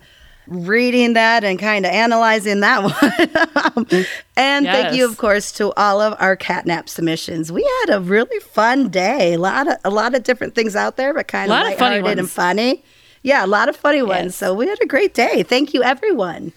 reading 0.48 1.14
that 1.14 1.44
and 1.44 1.60
kind 1.60 1.86
of 1.86 1.92
analyzing 1.92 2.60
that 2.62 2.82
one. 3.86 4.06
and 4.36 4.66
thank 4.66 4.96
you, 4.96 5.06
of 5.08 5.18
course, 5.18 5.52
to 5.54 5.72
all 5.74 6.02
of 6.02 6.16
our 6.20 6.36
catnap 6.36 6.90
submissions. 6.90 7.52
We 7.52 7.62
had 7.82 7.96
a 7.96 8.00
really 8.02 8.40
fun 8.40 8.90
day. 8.90 9.34
A 9.36 9.38
lot 9.40 9.68
of 9.68 9.76
a 9.86 9.90
lot 9.92 10.16
of 10.16 10.24
different 10.24 10.56
things 10.56 10.76
out 10.76 10.98
there, 10.98 11.14
but 11.14 11.28
kind 11.28 11.52
A 11.52 11.54
of 11.56 11.62
lot 11.64 11.72
of 11.72 11.78
funny 11.78 11.96
lighthearted 11.98 12.18
and 12.20 12.26
ones. 12.26 12.34
funny. 12.34 12.84
Yeah, 13.22 13.46
a 13.46 13.48
lot 13.48 13.70
of 13.70 13.76
funny 13.76 14.02
ones. 14.02 14.34
So 14.36 14.54
we 14.54 14.66
had 14.68 14.82
a 14.82 14.86
great 14.86 15.14
day. 15.14 15.44
Thank 15.44 15.74
you, 15.74 15.84
everyone. 15.84 16.52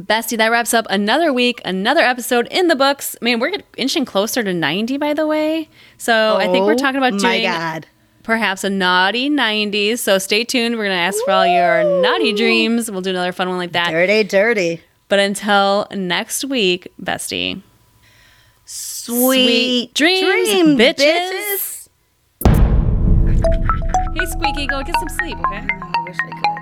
Bestie, 0.00 0.36
that 0.38 0.48
wraps 0.50 0.74
up 0.74 0.86
another 0.90 1.32
week, 1.32 1.60
another 1.64 2.00
episode 2.00 2.48
in 2.50 2.66
the 2.68 2.74
books. 2.74 3.14
I 3.20 3.24
mean, 3.24 3.38
we're 3.38 3.52
inching 3.76 4.04
closer 4.04 4.42
to 4.42 4.52
90, 4.52 4.96
by 4.98 5.14
the 5.14 5.26
way. 5.26 5.68
So 5.98 6.36
I 6.36 6.46
think 6.48 6.66
we're 6.66 6.72
Oh 6.72 6.76
talking 6.76 6.96
about 6.96 7.12
my 7.12 7.18
doing 7.38 7.42
God. 7.44 7.86
perhaps 8.24 8.64
a 8.64 8.70
naughty 8.70 9.30
90s. 9.30 9.98
So 10.00 10.18
stay 10.18 10.42
tuned. 10.44 10.76
We're 10.76 10.86
going 10.86 10.96
to 10.96 11.00
ask 11.00 11.24
for 11.24 11.30
all 11.30 11.46
your 11.46 12.02
naughty 12.02 12.32
dreams. 12.32 12.90
We'll 12.90 13.02
do 13.02 13.10
another 13.10 13.30
fun 13.32 13.48
one 13.48 13.58
like 13.58 13.72
that. 13.72 13.90
Dirty, 13.90 14.24
dirty. 14.24 14.80
But 15.08 15.20
until 15.20 15.86
next 15.92 16.44
week, 16.44 16.88
bestie. 17.00 17.62
Sweet, 18.64 19.94
dreams, 19.94 20.48
dream, 20.48 20.76
bitches. 20.78 21.88
Hey, 24.16 24.26
Squeaky, 24.26 24.66
go 24.66 24.82
get 24.82 24.98
some 24.98 25.08
sleep, 25.10 25.36
okay? 25.46 25.66
I 25.70 26.04
wish 26.06 26.16
I 26.20 26.30
could. 26.30 26.53